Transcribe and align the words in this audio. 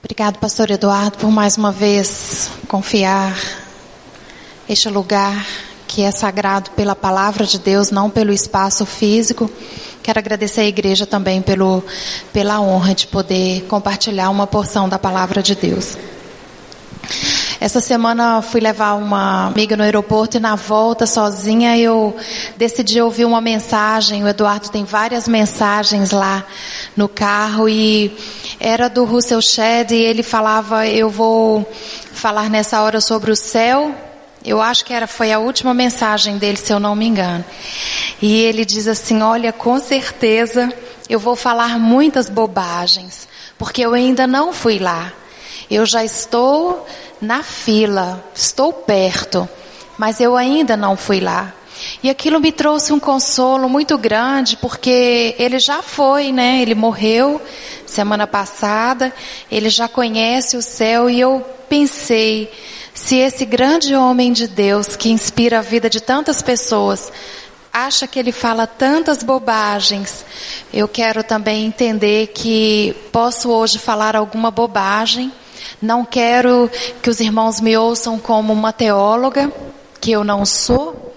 Obrigado, 0.00 0.38
pastor 0.38 0.70
Eduardo, 0.70 1.18
por 1.18 1.28
mais 1.28 1.56
uma 1.56 1.72
vez 1.72 2.52
confiar 2.68 3.36
este 4.68 4.88
lugar 4.88 5.44
que 5.88 6.02
é 6.02 6.10
sagrado 6.12 6.70
pela 6.70 6.94
palavra 6.94 7.44
de 7.44 7.58
Deus, 7.58 7.90
não 7.90 8.08
pelo 8.08 8.32
espaço 8.32 8.86
físico. 8.86 9.50
Quero 10.00 10.20
agradecer 10.20 10.60
à 10.60 10.64
igreja 10.66 11.04
também 11.04 11.42
pelo, 11.42 11.82
pela 12.32 12.60
honra 12.60 12.94
de 12.94 13.08
poder 13.08 13.62
compartilhar 13.62 14.30
uma 14.30 14.46
porção 14.46 14.88
da 14.88 15.00
palavra 15.00 15.42
de 15.42 15.56
Deus. 15.56 15.98
Essa 17.60 17.80
semana 17.80 18.40
fui 18.40 18.60
levar 18.60 18.94
uma 18.94 19.48
amiga 19.48 19.76
no 19.76 19.82
aeroporto 19.82 20.36
e 20.36 20.40
na 20.40 20.54
volta 20.54 21.06
sozinha 21.06 21.76
eu 21.76 22.16
decidi 22.56 23.00
ouvir 23.00 23.24
uma 23.24 23.40
mensagem. 23.40 24.22
O 24.22 24.28
Eduardo 24.28 24.68
tem 24.68 24.84
várias 24.84 25.26
mensagens 25.26 26.12
lá 26.12 26.44
no 26.96 27.08
carro 27.08 27.68
e 27.68 28.16
era 28.60 28.88
do 28.88 29.04
Russell 29.04 29.42
Shedd 29.42 29.90
e 29.90 29.96
ele 29.96 30.22
falava: 30.22 30.86
Eu 30.86 31.10
vou 31.10 31.68
falar 32.12 32.48
nessa 32.48 32.80
hora 32.80 33.00
sobre 33.00 33.32
o 33.32 33.36
céu. 33.36 33.92
Eu 34.44 34.62
acho 34.62 34.84
que 34.84 34.92
era, 34.94 35.08
foi 35.08 35.32
a 35.32 35.40
última 35.40 35.74
mensagem 35.74 36.38
dele, 36.38 36.56
se 36.56 36.72
eu 36.72 36.78
não 36.78 36.94
me 36.94 37.06
engano. 37.06 37.44
E 38.22 38.40
ele 38.40 38.64
diz 38.64 38.86
assim: 38.86 39.20
Olha, 39.20 39.52
com 39.52 39.80
certeza 39.80 40.72
eu 41.08 41.18
vou 41.18 41.34
falar 41.34 41.76
muitas 41.76 42.30
bobagens, 42.30 43.26
porque 43.58 43.82
eu 43.82 43.94
ainda 43.94 44.28
não 44.28 44.52
fui 44.52 44.78
lá. 44.78 45.12
Eu 45.68 45.84
já 45.84 46.02
estou 46.04 46.86
na 47.20 47.42
fila, 47.42 48.24
estou 48.34 48.72
perto, 48.72 49.48
mas 49.96 50.20
eu 50.20 50.36
ainda 50.36 50.76
não 50.76 50.96
fui 50.96 51.20
lá. 51.20 51.52
E 52.02 52.10
aquilo 52.10 52.40
me 52.40 52.52
trouxe 52.52 52.92
um 52.92 52.98
consolo 52.98 53.68
muito 53.68 53.96
grande, 53.96 54.56
porque 54.56 55.34
ele 55.38 55.58
já 55.58 55.82
foi, 55.82 56.32
né? 56.32 56.60
Ele 56.60 56.74
morreu 56.74 57.40
semana 57.86 58.26
passada, 58.26 59.12
ele 59.50 59.70
já 59.70 59.88
conhece 59.88 60.56
o 60.56 60.62
céu 60.62 61.08
e 61.08 61.20
eu 61.20 61.44
pensei, 61.68 62.50
se 62.94 63.16
esse 63.16 63.44
grande 63.44 63.94
homem 63.94 64.32
de 64.32 64.46
Deus 64.46 64.96
que 64.96 65.10
inspira 65.10 65.58
a 65.58 65.62
vida 65.62 65.88
de 65.88 66.00
tantas 66.00 66.42
pessoas, 66.42 67.12
acha 67.72 68.06
que 68.06 68.18
ele 68.18 68.32
fala 68.32 68.66
tantas 68.66 69.22
bobagens, 69.22 70.24
eu 70.72 70.88
quero 70.88 71.22
também 71.22 71.64
entender 71.64 72.28
que 72.28 72.94
posso 73.12 73.50
hoje 73.50 73.78
falar 73.78 74.16
alguma 74.16 74.50
bobagem 74.50 75.32
não 75.80 76.04
quero 76.04 76.70
que 77.02 77.10
os 77.10 77.20
irmãos 77.20 77.60
me 77.60 77.76
ouçam 77.76 78.18
como 78.18 78.52
uma 78.52 78.72
teóloga, 78.72 79.52
que 80.00 80.10
eu 80.10 80.24
não 80.24 80.44
sou, 80.44 81.14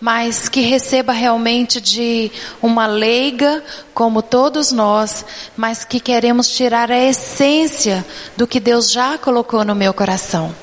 mas 0.00 0.48
que 0.48 0.60
receba 0.60 1.12
realmente 1.12 1.80
de 1.80 2.30
uma 2.62 2.86
leiga, 2.86 3.62
como 3.92 4.22
todos 4.22 4.70
nós, 4.70 5.24
mas 5.56 5.84
que 5.84 5.98
queremos 5.98 6.48
tirar 6.48 6.90
a 6.90 6.98
essência 6.98 8.04
do 8.36 8.46
que 8.46 8.60
Deus 8.60 8.90
já 8.90 9.18
colocou 9.18 9.64
no 9.64 9.74
meu 9.74 9.92
coração. 9.92 10.54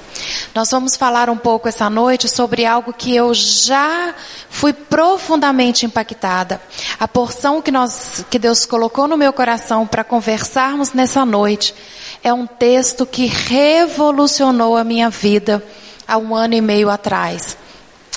Nós 0.54 0.72
vamos 0.72 0.96
falar 0.96 1.30
um 1.30 1.38
pouco 1.38 1.68
essa 1.68 1.90
noite 1.90 2.30
sobre 2.30 2.66
algo 2.66 2.94
que 2.94 3.14
eu 3.14 3.34
já 3.34 4.16
fui 4.56 4.72
profundamente 4.72 5.86
impactada. 5.86 6.62
A 6.98 7.08
porção 7.10 7.62
que 7.62 7.72
nós, 7.72 8.26
que 8.30 8.40
Deus 8.40 8.66
colocou 8.66 9.06
no 9.06 9.18
meu 9.18 9.34
coração 9.34 9.86
para 9.86 10.02
conversarmos 10.02 10.94
nessa 10.94 11.26
noite 11.26 11.76
é 12.24 12.32
um 12.32 12.48
texto 12.48 13.06
que 13.06 13.26
revolucionou 13.26 14.78
a 14.78 14.84
minha 14.84 15.10
vida 15.10 15.62
há 16.08 16.18
um 16.18 16.34
ano 16.34 16.54
e 16.54 16.62
meio 16.62 16.90
atrás. 16.90 17.58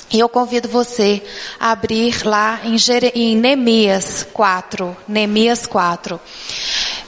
E 0.09 0.17
eu 0.17 0.29
convido 0.29 0.69
você 0.69 1.21
a 1.59 1.71
abrir 1.71 2.25
lá 2.25 2.61
em, 2.63 2.77
Jere, 2.77 3.11
em 3.13 3.35
Neemias 3.35 4.25
4. 4.31 4.95
Neemias 5.09 5.67
4. 5.67 6.19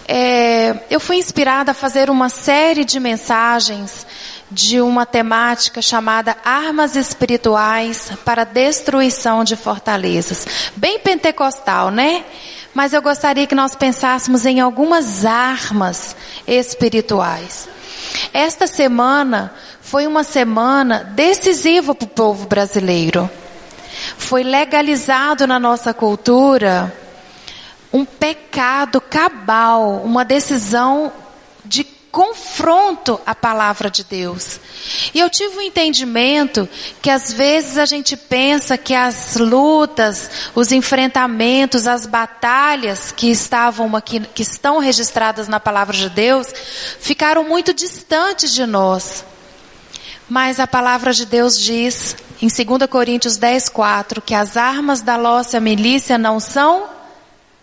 É, 0.10 0.76
eu 0.90 1.00
fui 1.00 1.16
inspirada 1.16 1.72
a 1.72 1.74
fazer 1.74 2.10
uma 2.10 2.28
série 2.28 2.84
de 2.84 3.00
mensagens 3.00 4.06
de 4.52 4.82
uma 4.82 5.06
temática 5.06 5.82
chamada 5.82 6.36
Armas 6.44 6.96
Espirituais 6.96 8.12
para 8.26 8.44
Destruição 8.44 9.44
de 9.44 9.56
Fortalezas. 9.56 10.46
Bem 10.76 11.00
pentecostal, 11.00 11.90
né? 11.90 12.26
mas 12.74 12.94
eu 12.94 13.02
gostaria 13.02 13.48
que 13.48 13.56
nós 13.56 13.76
pensássemos 13.76 14.46
em 14.46 14.60
algumas 14.60 15.26
armas 15.26 16.16
espirituais. 16.48 17.68
Esta 18.34 18.68
semana 18.68 19.54
foi 19.82 20.08
uma 20.08 20.24
semana 20.24 21.04
decisiva 21.04 21.94
para 21.94 22.06
o 22.06 22.10
povo 22.10 22.48
brasileiro. 22.48 23.30
Foi 24.18 24.44
legalizado 24.44 25.46
na 25.46 25.60
nossa 25.60 25.94
cultura 25.94 26.94
um 27.92 28.06
pecado 28.06 29.02
cabal, 29.02 30.02
uma 30.04 30.24
decisão 30.24 31.12
de 31.12 31.31
confronto 32.12 33.20
à 33.26 33.34
palavra 33.34 33.90
de 33.90 34.04
Deus. 34.04 34.60
E 35.14 35.20
eu 35.20 35.30
tive 35.30 35.58
um 35.58 35.62
entendimento 35.62 36.68
que 37.02 37.10
às 37.10 37.32
vezes 37.32 37.78
a 37.78 37.86
gente 37.86 38.18
pensa 38.18 38.78
que 38.78 38.94
as 38.94 39.38
lutas, 39.38 40.30
os 40.54 40.72
enfrentamentos, 40.72 41.88
as 41.88 42.06
batalhas 42.06 43.12
que 43.12 43.32
estavam 43.32 43.96
aqui, 43.96 44.20
que 44.20 44.44
estão 44.44 44.80
registradas 44.80 45.48
na 45.48 45.60
palavra 45.60 45.96
de 45.96 46.10
Deus, 46.10 46.48
ficaram 47.00 47.44
muito 47.44 47.74
distantes 47.74 48.54
de 48.54 48.66
nós. 48.66 49.24
Mas 50.28 50.60
a 50.60 50.68
palavra 50.68 51.14
de 51.14 51.26
Deus 51.26 51.58
diz 51.58 52.16
em 52.42 52.48
2 52.48 52.90
Coríntios 52.90 53.38
10, 53.38 53.70
4, 53.70 54.22
que 54.22 54.34
as 54.34 54.58
armas 54.58 55.02
da 55.02 55.18
nossa 55.18 55.60
milícia 55.60 56.18
não 56.18 56.40
são 56.40 56.90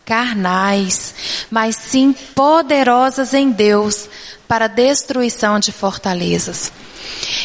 carnais, 0.09 1.15
mas 1.51 1.77
sim 1.77 2.15
poderosas 2.35 3.35
em 3.35 3.51
Deus 3.51 4.09
para 4.49 4.67
destruição 4.67 5.61
de 5.61 5.71
fortalezas. 5.71 6.73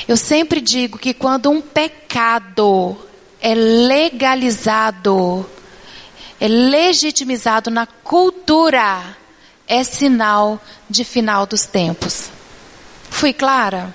Eu 0.07 0.17
sempre 0.17 0.61
digo 0.61 0.97
que 0.97 1.13
quando 1.13 1.51
um 1.51 1.61
pecado 1.61 2.97
é 3.41 3.53
legalizado, 3.53 5.45
é 6.39 6.47
legitimizado 6.47 7.69
na 7.69 7.85
cultura, 7.85 9.17
é 9.67 9.83
sinal 9.83 10.61
de 10.89 11.03
final 11.03 11.45
dos 11.45 11.65
tempos. 11.65 12.29
Fui 13.09 13.33
clara? 13.33 13.93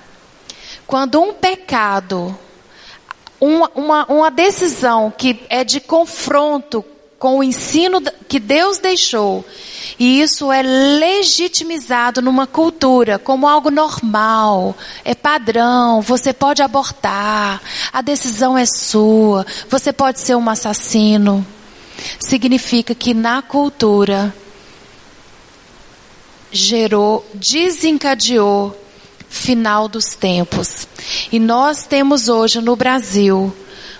Quando 0.85 1.21
um 1.21 1.33
pecado, 1.33 2.37
uma, 3.39 3.71
uma, 3.75 4.05
uma 4.05 4.31
decisão 4.31 5.11
que 5.15 5.39
é 5.49 5.63
de 5.63 5.79
confronto 5.79 6.85
com 7.19 7.39
o 7.39 7.43
ensino 7.43 8.01
que 8.27 8.39
Deus 8.39 8.79
deixou. 8.79 9.45
E 9.97 10.21
isso 10.21 10.51
é 10.51 10.61
legitimizado 10.61 12.21
numa 12.21 12.45
cultura 12.45 13.17
como 13.17 13.47
algo 13.47 13.71
normal, 13.71 14.75
é 15.03 15.15
padrão, 15.15 16.01
você 16.01 16.33
pode 16.33 16.61
abortar, 16.61 17.61
a 17.91 18.01
decisão 18.01 18.57
é 18.57 18.65
sua, 18.65 19.45
você 19.69 19.91
pode 19.91 20.19
ser 20.19 20.35
um 20.35 20.49
assassino. 20.49 21.45
Significa 22.19 22.93
que 22.93 23.13
na 23.13 23.41
cultura 23.41 24.33
gerou, 26.51 27.25
desencadeou 27.33 28.75
final 29.29 29.87
dos 29.87 30.15
tempos. 30.15 30.87
E 31.31 31.39
nós 31.39 31.85
temos 31.85 32.29
hoje 32.29 32.61
no 32.61 32.75
Brasil 32.75 33.53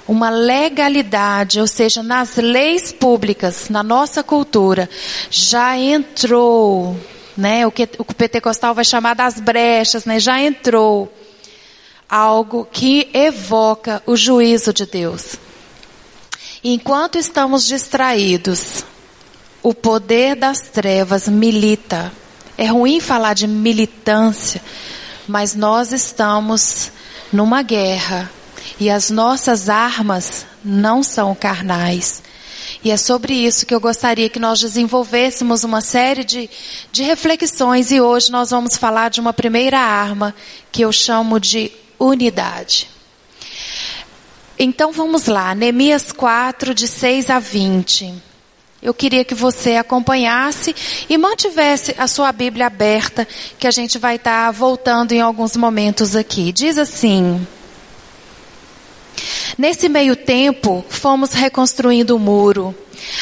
uma 0.09 0.31
legalidade, 0.31 1.61
ou 1.61 1.67
seja, 1.67 2.01
nas 2.01 2.35
leis 2.35 2.91
públicas, 2.91 3.69
na 3.69 3.83
nossa 3.83 4.23
cultura, 4.23 4.89
já 5.29 5.77
entrou, 5.77 6.99
né, 7.37 7.67
o 7.67 7.71
que 7.71 7.87
o 7.99 8.03
pentecostal 8.03 8.73
vai 8.73 8.83
chamar 8.83 9.13
das 9.13 9.39
brechas, 9.39 10.05
né, 10.05 10.19
já 10.19 10.41
entrou 10.41 11.13
algo 12.09 12.67
que 12.71 13.07
evoca 13.13 14.01
o 14.07 14.15
juízo 14.15 14.73
de 14.73 14.87
Deus. 14.87 15.35
Enquanto 16.63 17.19
estamos 17.19 17.67
distraídos, 17.67 18.83
o 19.61 19.75
poder 19.75 20.35
das 20.35 20.61
trevas 20.61 21.27
milita. 21.27 22.11
É 22.57 22.65
ruim 22.65 22.99
falar 22.99 23.35
de 23.35 23.45
militância, 23.45 24.59
mas 25.27 25.53
nós 25.53 25.94
estamos 25.94 26.91
numa 27.31 27.62
guerra 27.62 28.31
e 28.80 28.89
as 28.89 29.10
nossas 29.10 29.69
armas 29.69 30.45
não 30.63 31.01
são 31.01 31.33
carnais. 31.33 32.21
E 32.83 32.92
é 32.92 32.98
sobre 32.98 33.33
isso 33.33 33.66
que 33.66 33.74
eu 33.74 33.80
gostaria 33.80 34.30
que 34.30 34.39
nós 34.39 34.60
desenvolvêssemos 34.60 35.63
uma 35.63 35.81
série 35.81 36.24
de, 36.24 36.50
de 36.92 37.04
reflexões. 37.04 37.92
E 37.92 38.00
hoje 38.00 38.31
nós 38.31 38.51
vamos 38.51 38.77
falar 38.77 39.10
de 39.10 39.19
uma 39.19 39.33
primeira 39.33 39.80
arma 39.80 40.33
que 40.71 40.81
eu 40.81 40.92
chamo 40.92 41.39
de 41.39 41.71
unidade. 42.00 42.89
Então 44.57 44.92
vamos 44.92 45.25
lá, 45.25 45.56
Neemias 45.56 46.12
4, 46.12 46.74
de 46.74 46.88
6 46.88 47.30
a 47.30 47.39
20. 47.39 48.13
Eu 48.81 48.94
queria 48.94 49.25
que 49.25 49.36
você 49.36 49.75
acompanhasse 49.75 50.74
e 51.10 51.18
mantivesse 51.18 51.94
a 51.98 52.07
sua 52.07 52.31
Bíblia 52.31 52.68
aberta, 52.68 53.27
que 53.57 53.68
a 53.68 53.72
gente 53.72 53.98
vai 53.98 54.15
estar 54.15 54.51
voltando 54.51 55.12
em 55.12 55.19
alguns 55.19 55.57
momentos 55.57 56.15
aqui. 56.15 56.54
Diz 56.54 56.77
assim. 56.77 57.45
Nesse 59.57 59.89
meio 59.89 60.16
tempo, 60.16 60.83
fomos 60.89 61.33
reconstruindo 61.33 62.16
o 62.16 62.19
muro 62.19 62.75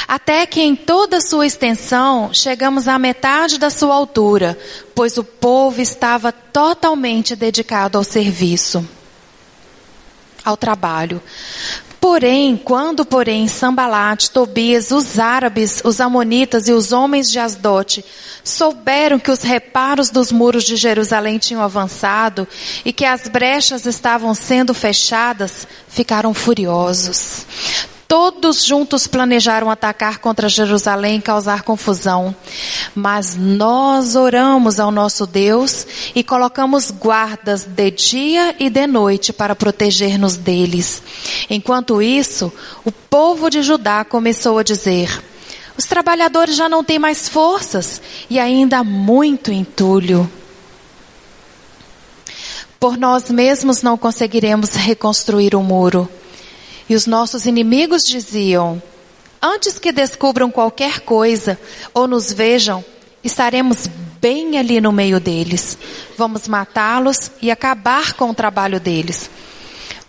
até 0.08 0.46
que 0.46 0.62
em 0.62 0.76
toda 0.76 1.22
sua 1.22 1.46
extensão 1.46 2.34
chegamos 2.34 2.88
à 2.88 2.98
metade 2.98 3.58
da 3.58 3.70
sua 3.70 3.96
altura, 3.96 4.58
pois 4.96 5.18
o 5.18 5.24
povo 5.24 5.82
estava 5.82 6.32
totalmente 6.32 7.36
dedicado 7.36 7.98
ao 7.98 8.04
serviço, 8.04 8.88
ao 10.44 10.58
trabalho. 10.58 11.22
Porém, 12.10 12.56
quando, 12.56 13.06
porém, 13.06 13.50
Sambalat, 13.50 14.30
Tobias, 14.30 14.92
os 14.92 15.20
árabes, 15.20 15.82
os 15.84 16.00
amonitas 16.00 16.70
e 16.70 16.72
os 16.72 16.94
homens 16.94 17.30
de 17.30 17.38
Asdote 17.38 18.04
souberam 18.46 19.20
que 19.20 19.30
os 19.30 19.42
reparos 19.42 20.10
dos 20.10 20.32
muros 20.32 20.64
de 20.64 20.78
Jerusalém 20.78 21.38
tinham 21.38 21.62
avançado 21.62 22.48
e 22.86 22.94
que 22.94 23.04
as 23.04 23.28
brechas 23.28 23.86
estavam 23.86 24.34
sendo 24.34 24.74
fechadas, 24.74 25.68
ficaram 25.90 26.34
furiosos. 26.34 27.46
Todos 28.08 28.64
juntos 28.64 29.06
planejaram 29.06 29.70
atacar 29.70 30.20
contra 30.20 30.48
Jerusalém 30.48 31.18
e 31.18 31.22
causar 31.22 31.64
confusão. 31.64 32.34
Mas 32.96 33.36
nós 33.36 34.16
oramos 34.16 34.80
ao 34.80 34.92
nosso 34.92 35.28
Deus 35.28 35.86
e 36.16 36.24
colocamos 36.24 36.90
guardas 36.90 37.66
de 37.66 37.92
dia 37.92 38.56
e 38.60 38.70
de 38.70 38.88
noite 38.88 39.34
para 39.34 39.56
proteger-nos 39.56 40.38
deles. 40.38 41.04
Enquanto 41.50 42.02
isso, 42.02 42.52
o 42.86 42.92
povo 42.94 43.50
de 43.50 43.62
Judá 43.62 44.06
começou 44.06 44.58
a 44.58 44.64
dizer: 44.64 45.22
os 45.78 45.84
trabalhadores 45.86 46.56
já 46.56 46.70
não 46.70 46.86
têm 46.86 46.98
mais 46.98 47.28
forças 47.28 48.02
e 48.30 48.40
ainda 48.40 48.78
há 48.78 48.84
muito 48.86 49.52
entulho. 49.52 50.32
Por 52.80 52.96
nós 52.96 53.30
mesmos 53.30 53.82
não 53.82 53.98
conseguiremos 53.98 54.72
reconstruir 54.76 55.56
o 55.56 55.62
muro. 55.62 56.10
E 56.90 56.96
os 56.96 57.06
nossos 57.06 57.46
inimigos 57.46 58.06
diziam: 58.06 58.82
Antes 59.42 59.78
que 59.78 59.92
descubram 59.92 60.50
qualquer 60.50 61.02
coisa 61.02 61.60
ou 61.94 62.08
nos 62.08 62.32
vejam, 62.32 62.84
estaremos 63.24 63.88
bem 64.20 64.58
ali 64.58 64.82
no 64.82 64.92
meio 64.92 65.20
deles. 65.20 65.78
Vamos 66.18 66.48
matá-los 66.48 67.32
e 67.42 67.52
acabar 67.52 68.14
com 68.14 68.30
o 68.30 68.34
trabalho 68.34 68.80
deles. 68.80 69.30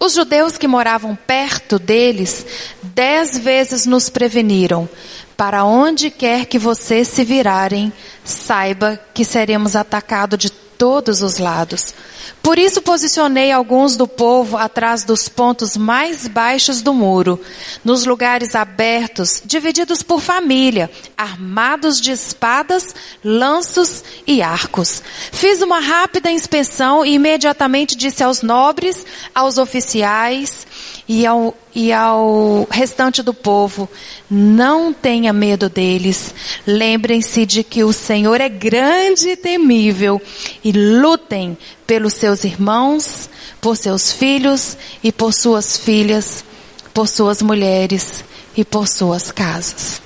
Os 0.00 0.14
judeus 0.14 0.56
que 0.56 0.69
moravam 0.69 1.16
perto 1.16 1.78
deles 1.78 2.46
dez 2.82 3.36
vezes 3.36 3.84
nos 3.84 4.08
preveniram: 4.08 4.88
para 5.36 5.64
onde 5.64 6.10
quer 6.10 6.46
que 6.46 6.58
vocês 6.58 7.08
se 7.08 7.24
virarem, 7.24 7.92
saiba 8.24 8.98
que 9.12 9.24
seremos 9.24 9.74
atacados 9.74 10.38
de 10.38 10.50
todos 10.78 11.20
os 11.20 11.38
lados. 11.38 11.92
Por 12.40 12.58
isso 12.58 12.80
posicionei 12.80 13.50
alguns 13.50 13.96
do 13.96 14.06
povo 14.06 14.56
atrás 14.56 15.02
dos 15.02 15.28
pontos 15.28 15.76
mais 15.76 16.28
baixos 16.28 16.80
do 16.80 16.94
muro, 16.94 17.38
nos 17.84 18.06
lugares 18.06 18.54
abertos, 18.54 19.42
divididos 19.44 20.02
por 20.02 20.20
família, 20.20 20.88
armados 21.16 22.00
de 22.00 22.12
espadas, 22.12 22.94
lanços 23.25 24.04
e 24.26 24.40
arcos. 24.40 25.02
Fiz 25.32 25.60
uma 25.60 25.80
rápida 25.80 26.30
inspeção 26.30 27.04
e 27.04 27.14
imediatamente 27.14 27.96
disse 27.96 28.22
aos 28.22 28.40
nobres, 28.40 29.04
aos 29.34 29.58
oficiais 29.58 30.68
e 31.08 31.25
ao, 31.25 31.56
e 31.75 31.93
ao 31.93 32.69
restante 32.70 33.22
do 33.22 33.32
povo: 33.32 33.88
não 34.31 34.93
tenha 34.93 35.32
medo 35.32 35.69
deles. 35.69 36.34
Lembrem-se 36.66 37.46
de 37.46 37.64
que 37.64 37.82
o 37.82 37.93
Senhor 37.93 38.40
é 38.40 38.49
grande 38.49 39.31
e 39.31 39.37
temível 39.37 40.20
e 40.62 40.70
lutem 40.72 41.56
pelos 41.87 42.14
seus 42.14 42.44
irmãos, 42.44 43.31
por 43.60 43.76
seus 43.76 44.12
filhos 44.12 44.76
e 45.02 45.10
por 45.10 45.32
suas 45.32 45.78
filhas, 45.78 46.44
por 46.93 47.08
suas 47.08 47.40
mulheres 47.40 48.22
e 48.55 48.64
por 48.64 48.87
suas 48.87 49.32
casas. 49.32 50.02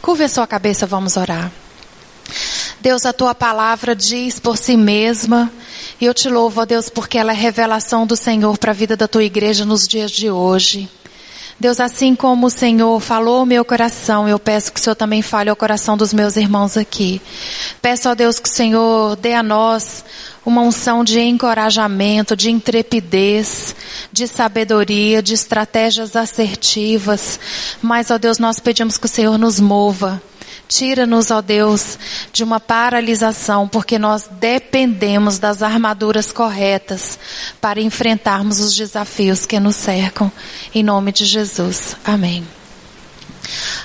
Curve 0.00 0.24
a 0.24 0.28
sua 0.28 0.46
cabeça, 0.46 0.86
vamos 0.86 1.16
orar. 1.16 1.50
Deus, 2.80 3.04
a 3.04 3.12
tua 3.12 3.34
palavra 3.34 3.96
diz 3.96 4.38
por 4.38 4.56
si 4.56 4.76
mesma, 4.76 5.50
e 6.00 6.04
eu 6.04 6.12
te 6.12 6.28
louvo, 6.28 6.60
ó 6.60 6.64
Deus, 6.64 6.88
porque 6.88 7.18
ela 7.18 7.32
é 7.32 7.34
revelação 7.34 8.06
do 8.06 8.16
Senhor 8.16 8.58
para 8.58 8.72
a 8.72 8.74
vida 8.74 8.96
da 8.96 9.08
tua 9.08 9.24
igreja 9.24 9.64
nos 9.64 9.88
dias 9.88 10.10
de 10.10 10.30
hoje. 10.30 10.88
Deus, 11.58 11.80
assim 11.80 12.14
como 12.14 12.48
o 12.48 12.50
Senhor 12.50 13.00
falou 13.00 13.38
ao 13.38 13.46
meu 13.46 13.64
coração, 13.64 14.28
eu 14.28 14.38
peço 14.38 14.70
que 14.70 14.78
o 14.78 14.82
Senhor 14.82 14.94
também 14.94 15.22
fale 15.22 15.48
ao 15.48 15.56
coração 15.56 15.96
dos 15.96 16.12
meus 16.12 16.36
irmãos 16.36 16.76
aqui. 16.76 17.20
Peço 17.80 18.10
a 18.10 18.14
Deus 18.14 18.38
que 18.38 18.48
o 18.48 18.52
Senhor 18.52 19.16
dê 19.16 19.32
a 19.32 19.42
nós 19.42 20.04
uma 20.44 20.60
unção 20.60 21.02
de 21.02 21.18
encorajamento, 21.18 22.36
de 22.36 22.50
intrepidez, 22.50 23.74
de 24.12 24.28
sabedoria, 24.28 25.22
de 25.22 25.32
estratégias 25.32 26.14
assertivas. 26.14 27.40
Mas, 27.80 28.10
ó 28.10 28.18
Deus, 28.18 28.38
nós 28.38 28.60
pedimos 28.60 28.98
que 28.98 29.06
o 29.06 29.08
Senhor 29.08 29.38
nos 29.38 29.58
mova. 29.58 30.22
Tira-nos, 30.68 31.30
ó 31.30 31.40
Deus, 31.40 31.98
de 32.32 32.42
uma 32.42 32.58
paralisação, 32.58 33.68
porque 33.68 33.98
nós 33.98 34.28
dependemos 34.40 35.38
das 35.38 35.62
armaduras 35.62 36.32
corretas 36.32 37.18
para 37.60 37.80
enfrentarmos 37.80 38.58
os 38.58 38.74
desafios 38.74 39.46
que 39.46 39.60
nos 39.60 39.76
cercam. 39.76 40.30
Em 40.74 40.82
nome 40.82 41.12
de 41.12 41.24
Jesus. 41.24 41.96
Amém. 42.04 42.44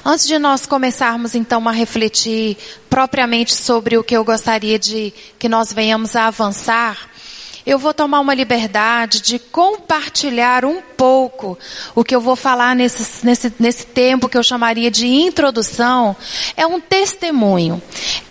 Antes 0.03 0.27
de 0.27 0.39
nós 0.39 0.65
começarmos 0.65 1.35
então 1.35 1.67
a 1.67 1.71
refletir 1.71 2.57
propriamente 2.89 3.53
sobre 3.53 3.97
o 3.97 4.03
que 4.03 4.17
eu 4.17 4.23
gostaria 4.23 4.79
de 4.79 5.13
que 5.37 5.47
nós 5.47 5.71
venhamos 5.71 6.15
a 6.15 6.27
avançar, 6.27 6.97
eu 7.65 7.77
vou 7.77 7.93
tomar 7.93 8.19
uma 8.19 8.33
liberdade 8.33 9.21
de 9.21 9.37
compartilhar 9.37 10.65
um 10.65 10.81
pouco 10.81 11.57
o 11.95 12.03
que 12.03 12.15
eu 12.15 12.21
vou 12.21 12.35
falar 12.35 12.75
nesse, 12.75 13.25
nesse, 13.25 13.53
nesse 13.59 13.85
tempo 13.85 14.29
que 14.29 14.37
eu 14.37 14.43
chamaria 14.43 14.89
de 14.89 15.07
introdução. 15.07 16.15
É 16.55 16.65
um 16.65 16.79
testemunho. 16.79 17.81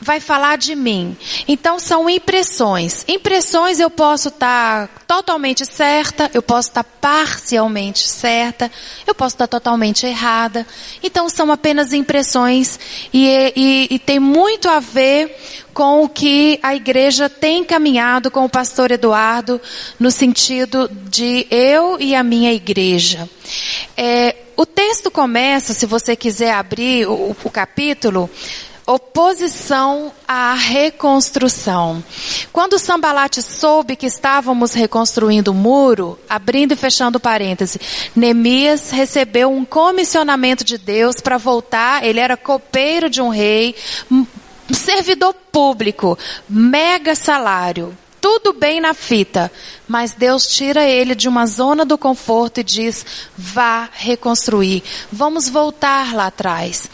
Vai 0.00 0.21
falar 0.21 0.56
de 0.56 0.75
mim. 0.75 1.17
Então 1.47 1.79
são 1.79 2.09
impressões. 2.09 3.05
Impressões 3.06 3.81
eu 3.81 3.91
posso 3.91 4.29
estar 4.29 4.88
totalmente 5.06 5.67
certa, 5.67 6.31
eu 6.32 6.43
posso 6.43 6.69
estar 6.69 6.85
parcialmente 6.85 8.09
certa, 8.09 8.71
eu 9.06 9.15
posso 9.15 9.35
estar 9.35 9.47
totalmente 9.47 10.06
errada. 10.06 10.67
Então 11.03 11.29
são 11.29 11.50
apenas 11.50 11.93
impressões 11.93 12.79
e, 13.12 13.53
e, 13.56 13.94
e 13.94 13.99
tem 13.99 14.19
muito 14.21 14.69
a 14.69 14.81
ver 14.81 15.37
com 15.72 16.05
o 16.05 16.08
que 16.08 16.58
a 16.62 16.75
igreja 16.75 17.28
tem 17.28 17.64
caminhado 17.64 18.31
com 18.31 18.44
o 18.44 18.49
pastor 18.49 18.90
Eduardo 18.90 19.61
no 19.99 20.11
sentido 20.11 20.90
de 21.08 21.46
eu 21.50 21.99
e 22.00 22.14
a 22.14 22.22
minha 22.22 22.52
igreja. 22.52 23.28
É, 23.96 24.37
o 24.56 24.67
texto 24.67 25.11
começa, 25.11 25.72
se 25.72 25.87
você 25.87 26.14
quiser 26.14 26.52
abrir 26.52 27.06
o, 27.06 27.37
o 27.43 27.50
capítulo, 27.50 28.28
oposição 28.93 30.12
à 30.26 30.52
reconstrução. 30.55 32.02
Quando 32.52 32.78
Sambalate 32.78 33.40
soube 33.40 33.94
que 33.94 34.06
estávamos 34.06 34.74
reconstruindo 34.74 35.53
o 35.53 35.55
muro, 35.55 36.19
abrindo 36.29 36.72
e 36.72 36.77
fechando 36.77 37.20
parênteses, 37.20 37.79
Neemias 38.17 38.91
recebeu 38.91 39.50
um 39.53 39.65
comissionamento 39.65 40.65
de 40.65 40.77
Deus 40.77 41.20
para 41.20 41.39
voltar, 41.39 42.05
ele 42.05 42.19
era 42.19 42.36
copeiro 42.36 43.08
de 43.08 43.22
um 43.22 43.29
rei, 43.29 43.77
servidor 44.74 45.34
público, 45.50 46.19
mega 46.48 47.15
salário, 47.15 47.96
tudo 48.20 48.53
bem 48.53 48.81
na 48.81 48.93
fita, 48.93 49.50
mas 49.89 50.12
Deus 50.12 50.46
tira 50.46 50.84
ele 50.84 51.15
de 51.15 51.27
uma 51.27 51.46
zona 51.46 51.84
do 51.84 51.96
conforto 51.96 52.60
e 52.60 52.65
diz: 52.65 53.05
vá 53.36 53.89
reconstruir, 53.93 54.82
vamos 55.10 55.48
voltar 55.48 56.15
lá 56.15 56.27
atrás. 56.27 56.91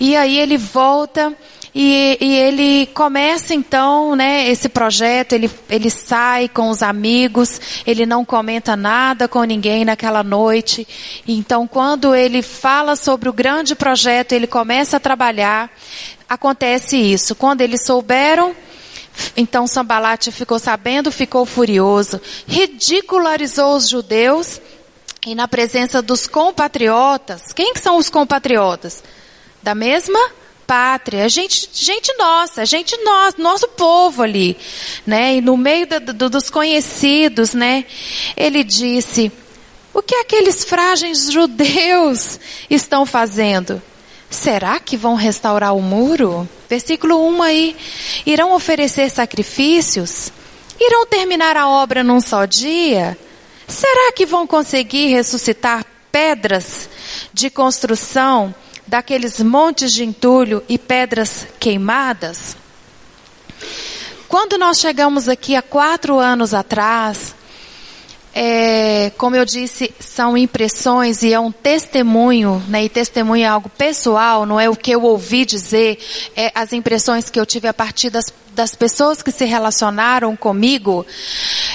E 0.00 0.16
aí 0.16 0.38
ele 0.38 0.56
volta. 0.56 1.36
E, 1.72 2.18
e, 2.20 2.34
ele 2.34 2.86
começa 2.86 3.54
então, 3.54 4.16
né, 4.16 4.48
esse 4.48 4.68
projeto, 4.68 5.34
ele, 5.34 5.48
ele 5.68 5.88
sai 5.88 6.48
com 6.48 6.68
os 6.68 6.82
amigos, 6.82 7.60
ele 7.86 8.04
não 8.04 8.24
comenta 8.24 8.74
nada 8.74 9.28
com 9.28 9.44
ninguém 9.44 9.84
naquela 9.84 10.24
noite. 10.24 10.84
Então 11.28 11.68
quando 11.68 12.12
ele 12.12 12.42
fala 12.42 12.96
sobre 12.96 13.28
o 13.28 13.32
grande 13.32 13.76
projeto, 13.76 14.32
ele 14.32 14.48
começa 14.48 14.96
a 14.96 15.00
trabalhar, 15.00 15.70
acontece 16.30 16.96
isso. 16.96 17.34
Quando 17.34 17.60
eles 17.60 17.84
souberam, 17.84 18.54
então 19.36 19.66
Sambalate 19.66 20.30
ficou 20.30 20.60
sabendo, 20.60 21.10
ficou 21.10 21.44
furioso, 21.44 22.20
ridicularizou 22.46 23.74
os 23.74 23.88
judeus 23.88 24.60
e 25.26 25.34
na 25.34 25.48
presença 25.48 26.00
dos 26.00 26.28
compatriotas, 26.28 27.52
quem 27.52 27.74
que 27.74 27.80
são 27.80 27.96
os 27.96 28.08
compatriotas? 28.08 29.02
Da 29.60 29.74
mesma 29.74 30.18
pátria, 30.66 31.28
gente, 31.28 31.68
gente 31.72 32.14
nossa, 32.16 32.64
gente 32.64 32.96
nossa, 33.04 33.36
nosso 33.36 33.66
povo 33.68 34.22
ali, 34.22 34.56
né? 35.04 35.34
E 35.34 35.40
no 35.40 35.56
meio 35.56 35.86
do, 35.86 36.12
do, 36.14 36.30
dos 36.30 36.48
conhecidos, 36.48 37.52
né? 37.52 37.84
Ele 38.36 38.62
disse, 38.62 39.32
o 39.92 40.00
que 40.00 40.14
aqueles 40.14 40.64
frágeis 40.64 41.30
judeus 41.30 42.38
estão 42.70 43.04
fazendo? 43.04 43.82
Será 44.30 44.78
que 44.78 44.96
vão 44.96 45.16
restaurar 45.16 45.74
o 45.74 45.82
muro? 45.82 46.48
Versículo 46.68 47.26
1 47.28 47.42
aí. 47.42 47.76
Irão 48.24 48.54
oferecer 48.54 49.10
sacrifícios? 49.10 50.30
Irão 50.78 51.04
terminar 51.04 51.56
a 51.56 51.68
obra 51.68 52.04
num 52.04 52.20
só 52.20 52.44
dia? 52.44 53.18
Será 53.66 54.12
que 54.12 54.24
vão 54.24 54.46
conseguir 54.46 55.08
ressuscitar 55.08 55.84
pedras 56.12 56.88
de 57.32 57.50
construção 57.50 58.54
daqueles 58.86 59.40
montes 59.40 59.92
de 59.92 60.04
entulho 60.04 60.62
e 60.68 60.78
pedras 60.78 61.46
queimadas? 61.58 62.56
Quando 64.28 64.56
nós 64.56 64.78
chegamos 64.78 65.28
aqui 65.28 65.56
há 65.56 65.62
quatro 65.62 66.20
anos 66.20 66.54
atrás, 66.54 67.34
é, 68.32 69.10
como 69.18 69.34
eu 69.34 69.44
disse, 69.44 69.92
são 69.98 70.36
impressões 70.36 71.22
e 71.22 71.32
é 71.32 71.40
um 71.40 71.50
testemunho, 71.50 72.62
né? 72.68 72.84
E 72.84 72.88
testemunho 72.88 73.44
é 73.44 73.48
algo 73.48 73.68
pessoal, 73.68 74.46
não 74.46 74.58
é 74.60 74.68
o 74.68 74.76
que 74.76 74.92
eu 74.92 75.02
ouvi 75.02 75.44
dizer, 75.44 75.98
é 76.36 76.52
as 76.54 76.72
impressões 76.72 77.28
que 77.28 77.40
eu 77.40 77.46
tive 77.46 77.66
a 77.66 77.74
partir 77.74 78.08
das, 78.08 78.32
das 78.54 78.74
pessoas 78.74 79.20
que 79.20 79.32
se 79.32 79.44
relacionaram 79.44 80.36
comigo. 80.36 81.04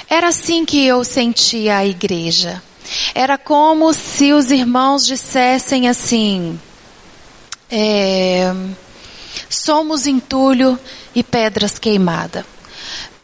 Era 0.10 0.30
assim 0.30 0.64
que 0.64 0.86
eu 0.86 1.04
sentia 1.04 1.78
a 1.78 1.86
igreja. 1.86 2.64
Era 3.14 3.38
como 3.38 3.92
se 3.94 4.32
os 4.32 4.50
irmãos 4.50 5.06
dissessem 5.06 5.90
assim: 5.90 6.58
é, 7.70 8.54
somos 9.50 10.08
entulho 10.08 10.80
e 11.14 11.22
pedras 11.22 11.78
queimadas. 11.78 12.46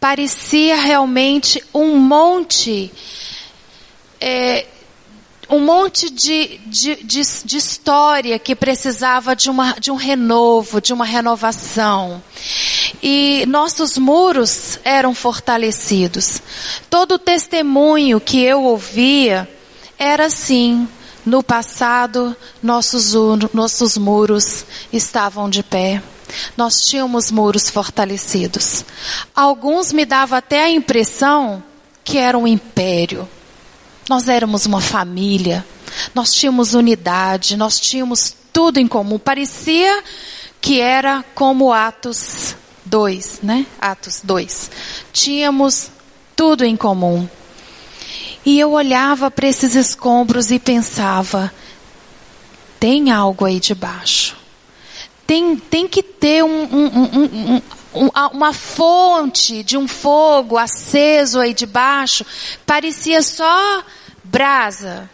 Parecia 0.02 0.76
realmente 0.76 1.64
um 1.74 1.96
monte 1.96 2.92
é, 4.22 4.68
um 5.50 5.60
monte 5.60 6.10
de, 6.10 6.60
de, 6.68 7.04
de, 7.04 7.22
de, 7.44 7.58
história 7.58 8.40
que 8.40 8.56
precisava 8.56 9.36
de, 9.36 9.50
uma, 9.50 9.74
de 9.74 9.92
um 9.92 9.96
renovo, 9.96 10.80
de 10.80 10.94
uma 10.94 11.04
renovação. 11.04 12.24
E 13.04 13.44
nossos 13.48 13.98
muros 13.98 14.80
eram 14.84 15.14
fortalecidos. 15.14 16.42
Todo 16.90 17.16
o 17.16 17.20
testemunho 17.20 18.22
que 18.22 18.42
eu 18.42 18.64
ouvia 18.64 19.50
era 19.98 20.28
assim. 20.28 20.88
No 21.24 21.44
passado, 21.44 22.36
nossos, 22.64 23.14
nossos 23.54 23.96
muros 23.96 24.66
estavam 24.92 25.50
de 25.50 25.62
pé. 25.62 26.02
Nós 26.58 26.88
tínhamos 26.88 27.30
muros 27.30 27.70
fortalecidos. 27.70 28.84
Alguns 29.36 29.92
me 29.92 30.04
davam 30.04 30.38
até 30.38 30.64
a 30.64 30.70
impressão 30.70 31.64
que 32.04 32.18
era 32.18 32.36
um 32.36 32.48
império 32.48 33.28
nós 34.12 34.28
éramos 34.28 34.66
uma 34.66 34.82
família, 34.82 35.66
nós 36.14 36.34
tínhamos 36.34 36.74
unidade, 36.74 37.56
nós 37.56 37.80
tínhamos 37.80 38.36
tudo 38.52 38.78
em 38.78 38.86
comum. 38.86 39.18
Parecia 39.18 40.04
que 40.60 40.82
era 40.82 41.24
como 41.34 41.72
Atos 41.72 42.54
2, 42.84 43.40
né? 43.42 43.66
Atos 43.80 44.20
2. 44.22 44.70
Tínhamos 45.14 45.90
tudo 46.36 46.66
em 46.66 46.76
comum. 46.76 47.26
E 48.46 48.60
eu 48.60 48.74
olhava 48.74 49.32
para 49.32 49.48
esses 49.48 49.76
escombros 49.76 50.52
e 50.52 50.60
pensava: 50.60 51.50
tem 52.82 53.12
algo 53.12 53.46
aí 53.46 53.62
debaixo. 53.62 54.36
Tem, 55.26 55.56
tem 55.56 55.88
que 55.88 56.04
ter 56.04 56.44
um, 56.44 56.64
um, 56.64 57.62
um, 57.94 58.10
uma 58.34 58.52
fonte 58.52 59.64
de 59.64 59.78
um 59.78 59.88
fogo 59.88 60.58
aceso 60.58 61.40
aí 61.40 61.54
debaixo. 61.54 62.26
Parecia 62.66 63.22
só 63.22 63.86
brasa. 64.32 65.10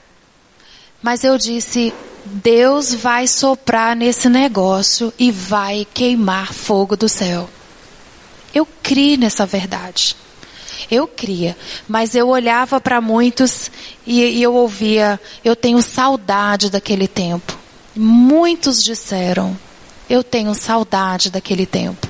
Mas 1.01 1.24
eu 1.24 1.38
disse: 1.38 1.93
Deus 2.25 2.93
vai 2.93 3.27
soprar 3.27 3.95
nesse 3.95 4.29
negócio 4.29 5.13
e 5.17 5.31
vai 5.31 5.88
queimar 5.93 6.53
fogo 6.53 6.95
do 6.95 7.09
céu. 7.09 7.50
Eu 8.53 8.67
criei 8.83 9.17
nessa 9.17 9.45
verdade. 9.45 10.15
Eu 10.89 11.07
cria, 11.07 11.57
mas 11.88 12.15
eu 12.15 12.29
olhava 12.29 12.79
para 12.79 13.01
muitos 13.01 13.69
e, 14.05 14.21
e 14.21 14.43
eu 14.43 14.53
ouvia, 14.53 15.19
eu 15.43 15.55
tenho 15.55 15.81
saudade 15.81 16.69
daquele 16.69 17.07
tempo. 17.07 17.57
Muitos 17.93 18.81
disseram, 18.81 19.57
eu 20.09 20.24
tenho 20.24 20.53
saudade 20.53 21.29
daquele 21.29 21.65
tempo. 21.65 22.07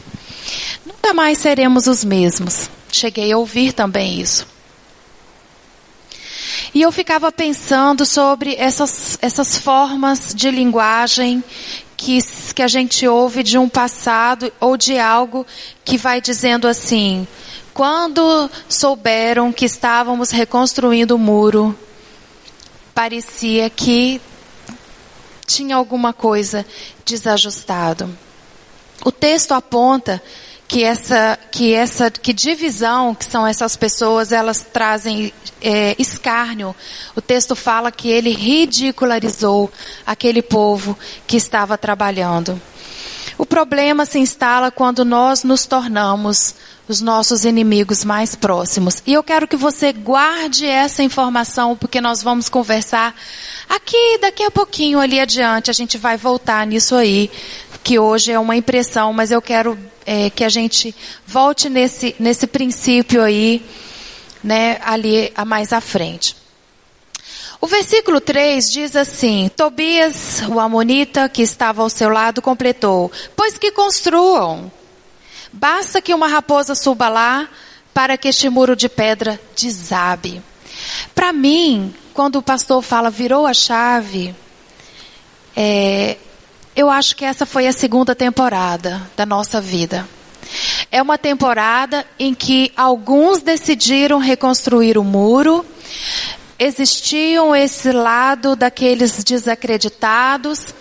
Nunca 0.85 1.13
mais 1.13 1.39
seremos 1.39 1.87
os 1.87 2.03
mesmos. 2.03 2.69
Cheguei 2.91 3.31
a 3.31 3.37
ouvir 3.37 3.73
também 3.73 4.19
isso. 4.19 4.45
E 6.73 6.81
eu 6.81 6.91
ficava 6.91 7.31
pensando 7.31 8.05
sobre 8.05 8.55
essas, 8.55 9.17
essas 9.21 9.57
formas 9.57 10.33
de 10.35 10.51
linguagem 10.51 11.43
que, 11.95 12.19
que 12.53 12.61
a 12.61 12.67
gente 12.67 13.07
ouve 13.07 13.41
de 13.41 13.57
um 13.57 13.67
passado 13.67 14.51
ou 14.59 14.77
de 14.77 14.99
algo 14.99 15.45
que 15.83 15.97
vai 15.97 16.21
dizendo 16.21 16.67
assim: 16.67 17.27
quando 17.73 18.49
souberam 18.69 19.51
que 19.51 19.65
estávamos 19.65 20.29
reconstruindo 20.29 21.15
o 21.15 21.19
muro, 21.19 21.77
parecia 22.93 23.69
que 23.69 24.21
tinha 25.45 25.75
alguma 25.75 26.11
coisa 26.13 26.65
desajustado. 27.05 28.15
O 29.05 29.11
texto 29.11 29.53
aponta 29.53 30.21
que 30.67 30.83
essa, 30.83 31.39
que 31.49 31.73
essa, 31.73 32.11
que 32.11 32.33
divisão 32.33 33.15
que 33.15 33.23
são 33.25 33.47
essas 33.47 33.75
pessoas, 33.77 34.31
elas 34.31 34.65
trazem 34.71 35.33
é, 35.61 35.95
escárnio. 35.97 36.75
O 37.15 37.21
texto 37.21 37.55
fala 37.55 37.91
que 37.91 38.09
ele 38.09 38.31
ridicularizou 38.31 39.71
aquele 40.05 40.41
povo 40.41 40.97
que 41.25 41.37
estava 41.37 41.77
trabalhando. 41.77 42.61
O 43.37 43.45
problema 43.45 44.05
se 44.05 44.19
instala 44.19 44.71
quando 44.71 45.05
nós 45.05 45.43
nos 45.43 45.65
tornamos 45.65 46.55
os 46.87 47.01
nossos 47.01 47.45
inimigos 47.45 48.03
mais 48.03 48.33
próximos. 48.33 49.03
E 49.05 49.13
eu 49.13 49.21
quero 49.21 49.47
que 49.47 49.55
você 49.55 49.91
guarde 49.91 50.65
essa 50.65 51.03
informação, 51.03 51.75
porque 51.75 52.01
nós 52.01 52.23
vamos 52.23 52.49
conversar 52.49 53.13
aqui, 53.69 54.17
daqui 54.19 54.43
a 54.43 54.51
pouquinho, 54.51 54.99
ali 54.99 55.19
adiante, 55.19 55.69
a 55.69 55.73
gente 55.73 55.97
vai 55.97 56.17
voltar 56.17 56.65
nisso 56.65 56.95
aí, 56.95 57.29
que 57.83 57.99
hoje 57.99 58.31
é 58.31 58.39
uma 58.39 58.55
impressão, 58.55 59.13
mas 59.13 59.31
eu 59.31 59.41
quero 59.41 59.77
é, 60.07 60.29
que 60.29 60.45
a 60.45 60.49
gente 60.49 60.95
volte 61.25 61.69
nesse, 61.69 62.15
nesse 62.17 62.47
princípio 62.47 63.21
aí, 63.21 63.61
né, 64.41 64.79
ali 64.85 65.33
mais 65.45 65.73
à 65.73 65.81
frente. 65.81 66.33
O 67.59 67.67
versículo 67.67 68.21
3 68.21 68.71
diz 68.71 68.95
assim: 68.95 69.51
Tobias, 69.53 70.41
o 70.47 70.61
amonita 70.61 71.27
que 71.27 71.41
estava 71.41 71.81
ao 71.81 71.89
seu 71.89 72.07
lado, 72.07 72.41
completou: 72.41 73.11
Pois 73.35 73.57
que 73.57 73.71
construam. 73.71 74.71
Basta 75.51 76.01
que 76.01 76.13
uma 76.13 76.27
raposa 76.27 76.73
suba 76.73 77.09
lá 77.09 77.49
para 77.93 78.17
que 78.17 78.29
este 78.29 78.47
muro 78.47 78.75
de 78.75 78.87
pedra 78.87 79.39
desabe. 79.59 80.41
Para 81.13 81.33
mim, 81.33 81.93
quando 82.13 82.37
o 82.37 82.43
pastor 82.43 82.81
fala 82.81 83.09
virou 83.09 83.45
a 83.47 83.53
chave, 83.53 84.35
é, 85.55 86.17
eu 86.77 86.91
acho 86.91 87.15
que 87.15 87.25
essa 87.25 87.43
foi 87.43 87.65
a 87.65 87.73
segunda 87.73 88.13
temporada 88.13 89.01
da 89.17 89.25
nossa 89.25 89.59
vida. 89.59 90.07
É 90.91 91.01
uma 91.01 91.17
temporada 91.17 92.05
em 92.19 92.35
que 92.35 92.71
alguns 92.77 93.41
decidiram 93.41 94.19
reconstruir 94.19 94.95
o 94.95 95.03
muro, 95.03 95.65
existiam 96.59 97.55
esse 97.55 97.91
lado 97.91 98.55
daqueles 98.55 99.23
desacreditados, 99.23 100.71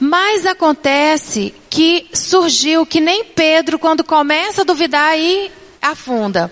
mas 0.00 0.46
acontece 0.46 1.54
que 1.68 2.08
surgiu 2.14 2.86
que 2.86 2.98
nem 2.98 3.22
Pedro, 3.22 3.78
quando 3.78 4.02
começa 4.02 4.62
a 4.62 4.64
duvidar, 4.64 5.10
aí 5.10 5.52
afunda. 5.82 6.50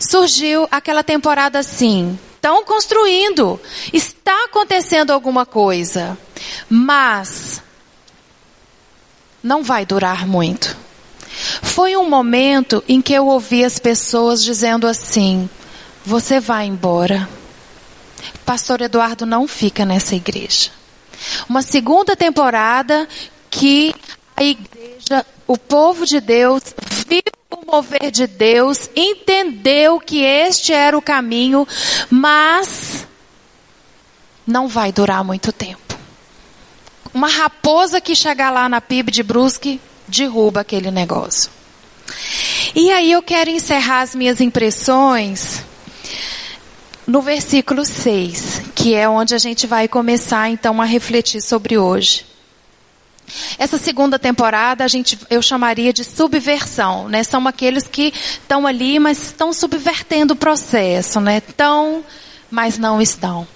Surgiu 0.00 0.66
aquela 0.72 1.04
temporada 1.04 1.60
assim. 1.60 2.18
Estão 2.34 2.64
construindo. 2.64 3.60
Está 3.92 4.46
acontecendo 4.46 5.12
alguma 5.12 5.46
coisa. 5.46 6.18
Mas 6.68 7.62
não 9.42 9.62
vai 9.62 9.86
durar 9.86 10.26
muito. 10.26 10.76
Foi 11.62 11.96
um 11.96 12.08
momento 12.08 12.82
em 12.88 13.00
que 13.00 13.12
eu 13.12 13.26
ouvi 13.26 13.64
as 13.64 13.78
pessoas 13.78 14.42
dizendo 14.42 14.86
assim: 14.86 15.48
Você 16.04 16.40
vai 16.40 16.66
embora. 16.66 17.28
Pastor 18.44 18.80
Eduardo 18.80 19.26
não 19.26 19.46
fica 19.46 19.84
nessa 19.84 20.14
igreja. 20.14 20.70
Uma 21.48 21.62
segunda 21.62 22.16
temporada 22.16 23.08
que 23.50 23.94
a 24.36 24.42
igreja, 24.42 25.26
o 25.46 25.56
povo 25.56 26.06
de 26.06 26.20
Deus, 26.20 26.62
viu 27.08 27.22
o 27.50 27.70
mover 27.70 28.10
de 28.10 28.26
Deus, 28.26 28.88
entendeu 28.94 30.00
que 30.00 30.22
este 30.22 30.72
era 30.72 30.96
o 30.96 31.02
caminho, 31.02 31.66
mas 32.10 33.06
não 34.46 34.68
vai 34.68 34.92
durar 34.92 35.22
muito 35.24 35.52
tempo. 35.52 35.87
Uma 37.12 37.28
raposa 37.28 38.00
que 38.00 38.14
chegar 38.14 38.50
lá 38.50 38.68
na 38.68 38.80
PIB 38.80 39.10
de 39.10 39.22
Brusque 39.22 39.80
derruba 40.06 40.60
aquele 40.60 40.90
negócio. 40.90 41.50
E 42.74 42.90
aí 42.90 43.12
eu 43.12 43.22
quero 43.22 43.50
encerrar 43.50 44.00
as 44.02 44.14
minhas 44.14 44.40
impressões 44.40 45.62
no 47.06 47.22
versículo 47.22 47.84
6, 47.84 48.62
que 48.74 48.94
é 48.94 49.08
onde 49.08 49.34
a 49.34 49.38
gente 49.38 49.66
vai 49.66 49.88
começar 49.88 50.50
então 50.50 50.80
a 50.80 50.84
refletir 50.84 51.40
sobre 51.40 51.78
hoje. 51.78 52.26
Essa 53.58 53.78
segunda 53.78 54.18
temporada 54.18 54.84
a 54.84 54.88
gente 54.88 55.18
eu 55.28 55.42
chamaria 55.42 55.92
de 55.92 56.04
subversão, 56.04 57.08
né? 57.08 57.22
São 57.22 57.46
aqueles 57.46 57.86
que 57.86 58.12
estão 58.14 58.66
ali, 58.66 58.98
mas 58.98 59.22
estão 59.24 59.52
subvertendo 59.52 60.34
o 60.34 60.36
processo, 60.36 61.20
né? 61.20 61.42
Estão 61.46 62.04
mas 62.50 62.78
não 62.78 63.00
estão. 63.00 63.46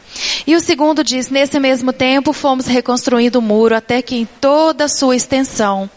E 0.46 0.54
o 0.56 0.60
segundo 0.60 1.02
diz: 1.04 1.28
Nesse 1.28 1.58
mesmo 1.58 1.92
tempo 1.92 2.32
fomos 2.32 2.66
reconstruindo 2.66 3.38
o 3.38 3.42
muro 3.42 3.76
até 3.76 4.02
que 4.02 4.16
em 4.16 4.26
toda 4.40 4.84
a 4.84 4.88
sua 4.88 5.16
extensão 5.16 5.88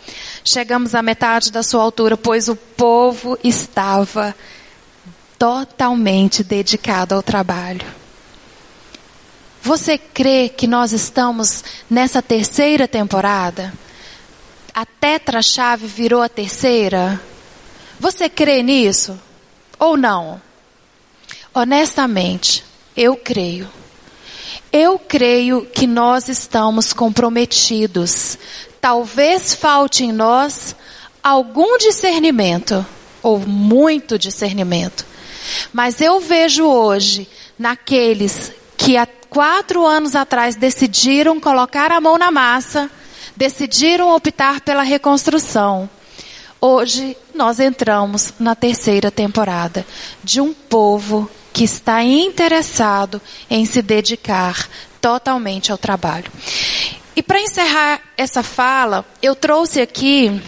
chegamos 0.43 0.93
à 0.93 1.01
metade 1.01 1.51
da 1.51 1.63
sua 1.63 1.81
altura, 1.81 2.15
pois 2.15 2.47
o 2.47 2.55
povo 2.55 3.37
estava 3.43 4.35
totalmente 5.37 6.43
dedicado 6.43 7.15
ao 7.15 7.23
trabalho. 7.23 7.85
Você 9.61 9.97
crê 9.97 10.47
que 10.47 10.67
nós 10.67 10.91
estamos 10.91 11.63
nessa 11.89 12.21
terceira 12.21 12.87
temporada? 12.87 13.73
A 14.73 14.85
tetra-chave 14.85 15.87
virou 15.87 16.21
a 16.21 16.29
terceira? 16.29 17.19
Você 17.99 18.29
crê 18.29 18.61
nisso? 18.61 19.19
Ou 19.79 19.97
não? 19.97 20.39
Honestamente, 21.53 22.63
eu 22.95 23.15
creio. 23.15 23.67
Eu 24.77 24.99
creio 24.99 25.65
que 25.67 25.87
nós 25.87 26.27
estamos 26.27 26.91
comprometidos. 26.91 28.37
Talvez 28.81 29.55
falte 29.55 30.03
em 30.03 30.11
nós 30.11 30.75
algum 31.23 31.77
discernimento, 31.77 32.85
ou 33.23 33.39
muito 33.39 34.19
discernimento. 34.19 35.05
Mas 35.71 36.01
eu 36.01 36.19
vejo 36.19 36.65
hoje, 36.65 37.25
naqueles 37.57 38.51
que 38.75 38.97
há 38.97 39.07
quatro 39.29 39.85
anos 39.85 40.13
atrás 40.13 40.57
decidiram 40.57 41.39
colocar 41.39 41.89
a 41.89 42.01
mão 42.01 42.17
na 42.17 42.29
massa, 42.29 42.91
decidiram 43.33 44.13
optar 44.13 44.59
pela 44.59 44.83
reconstrução. 44.83 45.89
Hoje 46.59 47.15
nós 47.33 47.61
entramos 47.61 48.33
na 48.37 48.55
terceira 48.55 49.09
temporada 49.09 49.85
de 50.21 50.41
um 50.41 50.53
povo 50.53 51.31
que 51.55 51.63
está 51.63 52.03
interessado 52.03 53.21
em 53.49 53.65
se 53.65 53.81
dedicar 53.81 54.67
totalmente 54.99 55.71
ao 55.71 55.77
trabalho. 55.77 56.29
E 57.15 57.23
para 57.23 57.39
encerrar 57.39 58.01
essa 58.17 58.43
fala, 58.43 59.05
eu 59.21 59.33
trouxe 59.33 59.79
aqui 59.79 60.41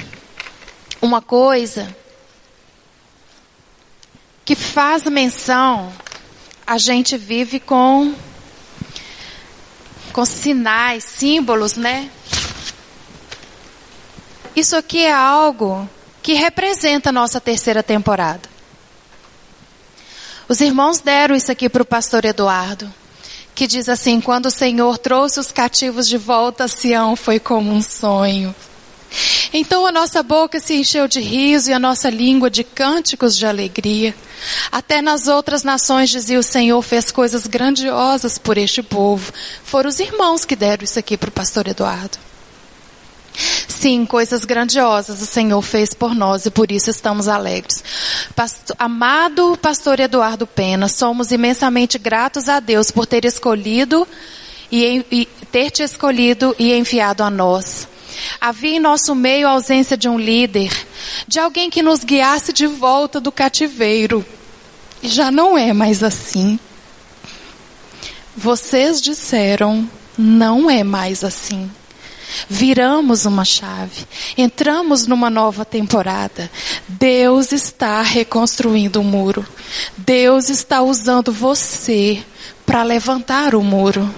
uma 1.02 1.22
coisa 1.22 1.96
que 4.44 4.54
faz 4.54 5.04
menção, 5.04 5.94
a 6.66 6.78
gente 6.78 7.16
vive 7.16 7.62
com 7.62 8.14
com 10.12 10.26
sinais, 10.26 11.06
símbolos, 11.06 11.78
né? 11.78 12.12
Isso 14.54 14.76
aqui 14.76 15.06
é 15.06 15.14
algo 15.14 15.90
que 16.22 16.34
representa 16.34 17.12
a 17.12 17.14
nossa 17.14 17.40
terceira 17.40 17.82
temporada. 17.82 18.57
Os 20.50 20.62
irmãos 20.62 21.00
deram 21.00 21.36
isso 21.36 21.52
aqui 21.52 21.68
para 21.68 21.82
o 21.82 21.86
pastor 21.86 22.24
Eduardo, 22.24 22.92
que 23.54 23.68
diz 23.68 23.90
assim: 23.90 24.22
quando 24.22 24.46
o 24.46 24.52
Senhor 24.52 24.98
trouxe 24.98 25.40
os 25.40 25.52
cativos 25.52 26.08
de 26.08 26.18
volta 26.18 26.64
a 26.64 26.68
Sião, 26.68 27.16
foi 27.16 27.40
como 27.40 27.72
um 27.72 27.82
sonho. 27.82 28.56
Então 29.54 29.86
a 29.86 29.92
nossa 29.92 30.22
boca 30.22 30.60
se 30.60 30.76
encheu 30.76 31.08
de 31.08 31.20
riso 31.20 31.70
e 31.70 31.74
a 31.74 31.80
nossa 31.80 32.10
língua 32.10 32.50
de 32.50 32.64
cânticos 32.64 33.38
de 33.38 33.46
alegria. 33.46 34.14
Até 34.72 35.02
nas 35.02 35.28
outras 35.28 35.64
nações 35.64 36.10
dizia 36.10 36.40
o 36.40 36.44
Senhor 36.44 36.82
fez 36.82 37.12
coisas 37.12 37.48
grandiosas 37.48 38.38
por 38.38 38.58
este 38.58 38.84
povo. 38.84 39.32
Foram 39.64 39.90
os 39.90 40.00
irmãos 40.00 40.46
que 40.46 40.56
deram 40.56 40.84
isso 40.84 41.00
aqui 41.00 41.18
para 41.18 41.30
o 41.30 41.32
pastor 41.32 41.68
Eduardo. 41.68 42.27
Sim, 43.38 44.06
coisas 44.06 44.44
grandiosas 44.44 45.22
o 45.22 45.26
Senhor 45.26 45.62
fez 45.62 45.94
por 45.94 46.16
nós 46.16 46.46
e 46.46 46.52
por 46.52 46.72
isso 46.72 46.90
estamos 46.90 47.28
alegres. 47.28 47.84
Pastor, 48.36 48.76
amado 48.80 49.58
pastor 49.62 50.00
Eduardo 50.00 50.48
Pena, 50.48 50.88
somos 50.88 51.32
imensamente 51.32 52.00
gratos 52.00 52.50
a 52.50 52.60
Deus 52.60 52.90
por 52.90 53.06
ter 53.06 53.26
escolhido 53.26 54.08
e, 54.72 55.06
e 55.12 55.26
ter 55.52 55.70
te 55.70 55.84
escolhido 55.84 56.56
e 56.58 56.74
enviado 56.74 57.24
a 57.24 57.30
nós. 57.30 57.88
Havia 58.42 58.78
em 58.78 58.80
nosso 58.80 59.14
meio 59.14 59.48
a 59.48 59.52
ausência 59.52 59.96
de 59.96 60.10
um 60.10 60.18
líder, 60.18 60.72
de 61.28 61.40
alguém 61.40 61.70
que 61.70 61.84
nos 61.84 62.04
guiasse 62.04 62.52
de 62.52 62.66
volta 62.66 63.20
do 63.20 63.32
cativeiro. 63.32 64.26
E 65.04 65.08
já 65.08 65.30
não 65.30 65.58
é 65.58 65.72
mais 65.74 66.04
assim. 66.04 66.60
Vocês 68.36 69.02
disseram, 69.02 69.88
não 70.18 70.70
é 70.70 70.84
mais 70.84 71.24
assim. 71.24 71.70
Viramos 72.50 73.26
uma 73.26 73.46
chave, 73.46 74.06
entramos 74.38 75.08
numa 75.08 75.30
nova 75.30 75.66
temporada. 75.66 76.50
Deus 76.88 77.52
está 77.52 78.02
reconstruindo 78.02 79.02
o 79.02 79.04
muro. 79.04 79.46
Deus 79.98 80.50
está 80.50 80.82
usando 80.82 81.32
você 81.32 82.24
para 82.66 82.84
levantar 82.84 83.56
o 83.56 83.64
muro. 83.64 84.14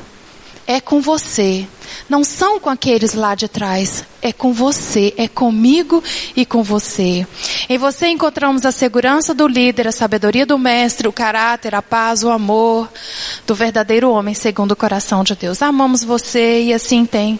É 0.67 0.79
com 0.79 1.01
você. 1.01 1.67
Não 2.07 2.23
são 2.23 2.59
com 2.59 2.69
aqueles 2.69 3.15
lá 3.15 3.33
de 3.33 3.47
trás. 3.47 4.03
É 4.21 4.31
com 4.31 4.53
você. 4.53 5.13
É 5.17 5.27
comigo 5.27 6.03
e 6.35 6.45
com 6.45 6.61
você. 6.61 7.25
Em 7.67 7.77
você 7.77 8.07
encontramos 8.07 8.65
a 8.65 8.71
segurança 8.71 9.33
do 9.33 9.47
líder, 9.47 9.87
a 9.87 9.91
sabedoria 9.91 10.45
do 10.45 10.59
mestre, 10.59 11.07
o 11.07 11.11
caráter, 11.11 11.73
a 11.73 11.81
paz, 11.81 12.23
o 12.23 12.29
amor 12.29 12.87
do 13.47 13.55
verdadeiro 13.55 14.11
homem 14.11 14.35
segundo 14.35 14.73
o 14.73 14.75
coração 14.75 15.23
de 15.23 15.35
Deus. 15.35 15.61
Amamos 15.63 16.03
você 16.03 16.61
e 16.63 16.73
assim 16.73 17.03
tem 17.05 17.39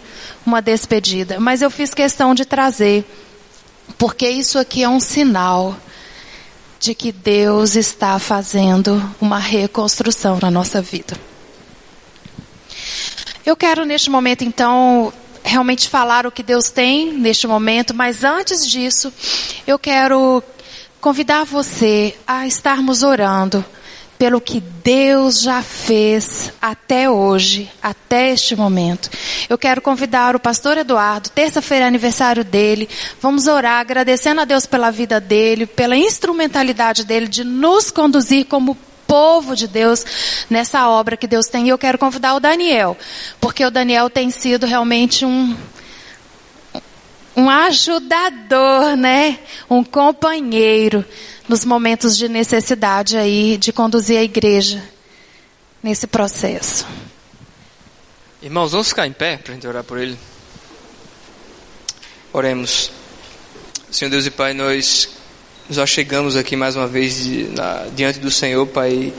uma 0.49 0.61
despedida. 0.61 1.39
Mas 1.39 1.61
eu 1.61 1.69
fiz 1.69 1.93
questão 1.93 2.33
de 2.33 2.43
trazer, 2.43 3.05
porque 3.97 4.27
isso 4.27 4.57
aqui 4.57 4.83
é 4.83 4.89
um 4.89 4.99
sinal 4.99 5.75
de 6.79 6.95
que 6.95 7.11
Deus 7.11 7.75
está 7.75 8.17
fazendo 8.17 9.01
uma 9.21 9.37
reconstrução 9.37 10.39
na 10.41 10.49
nossa 10.49 10.81
vida. 10.81 11.15
Eu 13.45 13.55
quero 13.55 13.85
neste 13.85 14.09
momento 14.09 14.43
então 14.43 15.13
realmente 15.43 15.89
falar 15.89 16.25
o 16.25 16.31
que 16.31 16.43
Deus 16.43 16.69
tem 16.69 17.13
neste 17.13 17.47
momento, 17.47 17.93
mas 17.93 18.23
antes 18.23 18.67
disso, 18.67 19.11
eu 19.65 19.79
quero 19.79 20.43
convidar 20.99 21.45
você 21.45 22.15
a 22.27 22.45
estarmos 22.45 23.03
orando 23.03 23.63
pelo 24.19 24.41
que 24.41 24.59
Deus 24.59 25.41
já 25.41 25.61
fez 25.63 26.51
até 26.61 27.09
hoje, 27.09 27.71
até 27.81 28.31
este 28.31 28.53
momento. 28.53 29.09
Eu 29.47 29.57
quero 29.57 29.81
convidar 29.81 30.35
o 30.35 30.39
pastor 30.39 30.77
Eduardo, 30.77 31.29
terça-feira 31.29 31.85
é 31.85 31.87
aniversário 31.87 32.43
dele. 32.43 32.89
Vamos 33.21 33.47
orar 33.47 33.79
agradecendo 33.79 34.41
a 34.41 34.45
Deus 34.45 34.65
pela 34.65 34.91
vida 34.91 35.21
dele, 35.21 35.65
pela 35.65 35.95
instrumentalidade 35.95 37.05
dele 37.05 37.29
de 37.29 37.45
nos 37.45 37.89
conduzir 37.89 38.45
como 38.45 38.75
povo 39.07 39.55
de 39.55 39.69
Deus 39.69 40.05
nessa 40.49 40.89
obra 40.89 41.15
que 41.15 41.25
Deus 41.25 41.47
tem. 41.47 41.67
E 41.67 41.69
eu 41.69 41.77
quero 41.77 41.97
convidar 41.97 42.35
o 42.35 42.41
Daniel, 42.41 42.97
porque 43.39 43.65
o 43.65 43.71
Daniel 43.71 44.09
tem 44.09 44.29
sido 44.31 44.65
realmente 44.65 45.25
um 45.25 45.55
um 47.39 47.49
ajudador, 47.49 48.97
né? 48.97 49.39
Um 49.69 49.83
companheiro 49.83 51.05
nos 51.47 51.63
momentos 51.63 52.17
de 52.17 52.27
necessidade 52.27 53.15
aí 53.15 53.57
de 53.57 53.71
conduzir 53.71 54.17
a 54.17 54.23
igreja 54.23 54.83
nesse 55.81 56.05
processo. 56.05 56.85
Irmãos, 58.41 58.73
vamos 58.73 58.89
ficar 58.89 59.07
em 59.07 59.13
pé 59.13 59.37
para 59.37 59.53
a 59.53 59.55
gente 59.55 59.65
orar 59.65 59.83
por 59.83 59.97
ele. 59.97 60.17
Oremos. 62.33 62.91
Senhor 63.89 64.11
Deus 64.11 64.25
e 64.25 64.31
Pai, 64.31 64.53
nós 64.53 65.09
nos 65.69 65.89
chegamos 65.89 66.35
aqui 66.35 66.55
mais 66.55 66.75
uma 66.75 66.87
vez 66.87 67.25
na, 67.51 67.87
diante 67.95 68.19
do 68.19 68.29
Senhor, 68.29 68.67
Pai, 68.67 69.13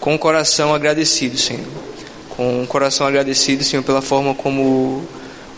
com 0.00 0.14
o 0.14 0.18
coração 0.18 0.74
agradecido, 0.74 1.38
Senhor. 1.38 1.64
Com 2.30 2.64
o 2.64 2.66
coração 2.66 3.06
agradecido, 3.06 3.62
Senhor, 3.62 3.82
pela 3.82 4.02
forma 4.02 4.34
como 4.34 5.06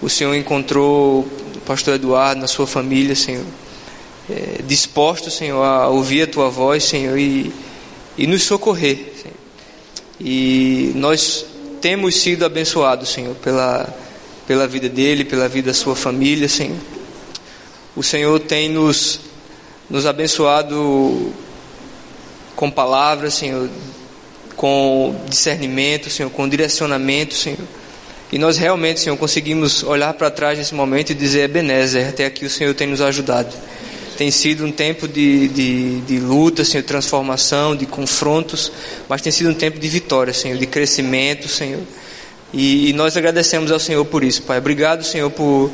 o 0.00 0.08
Senhor 0.08 0.34
encontrou 0.34 1.26
pastor 1.66 1.94
Eduardo 1.94 2.40
na 2.40 2.46
sua 2.46 2.66
família, 2.66 3.14
Senhor. 3.14 3.44
É, 4.30 4.62
disposto, 4.62 5.30
Senhor, 5.30 5.62
a 5.62 5.88
ouvir 5.88 6.22
a 6.22 6.26
Tua 6.26 6.48
voz, 6.48 6.84
Senhor, 6.84 7.18
e, 7.18 7.52
e 8.16 8.26
nos 8.26 8.42
socorrer, 8.42 9.12
Senhor. 9.20 9.36
E 10.20 10.92
nós 10.94 11.44
temos 11.80 12.16
sido 12.16 12.44
abençoados, 12.44 13.08
Senhor, 13.08 13.34
pela, 13.36 13.92
pela 14.46 14.66
vida 14.66 14.88
dele, 14.88 15.24
pela 15.24 15.48
vida 15.48 15.68
da 15.68 15.74
sua 15.74 15.96
família, 15.96 16.48
Senhor. 16.48 16.78
O 17.96 18.02
Senhor 18.02 18.38
tem 18.40 18.68
nos 18.68 19.20
nos 19.92 20.06
abençoado 20.06 21.34
com 22.56 22.70
palavras, 22.70 23.34
Senhor, 23.34 23.68
com 24.56 25.14
discernimento, 25.28 26.08
Senhor, 26.08 26.30
com 26.30 26.48
direcionamento, 26.48 27.34
Senhor. 27.34 27.58
E 28.32 28.38
nós 28.38 28.56
realmente, 28.56 28.98
Senhor, 28.98 29.16
conseguimos 29.16 29.82
olhar 29.82 30.14
para 30.14 30.30
trás 30.30 30.58
nesse 30.58 30.74
momento 30.74 31.10
e 31.10 31.14
dizer, 31.14 31.42
Ebenezer, 31.42 32.08
até 32.08 32.24
aqui 32.24 32.46
o 32.46 32.50
Senhor 32.50 32.74
tem 32.74 32.86
nos 32.86 33.00
ajudado. 33.00 33.54
Tem 34.16 34.30
sido 34.30 34.64
um 34.64 34.72
tempo 34.72 35.06
de, 35.06 35.48
de, 35.48 36.00
de 36.00 36.18
luta, 36.18 36.64
Senhor, 36.64 36.82
transformação, 36.82 37.76
de 37.76 37.86
confrontos, 37.86 38.72
mas 39.08 39.20
tem 39.20 39.30
sido 39.30 39.50
um 39.50 39.54
tempo 39.54 39.78
de 39.78 39.86
vitória, 39.86 40.32
Senhor, 40.32 40.56
de 40.56 40.66
crescimento, 40.66 41.46
Senhor. 41.46 41.82
E, 42.52 42.90
e 42.90 42.92
nós 42.94 43.16
agradecemos 43.16 43.70
ao 43.70 43.78
Senhor 43.78 44.04
por 44.06 44.24
isso, 44.24 44.42
Pai. 44.42 44.58
Obrigado, 44.58 45.04
Senhor, 45.04 45.30
por 45.30 45.70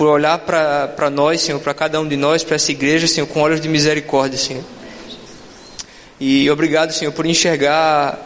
por 0.00 0.08
olhar 0.08 0.38
para 0.38 1.10
nós, 1.10 1.42
Senhor, 1.42 1.60
para 1.60 1.74
cada 1.74 2.00
um 2.00 2.08
de 2.08 2.16
nós, 2.16 2.42
para 2.42 2.56
essa 2.56 2.72
igreja, 2.72 3.06
Senhor, 3.06 3.26
com 3.26 3.42
olhos 3.42 3.60
de 3.60 3.68
misericórdia, 3.68 4.38
Senhor. 4.38 4.64
E 6.18 6.50
obrigado, 6.50 6.90
Senhor, 6.94 7.12
por 7.12 7.26
enxergar 7.26 8.18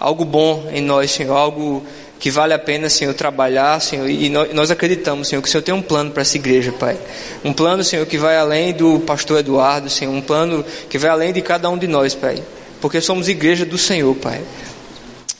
algo 0.00 0.24
bom 0.24 0.70
em 0.72 0.80
nós, 0.80 1.10
Senhor, 1.10 1.36
algo 1.36 1.84
que 2.18 2.30
vale 2.30 2.52
a 2.52 2.58
pena, 2.58 2.88
Senhor, 2.88 3.14
trabalhar, 3.14 3.80
Senhor, 3.80 4.08
e 4.08 4.28
nós 4.28 4.70
acreditamos, 4.70 5.28
Senhor, 5.28 5.40
que 5.40 5.48
o 5.48 5.50
Senhor 5.50 5.62
tem 5.62 5.74
um 5.74 5.82
plano 5.82 6.10
para 6.10 6.22
essa 6.22 6.36
igreja, 6.36 6.72
Pai. 6.72 6.96
Um 7.44 7.52
plano, 7.52 7.84
Senhor, 7.84 8.04
que 8.06 8.18
vai 8.18 8.36
além 8.36 8.72
do 8.72 8.98
pastor 9.00 9.38
Eduardo, 9.38 9.88
Senhor, 9.88 10.12
um 10.12 10.20
plano 10.20 10.64
que 10.90 10.98
vai 10.98 11.10
além 11.10 11.32
de 11.32 11.40
cada 11.40 11.70
um 11.70 11.78
de 11.78 11.86
nós, 11.86 12.14
Pai. 12.14 12.42
Porque 12.80 13.00
somos 13.00 13.28
igreja 13.28 13.64
do 13.64 13.78
Senhor, 13.78 14.14
Pai. 14.16 14.40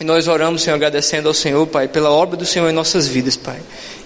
E 0.01 0.05
nós 0.05 0.29
oramos, 0.29 0.63
Senhor, 0.63 0.77
agradecendo 0.77 1.27
ao 1.27 1.35
Senhor, 1.35 1.67
Pai, 1.67 1.89
pela 1.89 2.09
obra 2.09 2.37
do 2.37 2.47
Senhor 2.47 2.71
em 2.71 2.73
nossas 2.73 3.09
vidas, 3.09 3.37
Pai. 3.37 3.59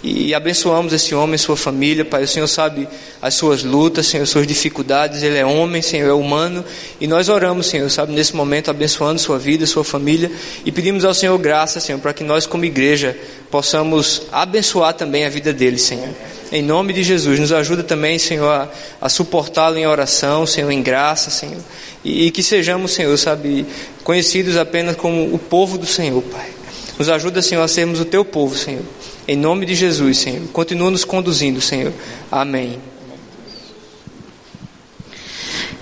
E 0.02 0.34
abençoamos 0.34 0.90
esse 0.92 1.14
homem, 1.14 1.36
sua 1.36 1.54
família, 1.54 2.02
Pai. 2.02 2.24
O 2.24 2.28
Senhor 2.28 2.46
sabe 2.48 2.88
as 3.20 3.34
suas 3.34 3.62
lutas, 3.62 4.06
Senhor, 4.06 4.22
as 4.22 4.30
suas 4.30 4.46
dificuldades. 4.46 5.22
Ele 5.22 5.36
é 5.36 5.44
homem, 5.44 5.82
Senhor, 5.82 6.08
é 6.08 6.12
humano. 6.14 6.64
E 6.98 7.06
nós 7.06 7.28
oramos, 7.28 7.66
Senhor, 7.66 7.90
sabe, 7.90 8.12
nesse 8.12 8.34
momento, 8.34 8.70
abençoando 8.70 9.20
sua 9.20 9.38
vida, 9.38 9.66
sua 9.66 9.84
família. 9.84 10.32
E 10.64 10.72
pedimos 10.72 11.04
ao 11.04 11.12
Senhor 11.12 11.36
graça, 11.38 11.78
Senhor, 11.78 11.98
para 11.98 12.14
que 12.14 12.24
nós, 12.24 12.46
como 12.46 12.64
igreja, 12.64 13.14
possamos 13.50 14.22
abençoar 14.32 14.94
também 14.94 15.26
a 15.26 15.28
vida 15.28 15.52
dele, 15.52 15.78
Senhor. 15.78 16.08
Em 16.52 16.60
nome 16.60 16.92
de 16.92 17.02
Jesus, 17.02 17.40
nos 17.40 17.50
ajuda 17.50 17.82
também, 17.82 18.18
Senhor, 18.18 18.46
a, 18.46 18.68
a 19.00 19.08
suportá-lo 19.08 19.78
em 19.78 19.86
oração, 19.86 20.46
Senhor, 20.46 20.70
em 20.70 20.82
graça, 20.82 21.30
Senhor. 21.30 21.62
E, 22.04 22.26
e 22.26 22.30
que 22.30 22.42
sejamos, 22.42 22.92
Senhor, 22.92 23.16
sabe, 23.16 23.64
conhecidos 24.04 24.58
apenas 24.58 24.94
como 24.94 25.34
o 25.34 25.38
povo 25.38 25.78
do 25.78 25.86
Senhor, 25.86 26.20
Pai. 26.22 26.50
Nos 26.98 27.08
ajuda, 27.08 27.40
Senhor, 27.40 27.62
a 27.62 27.68
sermos 27.68 28.00
o 28.00 28.04
teu 28.04 28.22
povo, 28.22 28.54
Senhor. 28.54 28.82
Em 29.26 29.34
nome 29.34 29.64
de 29.64 29.74
Jesus, 29.74 30.18
Senhor. 30.18 30.46
Continua 30.48 30.90
nos 30.90 31.06
conduzindo, 31.06 31.58
Senhor. 31.58 31.90
Amém. 32.30 32.78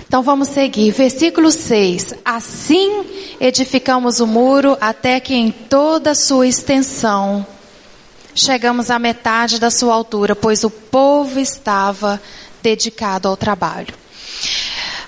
Então 0.07 0.23
vamos 0.23 0.47
seguir. 0.47 0.91
Versículo 0.91 1.51
6. 1.51 2.15
Assim 2.23 3.03
edificamos 3.41 4.21
o 4.21 4.27
muro 4.27 4.77
até 4.79 5.19
que 5.19 5.33
em 5.33 5.51
toda 5.51 6.11
a 6.11 6.15
sua 6.15 6.47
extensão 6.47 7.45
chegamos 8.33 8.89
à 8.89 8.97
metade 8.97 9.59
da 9.59 9.69
sua 9.69 9.93
altura, 9.93 10.35
pois 10.35 10.63
o 10.63 10.69
povo 10.69 11.39
estava 11.39 12.21
dedicado 12.61 13.27
ao 13.27 13.37
trabalho. 13.37 13.93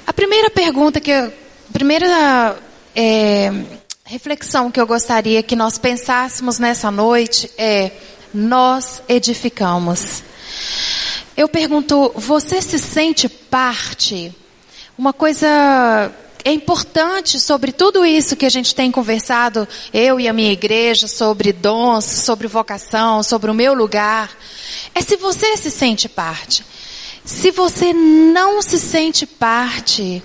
A 0.06 0.14
primeira 0.14 0.50
pergunta 0.50 1.00
que 1.00 1.12
eu, 1.12 1.26
a 1.26 1.74
primeira 1.74 2.58
é, 2.96 3.52
reflexão 4.04 4.70
que 4.70 4.80
eu 4.80 4.86
gostaria 4.86 5.42
que 5.42 5.56
nós 5.56 5.78
pensássemos 5.78 6.60
nessa 6.60 6.92
noite 6.92 7.50
é: 7.58 7.92
nós 8.34 9.02
edificamos. 9.08 10.24
Eu 11.36 11.48
pergunto, 11.48 12.12
você 12.16 12.62
se 12.62 12.78
sente 12.78 13.28
parte? 13.28 14.34
Uma 14.96 15.14
coisa 15.14 16.12
é 16.46 16.52
importante 16.52 17.40
sobre 17.40 17.72
tudo 17.72 18.06
isso 18.06 18.36
que 18.36 18.46
a 18.46 18.50
gente 18.50 18.76
tem 18.76 18.92
conversado, 18.92 19.68
eu 19.94 20.20
e 20.20 20.28
a 20.28 20.34
minha 20.34 20.52
igreja, 20.52 21.08
sobre 21.08 21.54
dons, 21.54 22.04
sobre 22.04 22.48
vocação, 22.48 23.24
sobre 23.24 23.50
o 23.50 23.54
meu 23.54 23.74
lugar, 23.74 24.30
é 24.94 25.02
se 25.02 25.16
você 25.16 25.56
se 25.56 25.72
sente 25.72 26.10
parte. 26.10 26.66
Se 27.24 27.52
você 27.52 27.94
não 27.94 28.62
se 28.62 28.78
sente 28.78 29.26
parte, 29.26 30.22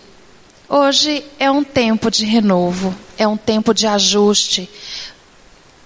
hoje 0.68 1.24
é 1.38 1.48
um 1.48 1.62
tempo 1.62 2.10
de 2.10 2.24
renovo, 2.24 2.92
é 3.16 3.26
um 3.26 3.36
tempo 3.36 3.72
de 3.72 3.86
ajuste. 3.86 4.68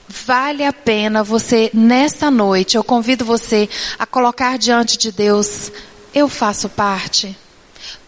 Vale 0.08 0.64
a 0.64 0.72
pena 0.72 1.22
você, 1.22 1.70
nesta 1.74 2.30
noite, 2.30 2.76
eu 2.76 2.84
convido 2.84 3.24
você 3.24 3.68
a 3.98 4.06
colocar 4.06 4.58
diante 4.58 4.96
de 4.96 5.12
Deus: 5.12 5.70
eu 6.14 6.28
faço 6.28 6.70
parte? 6.70 7.36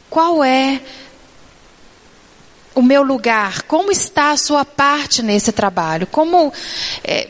Qual 0.09 0.43
é 0.43 0.81
o 2.75 2.83
meu 2.83 3.03
lugar? 3.03 3.63
Como 3.63 3.91
está 3.91 4.31
a 4.31 4.37
sua 4.37 4.65
parte 4.65 5.23
nesse 5.23 5.53
trabalho? 5.53 6.07
Como. 6.07 6.53
É, 7.03 7.29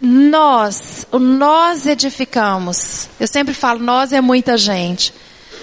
nós, 0.00 1.06
nós 1.12 1.86
edificamos. 1.86 3.08
Eu 3.18 3.26
sempre 3.26 3.52
falo, 3.52 3.80
nós 3.80 4.12
é 4.12 4.20
muita 4.20 4.56
gente. 4.56 5.12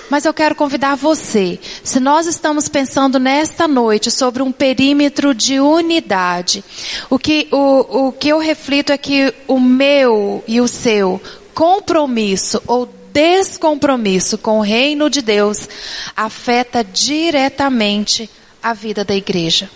Mas 0.09 0.25
eu 0.25 0.33
quero 0.33 0.55
convidar 0.55 0.95
você. 0.95 1.59
Se 1.83 1.99
nós 1.99 2.27
estamos 2.27 2.67
pensando 2.67 3.19
nesta 3.19 3.67
noite 3.67 4.11
sobre 4.11 4.43
um 4.43 4.51
perímetro 4.51 5.33
de 5.33 5.59
unidade, 5.59 6.63
o 7.09 7.17
que, 7.17 7.47
o, 7.51 8.07
o 8.07 8.11
que 8.11 8.29
eu 8.29 8.37
reflito 8.37 8.91
é 8.91 8.97
que 8.97 9.33
o 9.47 9.59
meu 9.59 10.43
e 10.47 10.61
o 10.61 10.67
seu 10.67 11.19
compromisso 11.53 12.61
ou 12.67 12.87
descompromisso 13.11 14.37
com 14.37 14.59
o 14.59 14.61
reino 14.61 15.09
de 15.09 15.21
Deus 15.21 15.69
afeta 16.15 16.83
diretamente 16.83 18.29
a 18.65 18.73
vida 18.73 19.05
da 19.05 19.13
igreja. 19.15 19.69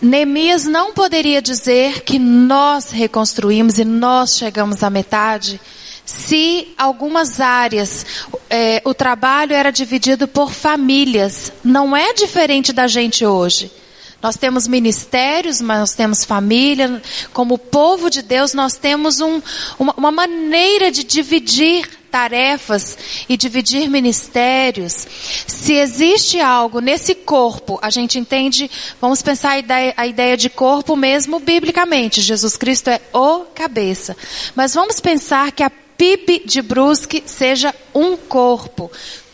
Neemias 0.00 0.64
não 0.64 0.92
poderia 0.92 1.40
dizer 1.40 2.02
que 2.02 2.18
nós 2.18 2.90
reconstruímos 2.90 3.78
e 3.78 3.84
nós 3.84 4.36
chegamos 4.36 4.82
à 4.82 4.90
metade 4.90 5.60
se 6.04 6.74
algumas 6.76 7.40
áreas 7.40 8.04
é, 8.50 8.82
o 8.84 8.92
trabalho 8.92 9.54
era 9.54 9.70
dividido 9.70 10.26
por 10.26 10.50
famílias. 10.50 11.52
Não 11.62 11.96
é 11.96 12.12
diferente 12.12 12.72
da 12.72 12.88
gente 12.88 13.24
hoje. 13.24 13.70
Nós 14.22 14.36
temos 14.36 14.68
ministérios, 14.68 15.60
mas 15.60 15.80
nós 15.80 15.94
temos 15.94 16.24
família. 16.24 17.02
Como 17.32 17.58
povo 17.58 18.08
de 18.08 18.22
Deus, 18.22 18.54
nós 18.54 18.76
temos 18.76 19.20
um, 19.20 19.42
uma, 19.78 19.92
uma 19.94 20.12
maneira 20.12 20.92
de 20.92 21.02
dividir 21.02 22.02
tarefas 22.12 22.96
e 23.26 23.36
dividir 23.36 23.88
ministérios. 23.88 25.06
Se 25.46 25.72
existe 25.72 26.38
algo 26.38 26.78
nesse 26.78 27.14
corpo, 27.14 27.78
a 27.82 27.88
gente 27.88 28.18
entende, 28.18 28.70
vamos 29.00 29.22
pensar 29.22 29.52
a 29.52 29.58
ideia, 29.58 29.94
a 29.96 30.06
ideia 30.06 30.36
de 30.36 30.50
corpo 30.50 30.94
mesmo 30.94 31.40
biblicamente. 31.40 32.20
Jesus 32.20 32.56
Cristo 32.56 32.88
é 32.88 33.00
o 33.12 33.40
cabeça. 33.54 34.16
Mas 34.54 34.74
vamos 34.74 35.00
pensar 35.00 35.50
que 35.52 35.62
a 35.62 35.70
PIB 35.70 36.42
de 36.44 36.60
Brusque 36.60 37.22
seja 37.26 37.74
um 37.94 38.16
corpo. 38.16 38.90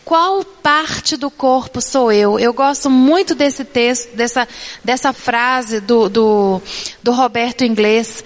Qual 0.09 0.43
parte 0.43 1.15
do 1.15 1.29
corpo 1.29 1.79
sou 1.79 2.11
eu? 2.11 2.39
Eu 2.39 2.51
gosto 2.51 2.89
muito 2.89 3.35
desse 3.35 3.63
texto, 3.63 4.15
dessa, 4.15 4.47
dessa 4.83 5.13
frase 5.13 5.79
do, 5.79 6.09
do, 6.09 6.59
do 7.03 7.11
Roberto 7.11 7.63
Inglês 7.63 8.23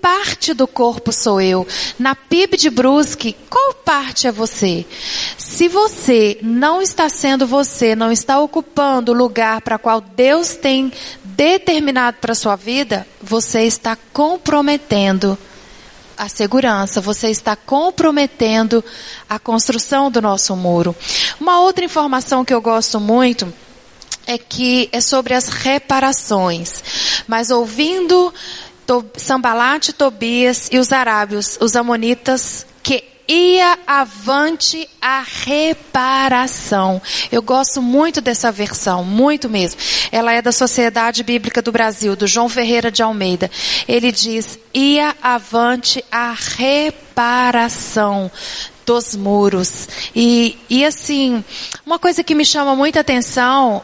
parte 0.00 0.52
do 0.52 0.66
corpo 0.66 1.10
sou 1.10 1.40
eu? 1.40 1.66
Na 1.98 2.14
PIB 2.14 2.58
de 2.58 2.68
Brusque, 2.68 3.34
qual 3.48 3.72
parte 3.72 4.26
é 4.26 4.30
você? 4.30 4.84
Se 5.38 5.66
você 5.66 6.38
não 6.42 6.82
está 6.82 7.08
sendo 7.08 7.46
você, 7.46 7.96
não 7.96 8.12
está 8.12 8.38
ocupando 8.38 9.12
o 9.12 9.16
lugar 9.16 9.62
para 9.62 9.78
qual 9.78 10.02
Deus 10.02 10.54
tem 10.54 10.92
determinado 11.24 12.18
para 12.20 12.34
sua 12.34 12.54
vida, 12.54 13.06
você 13.22 13.62
está 13.62 13.96
comprometendo 14.12 15.38
a 16.16 16.28
segurança, 16.28 17.00
você 17.00 17.28
está 17.28 17.56
comprometendo 17.56 18.84
a 19.28 19.38
construção 19.38 20.10
do 20.10 20.20
nosso 20.20 20.54
muro. 20.56 20.94
Uma 21.40 21.60
outra 21.60 21.84
informação 21.84 22.44
que 22.44 22.54
eu 22.54 22.60
gosto 22.60 23.00
muito 23.00 23.52
é 24.26 24.38
que 24.38 24.88
é 24.92 25.00
sobre 25.00 25.34
as 25.34 25.48
reparações. 25.48 26.82
Mas 27.26 27.50
ouvindo 27.50 28.32
Sambalate, 29.16 29.92
Tobias 29.92 30.68
e 30.70 30.78
os 30.78 30.92
arábios, 30.92 31.58
os 31.60 31.74
amonitas, 31.76 32.66
que 32.82 33.13
ia 33.28 33.78
avante 33.86 34.88
a 35.00 35.24
reparação. 35.26 37.00
Eu 37.30 37.42
gosto 37.42 37.80
muito 37.82 38.20
dessa 38.20 38.50
versão, 38.52 39.04
muito 39.04 39.48
mesmo. 39.48 39.80
Ela 40.10 40.32
é 40.32 40.42
da 40.42 40.52
Sociedade 40.52 41.22
Bíblica 41.22 41.62
do 41.62 41.72
Brasil, 41.72 42.16
do 42.16 42.26
João 42.26 42.48
Ferreira 42.48 42.90
de 42.90 43.02
Almeida. 43.02 43.50
Ele 43.88 44.12
diz: 44.12 44.58
ia 44.72 45.14
avante 45.22 46.04
a 46.10 46.34
reparação 46.56 48.30
dos 48.84 49.14
muros. 49.16 49.88
E, 50.14 50.58
e 50.68 50.84
assim, 50.84 51.42
uma 51.84 51.98
coisa 51.98 52.22
que 52.22 52.34
me 52.34 52.44
chama 52.44 52.76
muita 52.76 53.00
atenção 53.00 53.82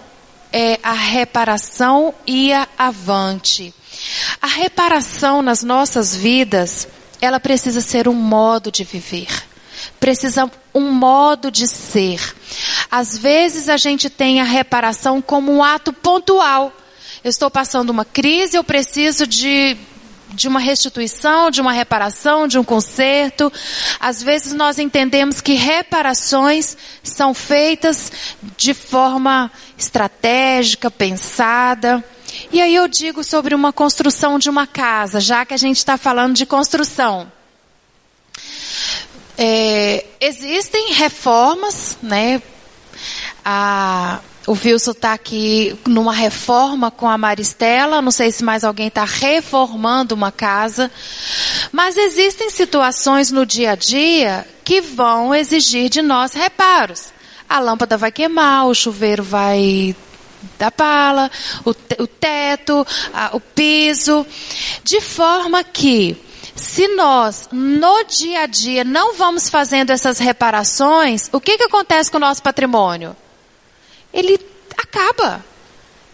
é 0.53 0.79
a 0.83 0.92
reparação 0.92 2.14
ia 2.26 2.68
avante. 2.76 3.74
A 4.40 4.46
reparação 4.46 5.42
nas 5.42 5.62
nossas 5.62 6.14
vidas, 6.14 6.88
ela 7.20 7.40
precisa 7.40 7.80
ser 7.80 8.09
um 8.09 8.14
modo 8.14 8.70
de 8.70 8.85
viver. 8.85 9.28
Precisa 9.98 10.50
um 10.74 10.90
modo 10.90 11.50
de 11.50 11.66
ser. 11.66 12.20
Às 12.90 13.16
vezes 13.16 13.68
a 13.68 13.76
gente 13.76 14.09
tem 14.09 14.40
a 14.40 14.44
reparação 14.44 15.20
como 15.20 15.52
um 15.52 15.62
ato 15.62 15.92
pontual. 15.92 16.72
Eu 17.22 17.30
estou 17.30 17.50
passando 17.50 17.90
uma 17.90 18.04
crise, 18.04 18.56
eu 18.56 18.64
preciso 18.64 19.26
de 19.26 19.76
de 20.33 20.48
uma 20.48 20.61
restituição, 20.61 21.50
de 21.50 21.61
uma 21.61 21.72
reparação, 21.72 22.46
de 22.46 22.59
um 22.59 22.64
conserto. 22.64 23.52
Às 23.98 24.22
vezes 24.22 24.52
nós 24.52 24.78
entendemos 24.78 25.40
que 25.40 25.54
reparações 25.54 26.76
são 27.02 27.35
feitas 27.35 28.12
de 28.56 28.72
forma 28.72 29.50
estratégica, 29.76 30.90
pensada. 30.90 32.04
E 32.53 32.61
aí 32.61 32.75
eu 32.75 32.88
digo 32.88 33.23
sobre 33.23 33.55
uma 33.55 33.73
construção 33.73 34.38
de 34.38 34.51
uma 34.51 34.66
casa, 34.66 35.21
já 35.21 35.45
que 35.45 35.55
a 35.55 35.57
gente 35.57 35.77
está 35.79 35.97
falando 35.97 36.35
de 36.35 36.47
construção. 36.47 37.31
É, 39.38 40.05
existem 40.21 40.93
reformas, 40.93 41.97
né? 42.03 42.43
A, 43.45 44.21
O 44.47 44.53
Wilson 44.53 44.90
está 44.90 45.12
aqui 45.12 45.79
numa 45.87 46.12
reforma 46.12 46.90
com 46.90 47.09
a 47.09 47.16
Maristela. 47.16 48.03
Não 48.03 48.11
sei 48.11 48.33
se 48.33 48.43
mais 48.43 48.64
alguém 48.64 48.88
está 48.88 49.05
reformando 49.05 50.14
uma 50.14 50.33
casa. 50.33 50.90
Mas 51.71 51.97
existem 51.97 52.51
situações 52.51 53.31
no 53.31 53.47
dia 53.47 53.73
a 53.73 53.75
dia 53.77 54.47
que 54.64 54.81
vão 54.81 55.35
exigir 55.35 55.88
de 55.88 56.03
nós 56.03 56.33
reparos. 56.33 57.12
A 57.49 57.61
lâmpada 57.61 57.97
vai 57.97 58.11
queimar, 58.12 58.66
o 58.66 58.75
chuveiro 58.75 59.23
vai 59.23 59.95
dar 60.59 60.70
pala, 60.70 61.31
o, 61.64 61.70
o 61.70 62.07
teto, 62.07 62.87
a, 63.12 63.37
o 63.37 63.40
piso. 63.40 64.26
De 64.83 65.00
forma 65.00 65.62
que 65.64 66.16
se 66.55 66.88
nós, 66.88 67.48
no 67.50 68.05
dia 68.05 68.42
a 68.42 68.46
dia, 68.46 68.85
não 68.85 69.14
vamos 69.14 69.48
fazendo 69.48 69.90
essas 69.90 70.18
reparações, 70.18 71.29
o 71.33 71.40
que, 71.40 71.57
que 71.57 71.64
acontece 71.64 72.11
com 72.11 72.18
o 72.18 72.20
nosso 72.20 72.42
patrimônio? 72.42 73.16
Ele 74.12 74.38
acaba. 74.76 75.44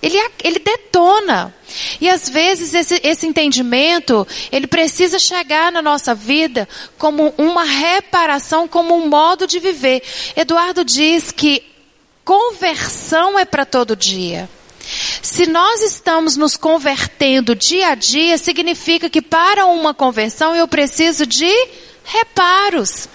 Ele, 0.02 0.18
ele 0.44 0.58
detona. 0.58 1.54
E 2.00 2.08
às 2.08 2.28
vezes 2.28 2.74
esse, 2.74 3.00
esse 3.02 3.26
entendimento, 3.26 4.26
ele 4.52 4.66
precisa 4.66 5.18
chegar 5.18 5.72
na 5.72 5.82
nossa 5.82 6.14
vida 6.14 6.68
como 6.96 7.34
uma 7.36 7.64
reparação, 7.64 8.68
como 8.68 8.94
um 8.94 9.08
modo 9.08 9.46
de 9.46 9.58
viver. 9.58 10.02
Eduardo 10.36 10.84
diz 10.84 11.32
que 11.32 11.75
conversão 12.26 13.38
é 13.38 13.44
para 13.44 13.64
todo 13.64 13.94
dia. 13.94 14.50
Se 15.22 15.46
nós 15.46 15.80
estamos 15.80 16.36
nos 16.36 16.56
convertendo 16.56 17.54
dia 17.54 17.90
a 17.90 17.94
dia, 17.94 18.36
significa 18.36 19.08
que 19.08 19.22
para 19.22 19.64
uma 19.66 19.94
conversão 19.94 20.54
eu 20.54 20.66
preciso 20.66 21.24
de 21.24 21.50
reparos. 22.04 23.08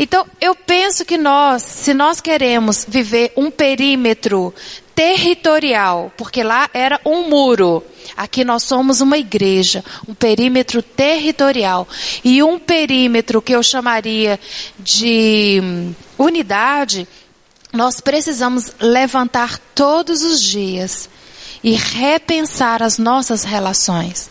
Então, 0.00 0.26
eu 0.40 0.52
penso 0.54 1.04
que 1.04 1.16
nós, 1.16 1.62
se 1.62 1.94
nós 1.94 2.20
queremos 2.20 2.84
viver 2.88 3.32
um 3.36 3.52
perímetro 3.52 4.52
territorial, 4.96 6.12
porque 6.16 6.42
lá 6.42 6.68
era 6.74 7.00
um 7.04 7.28
muro, 7.28 7.84
aqui 8.16 8.44
nós 8.44 8.64
somos 8.64 9.00
uma 9.00 9.16
igreja, 9.16 9.84
um 10.08 10.14
perímetro 10.14 10.82
territorial 10.82 11.86
e 12.24 12.42
um 12.42 12.58
perímetro 12.58 13.40
que 13.40 13.54
eu 13.54 13.62
chamaria 13.62 14.40
de 14.76 15.92
unidade, 16.18 17.06
nós 17.72 18.00
precisamos 18.00 18.72
levantar 18.80 19.58
todos 19.74 20.22
os 20.22 20.40
dias 20.42 21.08
e 21.62 21.72
repensar 21.72 22.82
as 22.82 22.98
nossas 22.98 23.44
relações. 23.44 24.28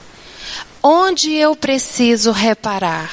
Onde 0.82 1.34
eu 1.34 1.56
preciso 1.56 2.32
reparar? 2.32 3.12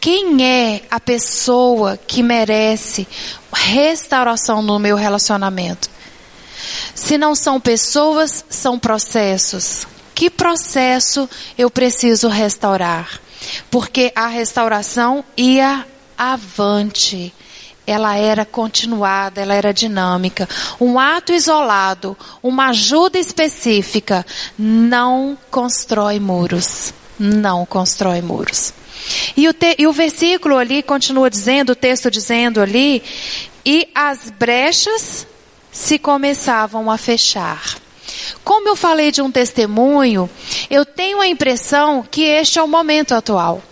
Quem 0.00 0.44
é 0.44 0.82
a 0.90 1.00
pessoa 1.00 1.96
que 1.96 2.22
merece 2.22 3.08
restauração 3.52 4.62
no 4.62 4.78
meu 4.78 4.96
relacionamento? 4.96 5.88
Se 6.94 7.16
não 7.16 7.34
são 7.34 7.60
pessoas, 7.60 8.44
são 8.48 8.78
processos. 8.78 9.86
Que 10.14 10.30
processo 10.30 11.28
eu 11.56 11.70
preciso 11.70 12.28
restaurar? 12.28 13.20
Porque 13.70 14.12
a 14.14 14.26
restauração 14.26 15.24
ia 15.36 15.86
avante 16.16 17.32
ela 17.86 18.16
era 18.16 18.44
continuada, 18.44 19.40
ela 19.40 19.54
era 19.54 19.72
dinâmica. 19.72 20.48
Um 20.80 20.98
ato 20.98 21.32
isolado, 21.32 22.16
uma 22.42 22.68
ajuda 22.68 23.18
específica, 23.18 24.24
não 24.58 25.36
constrói 25.50 26.18
muros. 26.18 26.92
Não 27.18 27.64
constrói 27.64 28.20
muros. 28.20 28.72
E 29.36 29.48
o, 29.48 29.52
te, 29.52 29.76
e 29.78 29.86
o 29.86 29.92
versículo 29.92 30.56
ali 30.56 30.82
continua 30.82 31.30
dizendo, 31.30 31.70
o 31.70 31.76
texto 31.76 32.10
dizendo 32.10 32.60
ali, 32.60 33.02
e 33.64 33.88
as 33.94 34.30
brechas 34.30 35.26
se 35.70 35.98
começavam 35.98 36.90
a 36.90 36.96
fechar. 36.96 37.76
Como 38.42 38.68
eu 38.68 38.76
falei 38.76 39.10
de 39.10 39.22
um 39.22 39.30
testemunho, 39.30 40.28
eu 40.70 40.84
tenho 40.84 41.20
a 41.20 41.26
impressão 41.26 42.06
que 42.08 42.22
este 42.22 42.58
é 42.58 42.62
o 42.62 42.68
momento 42.68 43.14
atual. 43.14 43.62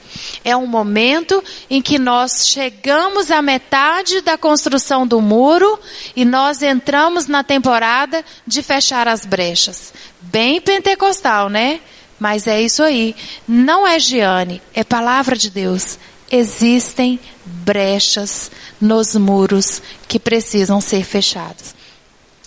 É 0.44 0.56
um 0.56 0.66
momento 0.66 1.42
em 1.68 1.80
que 1.80 1.98
nós 1.98 2.48
chegamos 2.48 3.30
à 3.30 3.40
metade 3.40 4.20
da 4.20 4.36
construção 4.38 5.06
do 5.06 5.20
muro 5.20 5.78
e 6.14 6.24
nós 6.24 6.62
entramos 6.62 7.26
na 7.26 7.42
temporada 7.42 8.24
de 8.46 8.62
fechar 8.62 9.08
as 9.08 9.24
brechas. 9.24 9.92
Bem 10.20 10.60
pentecostal, 10.60 11.48
né? 11.48 11.80
Mas 12.18 12.46
é 12.46 12.62
isso 12.62 12.82
aí. 12.82 13.16
Não 13.48 13.86
é 13.86 13.98
Giane, 13.98 14.62
é 14.72 14.84
palavra 14.84 15.36
de 15.36 15.50
Deus. 15.50 15.98
Existem 16.30 17.18
brechas 17.44 18.50
nos 18.80 19.14
muros 19.14 19.82
que 20.08 20.18
precisam 20.18 20.80
ser 20.80 21.04
fechados. 21.04 21.74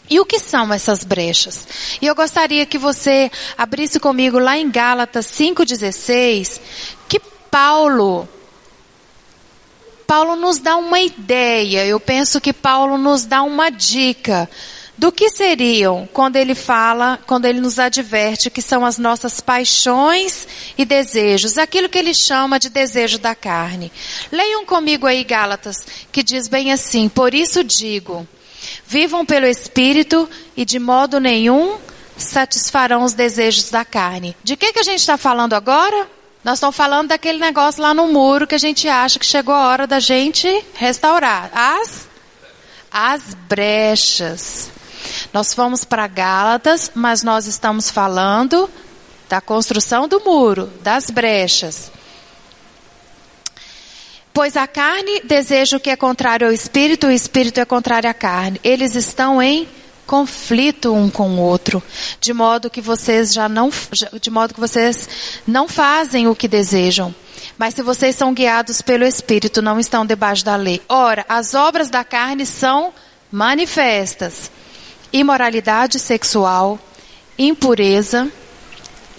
E 0.09 0.19
o 0.19 0.25
que 0.25 0.39
são 0.39 0.71
essas 0.71 1.03
brechas? 1.03 1.67
E 2.01 2.05
eu 2.05 2.13
gostaria 2.13 2.65
que 2.65 2.77
você 2.77 3.31
abrisse 3.57 3.99
comigo 3.99 4.37
lá 4.37 4.57
em 4.57 4.69
Gálatas 4.69 5.25
5,16, 5.25 6.59
que 6.94 6.94
Paulo, 7.49 8.27
Paulo 10.05 10.35
nos 10.35 10.59
dá 10.59 10.77
uma 10.77 10.99
ideia, 10.99 11.85
eu 11.85 11.99
penso 11.99 12.39
que 12.39 12.53
Paulo 12.53 12.97
nos 12.97 13.25
dá 13.25 13.41
uma 13.43 13.69
dica 13.69 14.49
do 14.97 15.11
que 15.11 15.29
seriam 15.29 16.07
quando 16.13 16.37
ele 16.37 16.55
fala, 16.55 17.19
quando 17.27 17.45
ele 17.45 17.59
nos 17.59 17.79
adverte 17.79 18.49
que 18.49 18.61
são 18.61 18.85
as 18.85 18.97
nossas 18.97 19.41
paixões 19.41 20.47
e 20.77 20.85
desejos, 20.85 21.57
aquilo 21.57 21.89
que 21.89 21.97
ele 21.97 22.13
chama 22.13 22.59
de 22.59 22.69
desejo 22.69 23.17
da 23.17 23.35
carne. 23.35 23.91
Leiam 24.31 24.65
comigo 24.65 25.05
aí 25.05 25.23
Gálatas, 25.23 25.85
que 26.11 26.23
diz 26.23 26.47
bem 26.47 26.71
assim: 26.71 27.09
Por 27.09 27.33
isso 27.33 27.63
digo, 27.63 28.27
vivam 28.85 29.25
pelo 29.25 29.45
Espírito 29.45 30.29
e 30.55 30.63
de 30.63 30.79
modo 30.79 31.19
nenhum 31.19 31.77
satisfarão 32.17 33.03
os 33.03 33.13
desejos 33.13 33.69
da 33.69 33.83
carne. 33.83 34.35
De 34.43 34.55
que, 34.55 34.71
que 34.71 34.79
a 34.79 34.83
gente 34.83 34.99
está 34.99 35.17
falando 35.17 35.53
agora? 35.53 36.14
Nós 36.45 36.59
estamos 36.59 36.75
falando 36.75 37.07
daquele 37.07 37.39
negócio 37.39 37.81
lá 37.81 37.91
no 37.91 38.05
muro 38.05 38.45
que 38.45 38.53
a 38.53 38.59
gente 38.59 38.87
acha 38.87 39.17
que 39.17 39.25
chegou 39.25 39.55
a 39.55 39.67
hora 39.67 39.87
da 39.87 39.99
gente 39.99 40.63
restaurar. 40.75 41.49
As, 41.51 42.07
as 42.91 43.33
brechas. 43.49 44.69
Nós 45.33 45.55
fomos 45.55 45.83
para 45.83 46.05
Gálatas, 46.05 46.91
mas 46.93 47.23
nós 47.23 47.47
estamos 47.47 47.89
falando 47.89 48.69
da 49.27 49.41
construção 49.41 50.07
do 50.07 50.19
muro, 50.19 50.71
das 50.83 51.09
brechas. 51.09 51.91
Pois 54.31 54.55
a 54.55 54.67
carne 54.67 55.21
deseja 55.21 55.77
o 55.77 55.79
que 55.79 55.89
é 55.89 55.95
contrário 55.95 56.45
ao 56.45 56.53
espírito, 56.53 57.07
o 57.07 57.11
espírito 57.11 57.59
é 57.59 57.65
contrário 57.65 58.07
à 58.07 58.13
carne. 58.13 58.61
Eles 58.63 58.93
estão 58.93 59.41
em 59.41 59.67
conflito 60.05 60.93
um 60.93 61.09
com 61.09 61.31
o 61.31 61.39
outro, 61.39 61.81
de 62.19 62.33
modo 62.33 62.69
que 62.69 62.81
vocês 62.81 63.33
já 63.33 63.49
não, 63.49 63.69
de 64.21 64.29
modo 64.29 64.53
que 64.53 64.59
vocês 64.59 65.09
não 65.45 65.67
fazem 65.67 66.27
o 66.27 66.35
que 66.35 66.47
desejam. 66.47 67.13
Mas 67.57 67.73
se 67.73 67.81
vocês 67.81 68.15
são 68.15 68.33
guiados 68.33 68.81
pelo 68.81 69.03
Espírito, 69.03 69.61
não 69.61 69.79
estão 69.79 70.05
debaixo 70.05 70.43
da 70.43 70.55
lei. 70.55 70.81
Ora, 70.89 71.25
as 71.27 71.53
obras 71.53 71.89
da 71.89 72.03
carne 72.03 72.45
são 72.45 72.93
manifestas: 73.31 74.51
imoralidade 75.11 75.99
sexual, 75.99 76.79
impureza, 77.37 78.29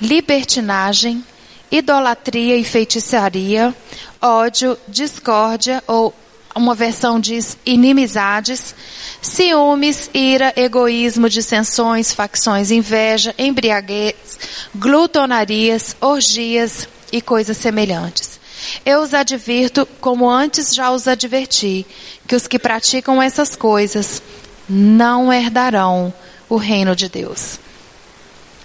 libertinagem, 0.00 1.24
idolatria 1.70 2.56
e 2.56 2.64
feitiçaria, 2.64 3.74
ódio, 4.20 4.78
discórdia 4.88 5.82
ou 5.86 6.14
uma 6.56 6.74
versão 6.74 7.20
diz 7.20 7.56
inimizades, 7.66 8.74
ciúmes, 9.20 10.10
ira, 10.14 10.52
egoísmo, 10.56 11.28
dissensões, 11.28 12.12
facções, 12.12 12.70
inveja, 12.70 13.34
embriaguez, 13.38 14.38
glutonarias, 14.74 15.94
orgias 16.00 16.88
e 17.12 17.20
coisas 17.20 17.56
semelhantes. 17.56 18.40
Eu 18.84 19.02
os 19.02 19.12
advirto, 19.12 19.86
como 20.00 20.28
antes 20.28 20.74
já 20.74 20.90
os 20.90 21.06
adverti, 21.06 21.86
que 22.26 22.34
os 22.34 22.46
que 22.46 22.58
praticam 22.58 23.22
essas 23.22 23.54
coisas 23.54 24.22
não 24.68 25.32
herdarão 25.32 26.12
o 26.48 26.56
reino 26.56 26.96
de 26.96 27.08
Deus. 27.08 27.58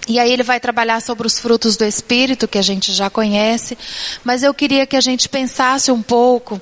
E 0.07 0.19
aí 0.19 0.31
ele 0.31 0.43
vai 0.43 0.59
trabalhar 0.59 1.01
sobre 1.01 1.27
os 1.27 1.39
frutos 1.39 1.77
do 1.77 1.85
Espírito, 1.85 2.47
que 2.47 2.57
a 2.57 2.61
gente 2.61 2.91
já 2.91 3.09
conhece, 3.09 3.77
mas 4.23 4.43
eu 4.43 4.53
queria 4.53 4.85
que 4.85 4.95
a 4.95 5.01
gente 5.01 5.29
pensasse 5.29 5.91
um 5.91 6.01
pouco 6.01 6.59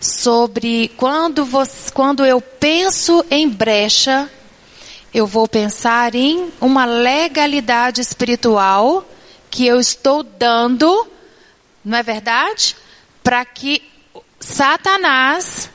sobre 0.00 0.88
quando, 0.96 1.44
você, 1.44 1.90
quando 1.92 2.24
eu 2.24 2.40
penso 2.40 3.24
em 3.30 3.48
brecha, 3.48 4.30
eu 5.12 5.26
vou 5.26 5.48
pensar 5.48 6.14
em 6.14 6.52
uma 6.60 6.84
legalidade 6.84 8.00
espiritual 8.00 9.06
que 9.50 9.66
eu 9.66 9.80
estou 9.80 10.22
dando, 10.22 11.06
não 11.84 11.98
é 11.98 12.02
verdade? 12.02 12.76
Para 13.22 13.44
que 13.44 13.82
Satanás 14.38 15.70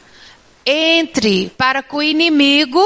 entre, 0.66 1.52
para 1.58 1.84
que 1.84 1.96
o 1.96 2.02
inimigo 2.02 2.82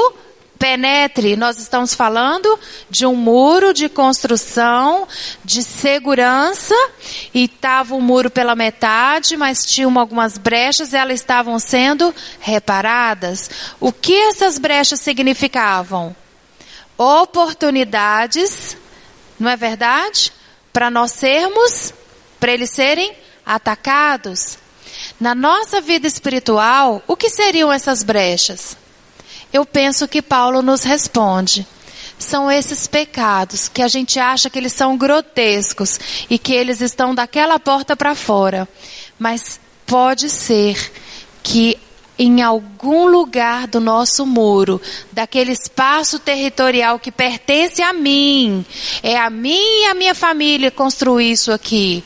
penetre, 0.58 1.36
nós 1.36 1.58
estamos 1.58 1.94
falando 1.94 2.58
de 2.90 3.06
um 3.06 3.14
muro 3.14 3.72
de 3.72 3.88
construção, 3.88 5.06
de 5.44 5.62
segurança, 5.62 6.74
e 7.32 7.44
estava 7.44 7.94
o 7.94 8.00
muro 8.00 8.30
pela 8.30 8.56
metade, 8.56 9.36
mas 9.36 9.64
tinham 9.64 9.98
algumas 9.98 10.36
brechas 10.36 10.92
e 10.92 10.96
elas 10.96 11.20
estavam 11.20 11.58
sendo 11.58 12.14
reparadas. 12.40 13.48
O 13.78 13.92
que 13.92 14.14
essas 14.14 14.58
brechas 14.58 15.00
significavam? 15.00 16.14
Oportunidades, 16.96 18.76
não 19.38 19.48
é 19.48 19.56
verdade? 19.56 20.32
Para 20.72 20.90
nós 20.90 21.12
sermos, 21.12 21.92
para 22.40 22.52
eles 22.52 22.70
serem 22.70 23.14
atacados. 23.46 24.58
Na 25.20 25.34
nossa 25.34 25.80
vida 25.80 26.06
espiritual, 26.06 27.02
o 27.06 27.16
que 27.16 27.30
seriam 27.30 27.72
essas 27.72 28.02
brechas? 28.02 28.76
Eu 29.52 29.64
penso 29.64 30.06
que 30.06 30.20
Paulo 30.20 30.62
nos 30.62 30.82
responde. 30.82 31.66
São 32.18 32.50
esses 32.50 32.86
pecados 32.86 33.68
que 33.68 33.80
a 33.80 33.88
gente 33.88 34.18
acha 34.18 34.50
que 34.50 34.58
eles 34.58 34.72
são 34.72 34.96
grotescos 34.96 35.98
e 36.28 36.38
que 36.38 36.52
eles 36.52 36.80
estão 36.80 37.14
daquela 37.14 37.58
porta 37.60 37.96
para 37.96 38.14
fora. 38.14 38.68
Mas 39.18 39.60
pode 39.86 40.28
ser 40.28 40.92
que 41.42 41.78
em 42.18 42.42
algum 42.42 43.06
lugar 43.06 43.68
do 43.68 43.78
nosso 43.78 44.26
muro, 44.26 44.82
daquele 45.12 45.52
espaço 45.52 46.18
territorial 46.18 46.98
que 46.98 47.12
pertence 47.12 47.80
a 47.80 47.92
mim, 47.92 48.66
é 49.02 49.16
a 49.16 49.30
mim 49.30 49.82
e 49.82 49.86
a 49.86 49.94
minha 49.94 50.14
família 50.14 50.70
construir 50.70 51.30
isso 51.30 51.52
aqui, 51.52 52.02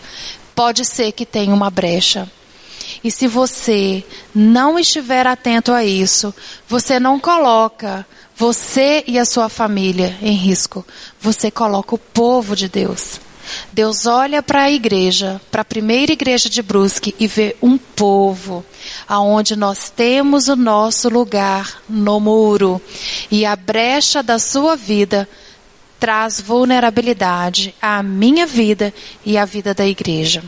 pode 0.54 0.84
ser 0.84 1.12
que 1.12 1.24
tenha 1.24 1.54
uma 1.54 1.70
brecha. 1.70 2.30
E 3.02 3.10
se 3.10 3.26
você 3.26 4.04
não 4.34 4.78
estiver 4.78 5.26
atento 5.26 5.72
a 5.72 5.84
isso, 5.84 6.34
você 6.68 6.98
não 6.98 7.18
coloca 7.18 8.06
você 8.36 9.04
e 9.06 9.18
a 9.18 9.24
sua 9.24 9.48
família 9.48 10.16
em 10.20 10.34
risco. 10.34 10.84
Você 11.20 11.50
coloca 11.50 11.94
o 11.94 11.98
povo 11.98 12.56
de 12.56 12.68
Deus. 12.68 13.20
Deus 13.72 14.06
olha 14.06 14.42
para 14.42 14.62
a 14.62 14.70
igreja, 14.70 15.40
para 15.50 15.62
a 15.62 15.64
primeira 15.64 16.12
igreja 16.12 16.48
de 16.48 16.62
Brusque 16.62 17.14
e 17.18 17.26
vê 17.26 17.56
um 17.60 17.76
povo 17.76 18.64
aonde 19.06 19.56
nós 19.56 19.90
temos 19.90 20.48
o 20.48 20.56
nosso 20.56 21.08
lugar 21.08 21.82
no 21.88 22.20
muro 22.20 22.80
e 23.30 23.44
a 23.44 23.56
brecha 23.56 24.22
da 24.22 24.38
sua 24.38 24.76
vida 24.76 25.28
traz 25.98 26.40
vulnerabilidade 26.40 27.74
à 27.80 28.02
minha 28.02 28.46
vida 28.46 28.92
e 29.24 29.38
à 29.38 29.44
vida 29.44 29.74
da 29.74 29.86
igreja. 29.86 30.42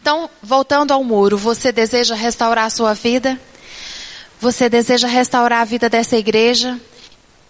Então, 0.00 0.30
voltando 0.42 0.92
ao 0.92 1.04
muro, 1.04 1.36
você 1.36 1.70
deseja 1.70 2.14
restaurar 2.14 2.64
a 2.64 2.70
sua 2.70 2.94
vida? 2.94 3.38
Você 4.40 4.68
deseja 4.68 5.06
restaurar 5.06 5.60
a 5.60 5.64
vida 5.64 5.90
dessa 5.90 6.16
igreja? 6.16 6.80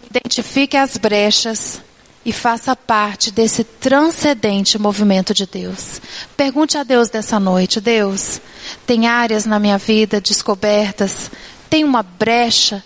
Identifique 0.09 0.75
as 0.75 0.97
brechas 0.97 1.81
e 2.25 2.33
faça 2.33 2.75
parte 2.75 3.31
desse 3.31 3.63
transcendente 3.63 4.77
movimento 4.77 5.33
de 5.33 5.45
Deus. 5.45 6.01
Pergunte 6.35 6.77
a 6.77 6.83
Deus 6.83 7.09
dessa 7.09 7.39
noite: 7.39 7.79
Deus, 7.79 8.41
tem 8.85 9.07
áreas 9.07 9.45
na 9.45 9.57
minha 9.57 9.77
vida 9.77 10.19
descobertas? 10.19 11.31
Tem 11.69 11.85
uma 11.85 12.03
brecha 12.03 12.83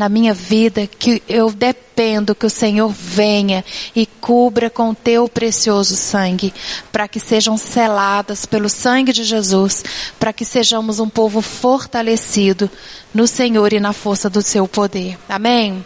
na 0.00 0.08
minha 0.08 0.32
vida 0.32 0.86
que 0.86 1.22
eu 1.28 1.52
dependo 1.52 2.34
que 2.34 2.46
o 2.46 2.50
Senhor 2.50 2.88
venha 2.88 3.62
e 3.94 4.06
cubra 4.06 4.70
com 4.70 4.94
teu 4.94 5.28
precioso 5.28 5.94
sangue, 5.94 6.54
para 6.90 7.06
que 7.06 7.20
sejam 7.20 7.58
seladas 7.58 8.46
pelo 8.46 8.70
sangue 8.70 9.12
de 9.12 9.22
Jesus, 9.24 9.84
para 10.18 10.32
que 10.32 10.42
sejamos 10.42 11.00
um 11.00 11.08
povo 11.08 11.42
fortalecido 11.42 12.70
no 13.12 13.26
Senhor 13.26 13.74
e 13.74 13.78
na 13.78 13.92
força 13.92 14.30
do 14.30 14.40
seu 14.40 14.66
poder. 14.66 15.18
Amém. 15.28 15.84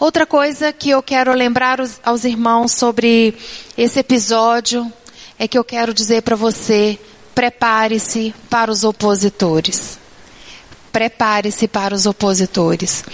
Outra 0.00 0.26
coisa 0.26 0.72
que 0.72 0.90
eu 0.90 1.00
quero 1.00 1.32
lembrar 1.32 1.78
aos 2.02 2.24
irmãos 2.24 2.72
sobre 2.72 3.36
esse 3.78 4.00
episódio 4.00 4.92
é 5.38 5.46
que 5.46 5.56
eu 5.56 5.62
quero 5.62 5.94
dizer 5.94 6.22
para 6.22 6.34
você: 6.34 6.98
prepare-se 7.36 8.34
para 8.50 8.72
os 8.72 8.82
opositores 8.82 10.02
prepare-se 10.94 11.66
para 11.66 11.92
os 11.92 12.06
opositores. 12.06 13.04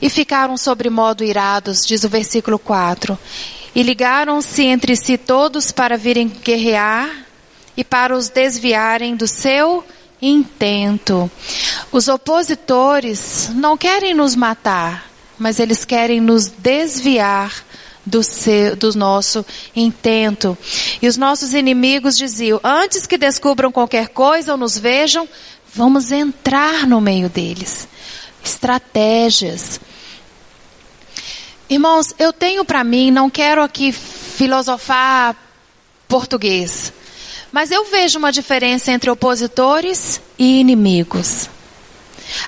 E 0.00 0.08
ficaram 0.08 0.56
sobre 0.56 0.88
modo 0.88 1.24
irados, 1.24 1.84
diz 1.84 2.04
o 2.04 2.08
versículo 2.08 2.60
4. 2.60 3.18
E 3.74 3.82
ligaram-se 3.82 4.62
entre 4.62 4.94
si 4.94 5.18
todos 5.18 5.72
para 5.72 5.98
virem 5.98 6.28
guerrear 6.28 7.10
e 7.76 7.82
para 7.82 8.16
os 8.16 8.28
desviarem 8.28 9.16
do 9.16 9.26
seu 9.26 9.84
intento. 10.22 11.28
Os 11.90 12.06
opositores 12.06 13.50
não 13.52 13.76
querem 13.76 14.14
nos 14.14 14.36
matar, 14.36 15.10
mas 15.36 15.58
eles 15.58 15.84
querem 15.84 16.20
nos 16.20 16.46
desviar 16.46 17.64
do, 18.06 18.22
seu, 18.22 18.76
do 18.76 18.96
nosso 18.96 19.44
intento. 19.74 20.56
E 21.00 21.08
os 21.08 21.16
nossos 21.16 21.54
inimigos 21.54 22.16
diziam: 22.16 22.60
antes 22.62 23.06
que 23.06 23.18
descubram 23.18 23.72
qualquer 23.72 24.08
coisa 24.08 24.52
ou 24.52 24.58
nos 24.58 24.78
vejam, 24.78 25.28
Vamos 25.74 26.12
entrar 26.12 26.86
no 26.86 27.00
meio 27.00 27.28
deles. 27.28 27.88
Estratégias. 28.44 29.80
Irmãos, 31.68 32.14
eu 32.18 32.32
tenho 32.32 32.64
para 32.64 32.84
mim, 32.84 33.10
não 33.10 33.28
quero 33.28 33.60
aqui 33.62 33.90
filosofar 33.90 35.34
português, 36.06 36.92
mas 37.50 37.70
eu 37.70 37.86
vejo 37.86 38.18
uma 38.18 38.30
diferença 38.30 38.92
entre 38.92 39.10
opositores 39.10 40.20
e 40.38 40.60
inimigos. 40.60 41.48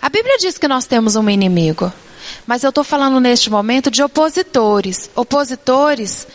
A 0.01 0.09
Bíblia 0.09 0.37
diz 0.39 0.59
que 0.59 0.69
nós 0.69 0.85
temos 0.87 1.17
um 1.17 1.29
inimigo, 1.29 1.93
mas 2.47 2.63
eu 2.63 2.69
estou 2.69 2.85
falando 2.85 3.19
neste 3.19 3.51
momento 3.51 3.91
de 3.91 4.03
opositores. 4.03 5.11
Opositores 5.17 6.27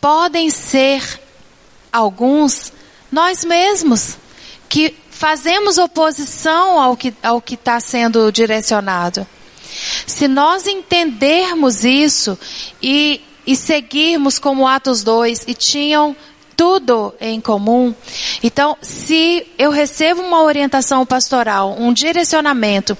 podem 0.00 0.48
ser 0.48 1.20
alguns 1.92 2.72
nós 3.10 3.44
mesmos 3.44 4.16
que 4.68 4.94
fazemos 5.18 5.78
oposição 5.78 6.80
ao 6.80 6.96
que 6.96 7.12
ao 7.20 7.42
que 7.42 7.54
está 7.54 7.80
sendo 7.80 8.30
direcionado. 8.30 9.26
Se 10.06 10.28
nós 10.28 10.68
entendermos 10.68 11.84
isso 11.84 12.38
e, 12.80 13.20
e 13.44 13.56
seguirmos 13.56 14.38
como 14.38 14.66
Atos 14.66 15.02
2 15.02 15.44
e 15.48 15.54
tinham 15.54 16.16
tudo 16.56 17.12
em 17.20 17.40
comum. 17.40 17.94
Então, 18.42 18.76
se 18.80 19.46
eu 19.58 19.70
recebo 19.70 20.22
uma 20.22 20.42
orientação 20.42 21.04
pastoral, 21.04 21.76
um 21.78 21.92
direcionamento 21.92 22.96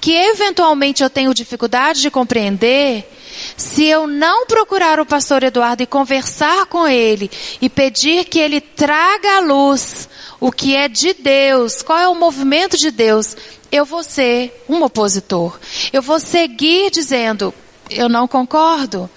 que 0.00 0.12
eventualmente 0.12 1.02
eu 1.02 1.10
tenho 1.10 1.32
dificuldade 1.32 2.00
de 2.02 2.10
compreender, 2.10 3.08
se 3.56 3.84
eu 3.84 4.06
não 4.06 4.46
procurar 4.46 5.00
o 5.00 5.06
pastor 5.06 5.42
Eduardo 5.42 5.82
e 5.82 5.86
conversar 5.86 6.66
com 6.66 6.86
ele 6.86 7.30
e 7.60 7.68
pedir 7.68 8.24
que 8.24 8.38
ele 8.38 8.60
traga 8.60 9.36
à 9.36 9.40
luz 9.40 10.08
o 10.40 10.52
que 10.52 10.76
é 10.76 10.88
de 10.88 11.14
Deus, 11.14 11.82
qual 11.82 11.98
é 11.98 12.08
o 12.08 12.14
movimento 12.14 12.76
de 12.76 12.90
Deus, 12.90 13.36
eu 13.72 13.84
vou 13.84 14.02
ser 14.02 14.64
um 14.68 14.82
opositor. 14.82 15.58
Eu 15.92 16.02
vou 16.02 16.20
seguir 16.20 16.90
dizendo, 16.90 17.52
eu 17.90 18.08
não 18.08 18.28
concordo. 18.28 19.08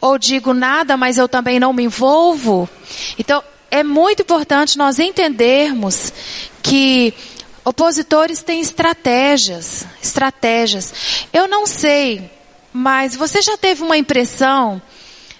Ou 0.00 0.18
digo 0.18 0.52
nada, 0.52 0.96
mas 0.96 1.16
eu 1.18 1.28
também 1.28 1.58
não 1.58 1.72
me 1.72 1.84
envolvo. 1.84 2.68
Então, 3.18 3.42
é 3.70 3.82
muito 3.82 4.22
importante 4.22 4.78
nós 4.78 4.98
entendermos 4.98 6.12
que 6.62 7.14
opositores 7.64 8.42
têm 8.42 8.60
estratégias, 8.60 9.86
estratégias. 10.02 11.26
Eu 11.32 11.48
não 11.48 11.66
sei, 11.66 12.30
mas 12.76 13.16
você 13.16 13.40
já 13.40 13.56
teve 13.56 13.82
uma 13.82 13.96
impressão 13.96 14.80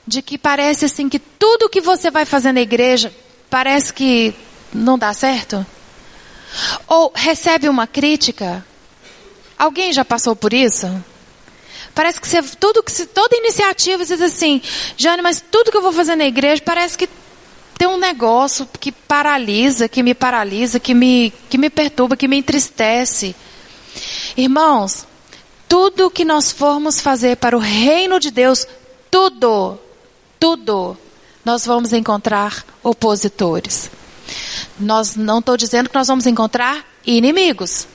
de 0.06 0.22
que 0.22 0.38
parece 0.38 0.86
assim 0.86 1.06
que 1.06 1.18
tudo 1.18 1.68
que 1.68 1.82
você 1.82 2.10
vai 2.10 2.24
fazer 2.24 2.50
na 2.50 2.62
igreja 2.62 3.12
parece 3.50 3.92
que 3.92 4.34
não 4.72 4.98
dá 4.98 5.12
certo? 5.12 5.64
Ou 6.88 7.12
recebe 7.14 7.68
uma 7.68 7.86
crítica? 7.86 8.64
Alguém 9.58 9.92
já 9.92 10.04
passou 10.04 10.34
por 10.34 10.54
isso? 10.54 10.86
Parece 11.94 12.20
que 12.20 12.26
você, 12.26 12.42
tudo 12.42 12.82
que 12.82 13.06
toda 13.06 13.36
iniciativa 13.36 14.04
você 14.04 14.16
diz 14.16 14.34
assim, 14.34 14.62
Jane, 14.96 15.20
mas 15.20 15.44
tudo 15.50 15.70
que 15.70 15.76
eu 15.76 15.82
vou 15.82 15.92
fazer 15.92 16.16
na 16.16 16.24
igreja 16.24 16.62
parece 16.64 16.96
que 16.96 17.08
tem 17.76 17.86
um 17.86 17.98
negócio 17.98 18.66
que 18.80 18.90
paralisa, 18.90 19.88
que 19.88 20.02
me 20.02 20.14
paralisa, 20.14 20.80
que 20.80 20.94
me, 20.94 21.32
que 21.50 21.58
me 21.58 21.68
perturba, 21.68 22.16
que 22.16 22.28
me 22.28 22.38
entristece. 22.38 23.36
Irmãos, 24.36 25.06
tudo 25.68 26.10
que 26.10 26.24
nós 26.24 26.52
formos 26.52 27.00
fazer 27.00 27.36
para 27.36 27.56
o 27.56 27.60
reino 27.60 28.18
de 28.20 28.30
Deus, 28.30 28.66
tudo, 29.10 29.78
tudo, 30.38 30.96
nós 31.44 31.64
vamos 31.64 31.92
encontrar 31.92 32.64
opositores. 32.82 33.90
Nós 34.78 35.16
não 35.16 35.38
estou 35.38 35.56
dizendo 35.56 35.88
que 35.88 35.94
nós 35.94 36.08
vamos 36.08 36.26
encontrar 36.26 36.84
inimigos. 37.06 37.86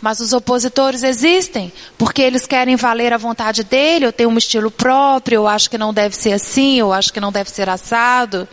Mas 0.00 0.20
os 0.20 0.34
opositores 0.34 1.02
existem, 1.02 1.72
porque 1.96 2.20
eles 2.20 2.46
querem 2.46 2.76
valer 2.76 3.14
a 3.14 3.16
vontade 3.16 3.64
dele, 3.64 4.04
eu 4.04 4.12
tenho 4.12 4.28
um 4.28 4.36
estilo 4.36 4.70
próprio, 4.70 5.36
eu 5.36 5.48
acho 5.48 5.70
que 5.70 5.78
não 5.78 5.94
deve 5.94 6.14
ser 6.14 6.32
assim, 6.32 6.78
eu 6.78 6.92
acho 6.92 7.10
que 7.10 7.20
não 7.20 7.32
deve 7.32 7.48
ser 7.48 7.70
assado. 7.70 8.46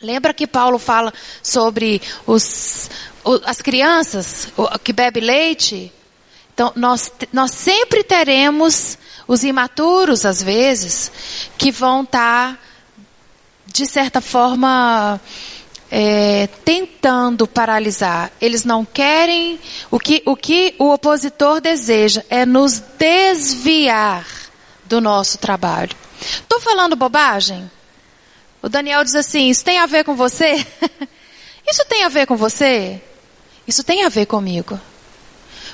Lembra 0.00 0.34
que 0.34 0.48
Paulo 0.48 0.80
fala 0.80 1.14
sobre 1.40 2.02
os, 2.26 2.90
as 3.44 3.62
crianças 3.62 4.48
que 4.82 4.92
bebem 4.92 5.22
leite? 5.22 5.92
Então, 6.54 6.72
nós, 6.76 7.10
nós 7.32 7.50
sempre 7.52 8.04
teremos 8.04 8.98
os 9.26 9.42
imaturos, 9.42 10.26
às 10.26 10.42
vezes, 10.42 11.10
que 11.56 11.70
vão 11.70 12.02
estar, 12.02 12.52
tá, 12.52 12.58
de 13.66 13.86
certa 13.86 14.20
forma, 14.20 15.20
é, 15.90 16.46
tentando 16.64 17.46
paralisar. 17.46 18.30
Eles 18.40 18.64
não 18.64 18.84
querem. 18.84 19.58
O 19.90 19.98
que, 19.98 20.22
o 20.26 20.36
que 20.36 20.74
o 20.78 20.92
opositor 20.92 21.60
deseja 21.60 22.22
é 22.28 22.44
nos 22.44 22.80
desviar 22.98 24.26
do 24.84 25.00
nosso 25.00 25.38
trabalho. 25.38 25.96
Estou 26.20 26.60
falando 26.60 26.94
bobagem? 26.94 27.70
O 28.62 28.68
Daniel 28.68 29.04
diz 29.04 29.14
assim: 29.14 29.48
Isso 29.48 29.64
tem 29.64 29.78
a 29.78 29.86
ver 29.86 30.04
com 30.04 30.14
você? 30.14 30.66
Isso 31.66 31.84
tem 31.86 32.04
a 32.04 32.08
ver 32.08 32.26
com 32.26 32.36
você? 32.36 33.00
Isso 33.66 33.82
tem 33.82 34.04
a 34.04 34.08
ver 34.08 34.26
comigo. 34.26 34.80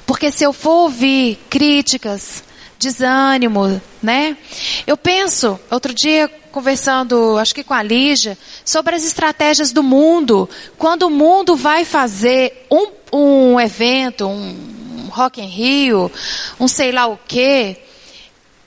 Porque 0.08 0.32
se 0.32 0.42
eu 0.42 0.54
for 0.54 0.84
ouvir 0.84 1.38
críticas, 1.50 2.42
desânimo, 2.78 3.78
né? 4.02 4.38
Eu 4.86 4.96
penso, 4.96 5.60
outro 5.70 5.92
dia 5.92 6.28
conversando, 6.50 7.36
acho 7.36 7.54
que 7.54 7.62
com 7.62 7.74
a 7.74 7.82
Lígia, 7.82 8.38
sobre 8.64 8.94
as 8.96 9.04
estratégias 9.04 9.70
do 9.70 9.82
mundo. 9.82 10.48
Quando 10.78 11.02
o 11.02 11.10
mundo 11.10 11.54
vai 11.54 11.84
fazer 11.84 12.66
um, 12.70 12.86
um 13.12 13.60
evento, 13.60 14.26
um 14.26 15.08
Rock 15.10 15.42
in 15.42 15.46
Rio, 15.46 16.10
um 16.58 16.66
sei 16.66 16.90
lá 16.90 17.06
o 17.06 17.18
quê, 17.28 17.76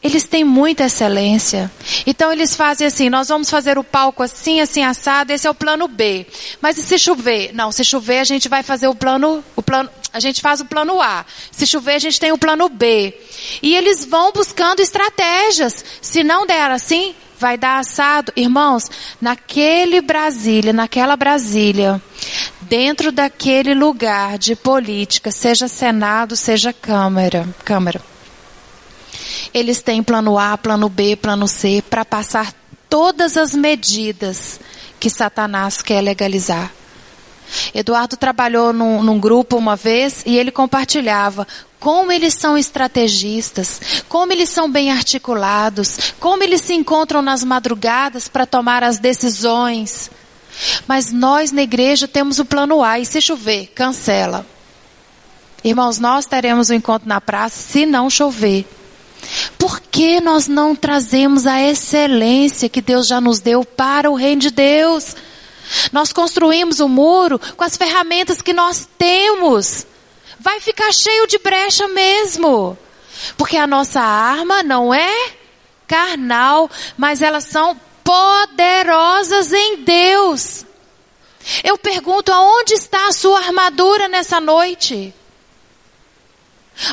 eles 0.04 0.24
têm 0.24 0.43
muita 0.43 0.86
excelência. 0.86 1.72
Então 2.08 2.32
eles 2.34 2.56
fazem 2.56 2.88
assim, 2.88 3.10
nós 3.10 3.28
vamos 3.28 3.49
fazer 3.49 3.78
o 3.78 3.84
palco 3.84 4.24
assim, 4.24 4.60
assim 4.60 4.84
assado, 4.84 5.32
esse 5.32 5.45
é 5.45 5.49
o 5.49 5.56
plano 5.56 5.88
B. 5.88 6.26
Mas 6.60 6.78
e 6.78 6.84
se 6.84 6.97
chover? 6.97 7.54
Não, 7.54 7.72
se 7.72 7.84
chover 7.84 8.20
a 8.20 8.24
gente 8.24 8.49
vai 8.49 8.64
fazer 8.64 8.88
o 8.88 8.95
plano, 8.95 9.43
o 9.56 9.62
plano, 9.62 9.89
a 10.12 10.20
gente 10.20 10.41
faz 10.41 10.60
o 10.60 10.66
plano 10.66 10.99
A. 10.99 11.24
Se 11.52 11.68
chover 11.68 11.95
a 11.95 11.99
gente 11.99 12.20
tem 12.20 12.32
o 12.32 12.38
plano 12.38 12.68
B. 12.68 13.16
E 13.62 13.76
eles 13.76 14.04
vão 14.04 14.32
buscando 14.32 14.82
estratégias. 14.82 15.86
Se 16.02 16.24
não 16.24 16.47
der 16.47 16.72
assim, 16.72 17.14
vai 17.38 17.56
dar 17.56 17.78
assado. 17.78 18.34
Irmãos, 18.36 18.89
naquele 19.22 20.02
Brasília, 20.02 20.74
naquela 20.74 21.16
Brasília, 21.16 22.02
dentro 22.62 23.12
daquele 23.12 23.76
lugar 23.76 24.39
de 24.39 24.56
política, 24.56 25.32
seja 25.32 25.68
Senado, 25.68 26.36
seja 26.36 26.74
Câmara, 26.74 27.47
Câmara 27.64 28.11
eles 29.54 29.82
têm 29.82 30.04
plano 30.04 30.38
A, 30.38 30.58
plano 30.58 30.89
B, 30.89 31.16
plano 31.16 31.48
C 31.48 31.84
para 31.89 32.06
passar 32.06 32.54
todas 32.89 33.38
as 33.38 33.54
medidas 33.56 34.60
que 35.00 35.10
Satanás 35.10 35.82
quer 35.82 36.02
legalizar. 36.02 36.72
Eduardo 37.74 38.16
trabalhou 38.16 38.72
num, 38.72 39.04
num, 39.04 39.20
grupo 39.20 39.58
uma 39.58 39.76
vez 39.76 40.24
e 40.26 40.38
ele 40.38 40.52
compartilhava 40.52 41.48
como 41.80 42.12
eles 42.12 42.34
são 42.36 42.58
estrategistas, 42.58 44.04
como 44.08 44.32
eles 44.32 44.50
são 44.50 44.72
bem 44.72 44.92
articulados, 44.92 46.14
como 46.20 46.44
eles 46.44 46.62
se 46.62 46.74
encontram 46.74 47.22
nas 47.22 47.44
madrugadas 47.44 48.28
para 48.28 48.46
tomar 48.46 48.84
as 48.84 49.00
decisões. 49.00 50.12
Mas 50.88 51.12
nós 51.12 51.52
na 51.52 51.64
igreja 51.64 52.08
temos 52.08 52.39
o 52.39 52.46
plano 52.46 52.84
A 52.84 53.00
e 53.00 53.06
se 53.06 53.20
chover, 53.20 53.68
cancela. 53.74 54.46
Irmãos, 55.64 56.00
nós 56.00 56.26
teremos 56.26 56.70
o 56.70 56.74
um 56.74 56.76
encontro 56.76 57.08
na 57.08 57.20
praça 57.20 57.56
se 57.58 57.86
não 57.86 58.10
chover. 58.10 58.66
Por 59.57 59.80
que 59.80 60.19
nós 60.19 60.47
não 60.47 60.76
trazemos 60.76 61.45
a 61.45 61.61
excelência 61.61 62.69
que 62.69 62.82
Deus 62.82 63.07
já 63.07 63.22
nos 63.22 63.39
deu 63.39 63.63
para 63.63 64.09
o 64.09 64.15
reino 64.15 64.41
de 64.41 64.51
Deus? 64.51 65.15
Nós 65.91 66.11
construímos 66.11 66.80
o 66.80 66.86
um 66.86 66.89
muro 66.89 67.39
com 67.55 67.63
as 67.63 67.78
ferramentas 67.78 68.41
que 68.41 68.53
nós 68.53 68.88
temos. 68.97 69.86
Vai 70.39 70.59
ficar 70.59 70.91
cheio 70.91 71.28
de 71.28 71.38
brecha 71.38 71.88
mesmo. 71.88 72.78
Porque 73.38 73.57
a 73.57 73.67
nossa 73.67 74.01
arma 74.01 74.63
não 74.63 74.93
é 74.93 75.34
carnal, 75.88 76.69
mas 76.97 77.22
elas 77.22 77.45
são 77.45 77.80
poderosas 78.03 79.53
em 79.53 79.84
Deus. 79.84 80.65
Eu 81.63 81.78
pergunto, 81.78 82.32
aonde 82.32 82.74
está 82.74 83.07
a 83.07 83.11
sua 83.11 83.39
armadura 83.39 84.07
nessa 84.07 84.39
noite? 84.39 85.13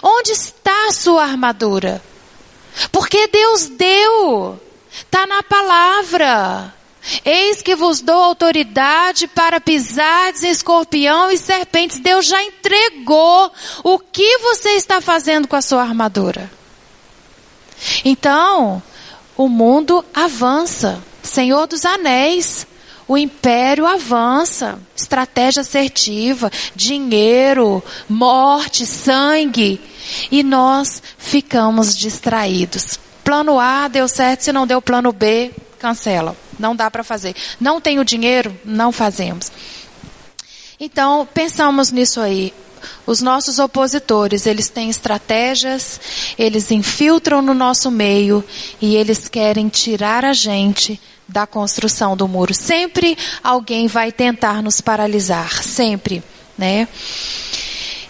Onde 0.03 0.33
está 0.33 0.89
a 0.89 0.93
sua 0.93 1.22
armadura? 1.22 2.03
Porque 3.09 3.27
Deus 3.29 3.69
deu. 3.69 4.61
Está 4.93 5.27
na 5.27 5.43
palavra. 5.43 6.75
Eis 7.25 7.63
que 7.63 7.75
vos 7.75 8.03
dou 8.03 8.23
autoridade 8.23 9.27
para 9.27 9.59
pisar 9.59 10.35
escorpião 10.35 11.31
e 11.31 11.39
serpentes. 11.39 12.01
Deus 12.01 12.27
já 12.27 12.43
entregou. 12.45 13.51
O 13.83 13.99
que 13.99 14.39
você 14.41 14.73
está 14.73 15.01
fazendo 15.01 15.49
com 15.49 15.57
a 15.57 15.63
sua 15.63 15.81
armadura? 15.81 16.51
Então, 18.05 18.83
o 19.39 19.49
mundo 19.49 20.05
avança. 20.13 21.03
Senhor 21.23 21.67
dos 21.67 21.87
Anéis. 21.87 22.67
O 23.09 23.17
império 23.17 23.87
avança. 23.87 24.79
Estratégia 24.95 25.63
assertiva, 25.63 26.53
dinheiro, 26.77 27.83
morte, 28.07 28.87
sangue. 28.87 29.81
E 30.31 30.43
nós 30.43 31.03
ficamos 31.17 31.97
distraídos. 31.97 33.01
Plano 33.25 33.59
A 33.59 33.89
deu 33.89 34.07
certo, 34.07 34.43
se 34.43 34.53
não 34.53 34.67
deu 34.67 34.83
plano 34.83 35.11
B, 35.11 35.51
cancela. 35.79 36.37
Não 36.59 36.77
dá 36.77 36.91
para 36.91 37.03
fazer. 37.03 37.35
Não 37.59 37.81
tem 37.81 37.99
o 37.99 38.05
dinheiro, 38.05 38.55
não 38.65 38.93
fazemos. 38.93 39.51
Então, 40.79 41.27
pensamos 41.33 41.91
nisso 41.91 42.21
aí. 42.21 42.53
Os 43.07 43.21
nossos 43.21 43.59
opositores, 43.59 44.47
eles 44.47 44.69
têm 44.69 44.89
estratégias, 44.89 46.01
eles 46.39 46.71
infiltram 46.71 47.43
no 47.43 47.55
nosso 47.55 47.91
meio 47.91 48.45
e 48.81 48.95
eles 48.95 49.29
querem 49.29 49.69
tirar 49.69 50.25
a 50.25 50.33
gente 50.33 51.01
da 51.29 51.47
construção 51.47 52.16
do 52.16 52.26
muro. 52.26 52.55
Sempre 52.55 53.16
alguém 53.43 53.87
vai 53.87 54.11
tentar 54.11 54.62
nos 54.62 54.81
paralisar, 54.81 55.62
sempre, 55.62 56.22
né? 56.57 56.89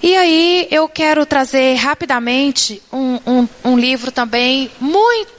E 0.00 0.14
aí 0.16 0.68
eu 0.70 0.88
quero 0.88 1.26
trazer 1.26 1.74
rapidamente 1.74 2.80
um, 2.92 3.18
um, 3.26 3.48
um 3.64 3.78
livro 3.78 4.12
também 4.12 4.70
muito 4.80 5.37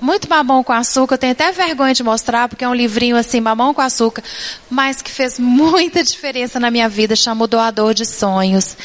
muito 0.00 0.28
mamão 0.28 0.62
com 0.62 0.72
açúcar, 0.72 1.14
eu 1.14 1.18
tenho 1.18 1.32
até 1.32 1.52
vergonha 1.52 1.92
de 1.92 2.02
mostrar, 2.02 2.48
porque 2.48 2.64
é 2.64 2.68
um 2.68 2.74
livrinho 2.74 3.16
assim, 3.16 3.40
mamão 3.40 3.74
com 3.74 3.80
açúcar, 3.80 4.22
mas 4.70 5.02
que 5.02 5.10
fez 5.10 5.38
muita 5.38 6.02
diferença 6.04 6.58
na 6.58 6.70
minha 6.70 6.88
vida, 6.88 7.14
chama 7.14 7.44
o 7.44 7.46
Doador 7.46 7.94
de 7.94 8.06
Sonhos. 8.06 8.76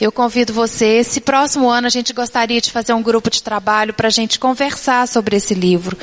Eu 0.00 0.12
convido 0.12 0.52
você, 0.52 0.98
esse 0.98 1.20
próximo 1.20 1.68
ano 1.68 1.86
a 1.86 1.90
gente 1.90 2.12
gostaria 2.12 2.60
de 2.60 2.70
fazer 2.70 2.92
um 2.92 3.02
grupo 3.02 3.30
de 3.30 3.42
trabalho 3.42 3.94
para 3.94 4.08
a 4.08 4.10
gente 4.10 4.38
conversar 4.38 5.08
sobre 5.08 5.36
esse 5.36 5.54
livro. 5.54 5.96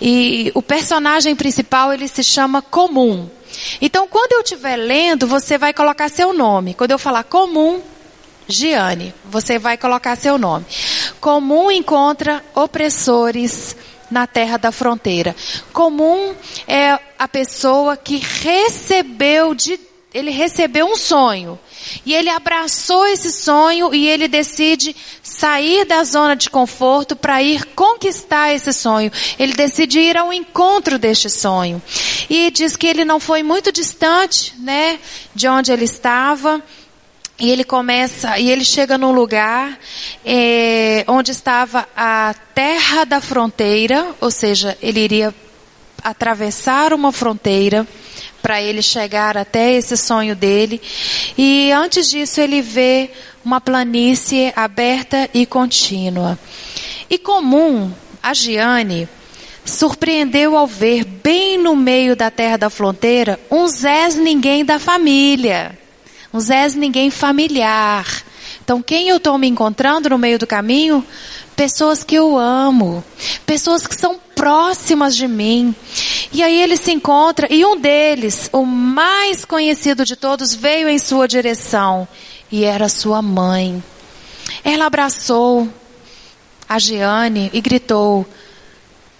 E 0.00 0.50
o 0.54 0.62
personagem 0.62 1.36
principal, 1.36 1.92
ele 1.92 2.08
se 2.08 2.24
chama 2.24 2.62
Comum. 2.62 3.28
Então, 3.80 4.08
quando 4.08 4.32
eu 4.32 4.40
estiver 4.40 4.76
lendo, 4.76 5.26
você 5.26 5.56
vai 5.56 5.72
colocar 5.72 6.08
seu 6.08 6.32
nome. 6.32 6.74
Quando 6.74 6.90
eu 6.90 6.98
falar 6.98 7.24
comum, 7.24 7.80
Giane, 8.46 9.14
você 9.24 9.58
vai 9.58 9.76
colocar 9.76 10.16
seu 10.16 10.38
nome. 10.38 10.66
Comum 11.20 11.70
encontra 11.70 12.44
opressores 12.54 13.76
na 14.10 14.26
terra 14.26 14.56
da 14.56 14.70
fronteira. 14.70 15.34
Comum 15.72 16.34
é 16.68 16.98
a 17.18 17.28
pessoa 17.28 17.96
que 17.96 18.18
recebeu 18.18 19.54
de 19.54 19.78
ele 20.14 20.30
recebeu 20.30 20.86
um 20.86 20.94
sonho. 20.94 21.58
E 22.06 22.14
ele 22.14 22.30
abraçou 22.30 23.04
esse 23.04 23.32
sonho 23.32 23.92
e 23.92 24.08
ele 24.08 24.28
decide 24.28 24.94
sair 25.20 25.84
da 25.84 26.04
zona 26.04 26.36
de 26.36 26.48
conforto 26.48 27.16
para 27.16 27.42
ir 27.42 27.64
conquistar 27.74 28.54
esse 28.54 28.72
sonho. 28.72 29.10
Ele 29.36 29.52
decide 29.52 29.98
ir 29.98 30.16
ao 30.16 30.32
encontro 30.32 31.00
deste 31.00 31.28
sonho. 31.28 31.82
E 32.30 32.48
diz 32.52 32.76
que 32.76 32.86
ele 32.86 33.04
não 33.04 33.18
foi 33.18 33.42
muito 33.42 33.72
distante, 33.72 34.54
né, 34.60 35.00
de 35.34 35.48
onde 35.48 35.72
ele 35.72 35.84
estava. 35.84 36.62
E 37.38 37.50
ele 37.50 37.64
começa, 37.64 38.38
e 38.38 38.48
ele 38.48 38.64
chega 38.64 38.96
num 38.96 39.10
lugar 39.10 39.76
é, 40.24 41.04
onde 41.08 41.32
estava 41.32 41.88
a 41.96 42.32
terra 42.54 43.04
da 43.04 43.20
fronteira, 43.20 44.06
ou 44.20 44.30
seja, 44.30 44.78
ele 44.80 45.00
iria 45.00 45.34
atravessar 46.02 46.92
uma 46.92 47.10
fronteira 47.10 47.84
para 48.40 48.62
ele 48.62 48.82
chegar 48.82 49.36
até 49.36 49.72
esse 49.72 49.96
sonho 49.96 50.36
dele. 50.36 50.80
E 51.36 51.72
antes 51.72 52.08
disso 52.08 52.40
ele 52.40 52.60
vê 52.60 53.10
uma 53.44 53.60
planície 53.60 54.52
aberta 54.54 55.28
e 55.34 55.44
contínua. 55.44 56.38
E 57.10 57.18
comum, 57.18 57.90
a 58.22 58.32
Giane 58.32 59.08
surpreendeu 59.64 60.56
ao 60.56 60.66
ver 60.66 61.04
bem 61.04 61.58
no 61.58 61.74
meio 61.74 62.14
da 62.14 62.30
terra 62.30 62.58
da 62.58 62.70
fronteira 62.70 63.40
um 63.50 63.66
Zés 63.66 64.14
ninguém 64.14 64.64
da 64.64 64.78
família. 64.78 65.83
Um 66.34 66.40
Zés 66.40 66.74
ninguém 66.74 67.12
familiar. 67.12 68.24
Então, 68.64 68.82
quem 68.82 69.08
eu 69.08 69.18
estou 69.18 69.38
me 69.38 69.46
encontrando 69.46 70.10
no 70.10 70.18
meio 70.18 70.36
do 70.36 70.48
caminho? 70.48 71.06
Pessoas 71.54 72.02
que 72.02 72.16
eu 72.16 72.36
amo. 72.36 73.04
Pessoas 73.46 73.86
que 73.86 73.94
são 73.94 74.18
próximas 74.34 75.14
de 75.14 75.28
mim. 75.28 75.72
E 76.32 76.42
aí 76.42 76.60
ele 76.60 76.76
se 76.76 76.90
encontra, 76.90 77.46
e 77.48 77.64
um 77.64 77.76
deles, 77.76 78.50
o 78.52 78.64
mais 78.64 79.44
conhecido 79.44 80.04
de 80.04 80.16
todos, 80.16 80.52
veio 80.52 80.88
em 80.88 80.98
sua 80.98 81.28
direção. 81.28 82.08
E 82.50 82.64
era 82.64 82.88
sua 82.88 83.22
mãe. 83.22 83.80
Ela 84.64 84.86
abraçou 84.86 85.68
a 86.68 86.80
Giane 86.80 87.48
e 87.52 87.60
gritou: 87.60 88.26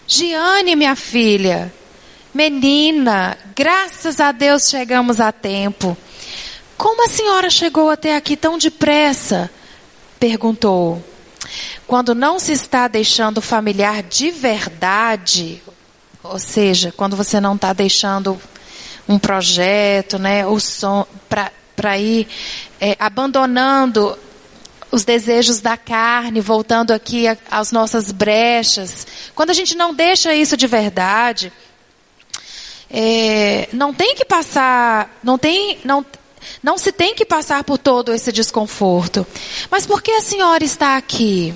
Giane, 0.05 0.75
minha 0.75 0.97
filha, 0.97 1.73
menina, 2.35 3.39
graças 3.55 4.19
a 4.19 4.33
Deus 4.33 4.69
chegamos 4.69 5.21
a 5.21 5.31
tempo. 5.31 5.97
Como 6.85 7.03
a 7.03 7.09
senhora 7.09 7.49
chegou 7.49 7.89
até 7.89 8.15
aqui 8.15 8.37
tão 8.37 8.59
depressa? 8.59 9.51
perguntou. 10.21 11.03
Quando 11.87 12.15
não 12.15 12.39
se 12.39 12.53
está 12.53 12.89
deixando 12.89 13.41
familiar 13.41 14.03
de 14.03 14.31
verdade, 14.31 15.63
ou 16.23 16.39
seja, 16.39 16.93
quando 16.95 17.17
você 17.17 17.41
não 17.41 17.55
está 17.55 17.73
deixando 17.73 18.39
um 19.09 19.19
projeto, 19.19 20.19
né, 20.19 20.47
o 20.47 20.61
som 20.61 21.07
para 21.27 21.99
ir 21.99 22.29
é, 22.79 22.95
abandonando 23.01 24.19
os 24.91 25.07
desejos 25.07 25.63
da 25.63 25.79
carne, 25.79 26.39
voltando 26.39 26.91
aqui 26.91 27.25
às 27.51 27.73
nossas 27.73 28.13
brechas. 28.13 29.07
Quando 29.35 29.49
a 29.49 29.55
gente 29.55 29.75
não 29.75 29.95
deixa 29.95 30.35
isso 30.35 30.55
de 30.55 30.67
verdade, 30.67 31.51
é, 32.91 33.71
não 33.73 33.95
tem 33.95 34.15
que 34.15 34.27
passar, 34.27 35.19
não 35.23 35.39
tem, 35.39 35.79
não, 35.83 36.05
não 36.63 36.79
se 36.79 36.93
tem 36.93 37.15
que 37.15 37.25
passar 37.25 37.65
por 37.65 37.79
todo 37.79 38.13
esse 38.13 38.33
desconforto. 38.33 39.27
Mas 39.71 39.87
por 39.87 40.03
que 40.03 40.11
a 40.13 40.21
senhora 40.21 40.65
está 40.65 40.97
aqui? 40.97 41.55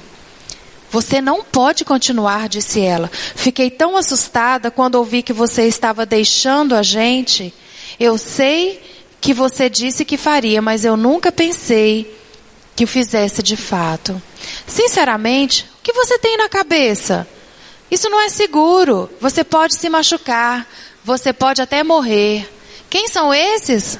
Você 0.91 1.21
não 1.21 1.45
pode 1.45 1.85
continuar, 1.85 2.49
disse 2.49 2.81
ela. 2.81 3.11
Fiquei 3.13 3.71
tão 3.71 3.97
assustada 3.97 4.71
quando 4.71 4.95
ouvi 4.95 5.23
que 5.23 5.33
você 5.33 5.65
estava 5.65 6.07
deixando 6.07 6.75
a 6.75 6.83
gente. 6.83 7.53
Eu 8.01 8.17
sei 8.17 8.83
que 9.21 9.35
você 9.35 9.69
disse 9.69 10.05
que 10.05 10.17
faria, 10.17 10.63
mas 10.63 10.85
eu 10.85 10.97
nunca 10.97 11.31
pensei 11.31 12.17
que 12.75 12.85
o 12.85 12.89
fizesse 12.89 13.43
de 13.43 13.57
fato. 13.57 14.21
Sinceramente, 14.67 15.67
o 15.79 15.83
que 15.83 15.93
você 15.93 16.19
tem 16.19 16.37
na 16.37 16.49
cabeça? 16.49 17.27
Isso 17.91 18.09
não 18.09 18.21
é 18.21 18.29
seguro. 18.29 19.11
Você 19.21 19.43
pode 19.43 19.75
se 19.75 19.89
machucar. 19.89 20.67
Você 21.05 21.33
pode 21.33 21.61
até 21.61 21.83
morrer. 21.83 22.49
Quem 22.89 23.09
são 23.09 23.33
esses? 23.35 23.99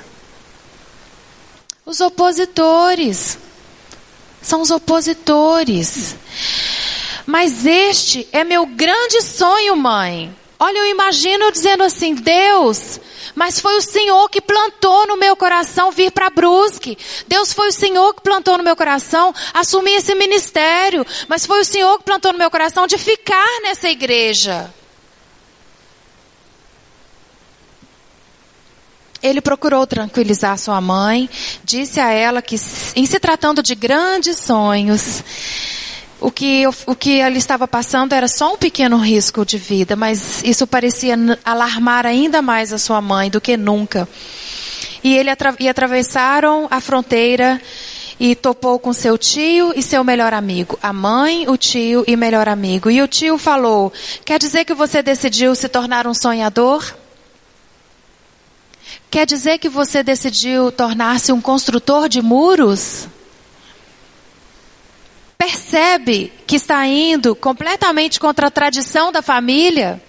Os 1.89 2.03
opositores. 2.03 3.39
São 4.43 4.61
os 4.61 4.71
opositores. 4.71 6.17
Mas 7.25 7.65
este 7.65 8.29
é 8.31 8.45
meu 8.45 8.67
grande 8.67 9.23
sonho, 9.23 9.75
mãe. 9.75 10.37
Olha, 10.59 10.81
eu 10.81 10.87
imagino 10.91 11.51
dizendo 11.51 11.83
assim: 11.83 12.15
Deus, 12.15 13.01
mas 13.35 13.59
foi 13.59 13.79
o 13.79 13.81
Senhor 13.81 14.29
que 14.29 14.39
plantou 14.39 15.07
no 15.07 15.17
meu 15.17 15.35
coração 15.35 15.91
vir 15.91 16.13
para 16.13 16.29
Brusque. 16.29 16.99
Deus 17.27 17.55
foi 17.55 17.69
o 17.69 17.73
Senhor 17.73 18.13
que 18.13 18.21
plantou 18.21 18.59
no 18.59 18.65
meu 18.65 18.77
coração 18.77 19.35
assumir 19.55 19.95
esse 19.95 20.15
ministério. 20.15 21.07
Mas 21.27 21.47
foi 21.47 21.63
o 21.63 21.65
Senhor 21.65 21.97
que 21.97 22.05
plantou 22.05 22.35
no 22.35 22.39
meu 22.39 22.51
coração 22.51 22.87
de 22.87 22.99
ficar 22.99 23.63
nessa 23.63 23.89
igreja. 23.89 24.71
Ele 29.23 29.41
procurou 29.41 29.87
tranquilizar 29.87 30.57
sua 30.59 30.81
mãe, 30.81 31.29
disse 31.65 31.99
a 31.99 32.11
ela 32.11 32.41
que, 32.41 32.57
em 32.95 33.05
se 33.05 33.19
tratando 33.19 33.63
de 33.63 33.75
grandes 33.75 34.39
sonhos, 34.39 35.25
o 36.21 36.31
que, 36.31 36.65
o 36.87 36.95
que 36.95 37.21
ele 37.21 37.39
estava 37.39 37.67
passando 37.67 38.13
era 38.13 38.29
só 38.29 38.55
um 38.55 38.57
pequeno 38.57 38.97
risco 38.97 39.45
de 39.45 39.59
vida, 39.59 39.95
mas 39.95 40.43
isso 40.43 40.67
parecia 40.67 41.17
alarmar 41.45 42.07
ainda 42.07 42.43
mais 42.43 42.73
a 42.73 42.79
sua 42.79 43.01
mãe 43.01 43.31
do 43.31 43.41
que 43.41 43.57
nunca. 43.57 44.09
E, 45.03 45.17
ele 45.17 45.31
e 45.61 45.69
atravessaram 45.69 46.67
a 46.71 46.81
fronteira 46.81 47.61
e 48.19 48.35
topou 48.35 48.79
com 48.79 48.93
seu 48.93 49.17
tio 49.17 49.73
e 49.77 49.83
seu 49.83 50.03
melhor 50.03 50.35
amigo. 50.35 50.79
A 50.83 50.93
mãe, 50.93 51.49
o 51.49 51.57
tio 51.57 52.05
e 52.07 52.17
melhor 52.17 52.49
amigo. 52.49 52.91
E 52.91 53.01
o 53.01 53.07
tio 53.07 53.39
falou: 53.39 53.93
Quer 54.25 54.41
dizer 54.41 54.65
que 54.65 54.75
você 54.75 55.03
decidiu 55.03 55.55
se 55.55 55.69
tornar 55.69 56.07
um 56.07 56.15
sonhador? 56.15 56.85
Quer 59.11 59.27
dizer 59.27 59.59
que 59.59 59.69
você 59.69 60.03
decidiu 60.03 60.71
tornar-se 60.71 61.33
um 61.33 61.41
construtor 61.41 62.09
de 62.09 62.21
muros? 62.21 63.09
percebe 65.49 66.33
que 66.47 66.57
está 66.57 66.87
indo 66.87 67.35
completamente 67.35 68.19
contra 68.19 68.49
a 68.49 68.51
tradição 68.51 69.13
da 69.13 69.23
família? 69.23 70.03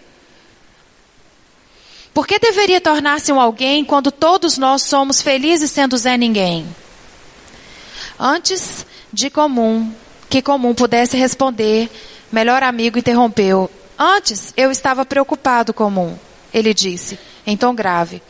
Por 2.13 2.27
que 2.27 2.39
deveria 2.39 2.81
tornar-se 2.81 3.31
um 3.31 3.39
alguém 3.39 3.85
quando 3.85 4.11
todos 4.11 4.57
nós 4.57 4.81
somos 4.83 5.21
felizes 5.21 5.71
sendo 5.71 5.97
Zé 5.97 6.17
Ninguém? 6.17 6.67
Antes 8.19 8.85
de 9.13 9.29
comum, 9.29 9.93
que 10.29 10.41
comum 10.41 10.73
pudesse 10.73 11.15
responder, 11.15 11.89
melhor 12.31 12.63
amigo 12.63 12.99
interrompeu. 12.99 13.69
Antes 13.97 14.53
eu 14.57 14.71
estava 14.71 15.05
preocupado, 15.05 15.73
comum, 15.73 16.17
ele 16.53 16.73
disse, 16.73 17.17
em 17.45 17.55
tom 17.55 17.73
grave. 17.73 18.21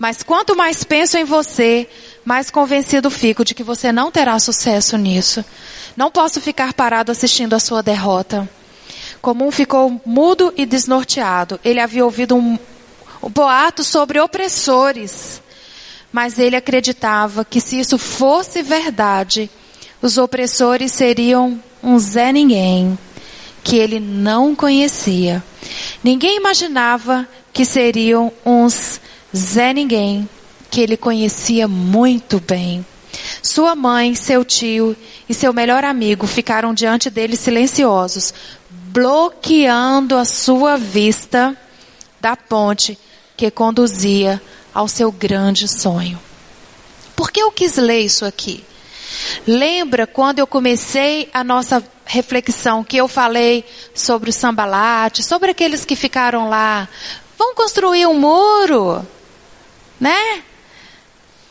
Mas 0.00 0.22
quanto 0.22 0.56
mais 0.56 0.82
penso 0.82 1.18
em 1.18 1.24
você, 1.24 1.86
mais 2.24 2.50
convencido 2.50 3.10
fico 3.10 3.44
de 3.44 3.54
que 3.54 3.62
você 3.62 3.92
não 3.92 4.10
terá 4.10 4.38
sucesso 4.38 4.96
nisso. 4.96 5.44
Não 5.94 6.10
posso 6.10 6.40
ficar 6.40 6.72
parado 6.72 7.12
assistindo 7.12 7.52
a 7.52 7.60
sua 7.60 7.82
derrota. 7.82 8.48
Comum 9.20 9.50
ficou 9.50 10.00
mudo 10.06 10.54
e 10.56 10.64
desnorteado. 10.64 11.60
Ele 11.62 11.78
havia 11.78 12.02
ouvido 12.02 12.34
um, 12.34 12.58
um 13.22 13.28
boato 13.28 13.84
sobre 13.84 14.18
opressores, 14.18 15.42
mas 16.10 16.38
ele 16.38 16.56
acreditava 16.56 17.44
que 17.44 17.60
se 17.60 17.78
isso 17.78 17.98
fosse 17.98 18.62
verdade, 18.62 19.50
os 20.00 20.16
opressores 20.16 20.92
seriam 20.92 21.62
um 21.82 21.98
Zé 21.98 22.32
Ninguém, 22.32 22.98
que 23.62 23.76
ele 23.76 24.00
não 24.00 24.54
conhecia. 24.54 25.44
Ninguém 26.02 26.38
imaginava 26.38 27.28
que 27.52 27.66
seriam 27.66 28.32
uns 28.46 28.98
Zé 29.36 29.72
Ninguém, 29.72 30.28
que 30.70 30.80
ele 30.80 30.96
conhecia 30.96 31.68
muito 31.68 32.40
bem. 32.40 32.84
Sua 33.42 33.74
mãe, 33.74 34.14
seu 34.14 34.44
tio 34.44 34.96
e 35.28 35.34
seu 35.34 35.52
melhor 35.52 35.84
amigo 35.84 36.26
ficaram 36.26 36.74
diante 36.74 37.10
dele 37.10 37.36
silenciosos, 37.36 38.32
bloqueando 38.68 40.16
a 40.16 40.24
sua 40.24 40.76
vista 40.76 41.56
da 42.20 42.36
ponte 42.36 42.98
que 43.36 43.50
conduzia 43.50 44.40
ao 44.74 44.88
seu 44.88 45.10
grande 45.10 45.66
sonho. 45.66 46.18
Por 47.16 47.30
que 47.30 47.40
eu 47.40 47.50
quis 47.50 47.76
ler 47.76 48.00
isso 48.00 48.24
aqui? 48.24 48.64
Lembra 49.46 50.06
quando 50.06 50.38
eu 50.38 50.46
comecei 50.46 51.28
a 51.32 51.42
nossa 51.42 51.82
reflexão 52.04 52.82
que 52.82 52.96
eu 52.96 53.06
falei 53.06 53.64
sobre 53.94 54.30
o 54.30 54.32
sambalate, 54.32 55.22
sobre 55.22 55.50
aqueles 55.50 55.84
que 55.84 55.96
ficaram 55.96 56.48
lá, 56.48 56.88
vão 57.38 57.54
construir 57.54 58.06
um 58.06 58.18
muro, 58.18 59.06
né? 60.00 60.42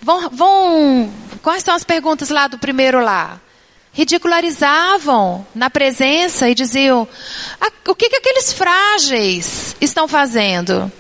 Vão, 0.01 0.29
vão, 0.29 1.13
quais 1.41 1.63
são 1.63 1.75
as 1.75 1.83
perguntas 1.83 2.29
lá 2.29 2.47
do 2.47 2.57
primeiro 2.57 2.99
lá? 2.99 3.39
Ridicularizavam 3.91 5.45
na 5.53 5.69
presença 5.69 6.49
e 6.49 6.55
diziam: 6.55 7.07
o 7.87 7.95
que, 7.95 8.09
que 8.09 8.15
aqueles 8.15 8.53
frágeis 8.53 9.75
estão 9.79 10.07
fazendo? 10.07 10.91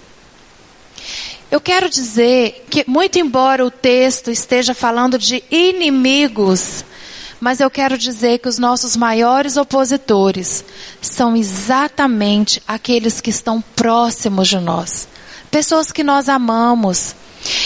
Eu 1.51 1.59
quero 1.59 1.89
dizer 1.89 2.65
que, 2.69 2.83
muito 2.87 3.17
embora 3.17 3.65
o 3.65 3.71
texto 3.71 4.29
esteja 4.29 4.73
falando 4.75 5.17
de 5.17 5.43
inimigos, 5.49 6.85
mas 7.39 7.59
eu 7.59 7.71
quero 7.71 7.97
dizer 7.97 8.39
que 8.39 8.47
os 8.47 8.59
nossos 8.59 8.95
maiores 8.95 9.57
opositores 9.57 10.63
são 11.01 11.35
exatamente 11.35 12.61
aqueles 12.67 13.21
que 13.21 13.29
estão 13.29 13.61
próximos 13.61 14.47
de 14.47 14.59
nós. 14.59 15.07
Pessoas 15.49 15.91
que 15.91 16.03
nós 16.03 16.29
amamos, 16.29 17.15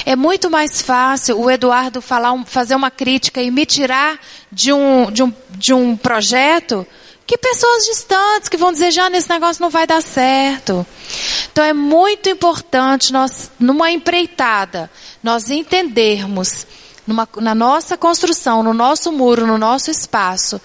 é 0.06 0.16
muito 0.16 0.50
mais 0.50 0.82
fácil 0.82 1.40
o 1.40 1.50
Eduardo 1.50 2.02
falar, 2.02 2.34
fazer 2.46 2.76
uma 2.76 2.92
crítica 2.92 3.42
e 3.42 3.52
me 3.52 3.66
tirar 3.66 4.20
de 4.52 4.72
um, 4.74 5.12
de 5.12 5.24
um, 5.24 5.34
de 5.52 5.74
um 5.74 5.98
projeto 5.98 6.86
que 7.26 7.38
pessoas 7.38 7.86
distantes 7.86 8.50
que 8.50 8.58
vão 8.58 8.72
dizer, 8.72 8.92
já 8.92 9.10
nesse 9.10 9.30
negócio 9.30 9.62
não 9.62 9.70
vai 9.70 9.88
dar 9.88 10.02
certo. 10.02 10.86
Então 11.52 11.64
é 11.64 11.74
muito 11.74 12.30
importante 12.30 13.14
nós, 13.14 13.50
numa 13.60 13.90
empreitada, 13.92 14.92
nós 15.24 15.50
entendermos 15.50 16.68
numa, 17.08 17.28
na 17.38 17.56
nossa 17.56 17.98
construção, 17.98 18.64
no 18.64 18.74
nosso 18.74 19.12
muro, 19.12 19.46
no 19.48 19.58
nosso 19.58 19.92
espaço, 19.92 20.60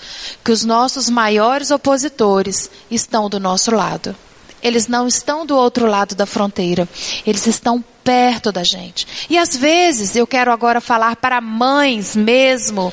que 0.45 0.53
os 0.53 0.65
nossos 0.65 1.09
maiores 1.09 1.71
opositores 1.71 2.71
estão 2.91 3.29
do 3.29 3.39
nosso 3.39 3.71
lado. 3.71 4.15
Eles 4.63 4.89
não 4.89 5.07
estão 5.07 5.47
do 5.47 5.57
outro 5.57 5.87
lado 5.87 6.15
da 6.15 6.27
fronteira. 6.27 6.89
Eles 7.27 7.47
estão 7.47 7.83
perto 8.03 8.51
da 8.51 8.65
gente. 8.65 9.07
E 9.29 9.37
às 9.37 9.57
vezes, 9.57 10.17
eu 10.17 10.27
quero 10.27 10.51
agora 10.51 10.81
falar 10.81 11.17
para 11.17 11.41
mães 11.41 12.17
mesmo. 12.17 12.93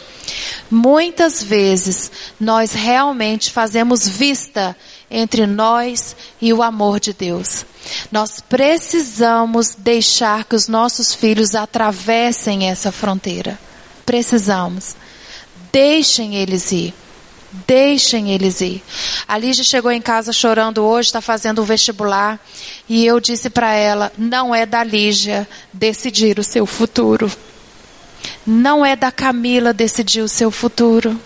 Muitas 0.69 1.41
vezes, 1.41 2.11
nós 2.39 2.73
realmente 2.73 3.51
fazemos 3.51 4.07
vista 4.07 4.75
entre 5.09 5.45
nós 5.47 6.15
e 6.41 6.51
o 6.51 6.61
amor 6.61 6.99
de 6.99 7.13
Deus. 7.13 7.65
Nós 8.11 8.41
precisamos 8.41 9.75
deixar 9.77 10.43
que 10.45 10.55
os 10.55 10.67
nossos 10.67 11.13
filhos 11.13 11.55
atravessem 11.55 12.69
essa 12.69 12.91
fronteira. 12.91 13.57
Precisamos. 14.05 14.95
Deixem 15.71 16.35
eles 16.35 16.71
ir. 16.71 16.93
Deixem 17.65 18.31
eles 18.31 18.59
ir. 18.59 18.83
A 19.27 19.37
Lígia 19.37 19.63
chegou 19.63 19.91
em 19.91 20.01
casa 20.01 20.33
chorando 20.33 20.83
hoje, 20.83 21.07
está 21.07 21.21
fazendo 21.21 21.61
o 21.61 21.65
vestibular. 21.65 22.39
E 22.89 23.05
eu 23.05 23.19
disse 23.19 23.49
para 23.49 23.73
ela: 23.73 24.11
não 24.17 24.53
é 24.53 24.65
da 24.65 24.83
Lígia 24.83 25.47
decidir 25.71 26.37
o 26.39 26.43
seu 26.43 26.65
futuro. 26.65 27.31
Não 28.45 28.85
é 28.85 28.95
da 28.95 29.11
Camila 29.11 29.73
decidir 29.73 30.21
o 30.21 30.27
seu 30.27 30.51
futuro. 30.51 31.19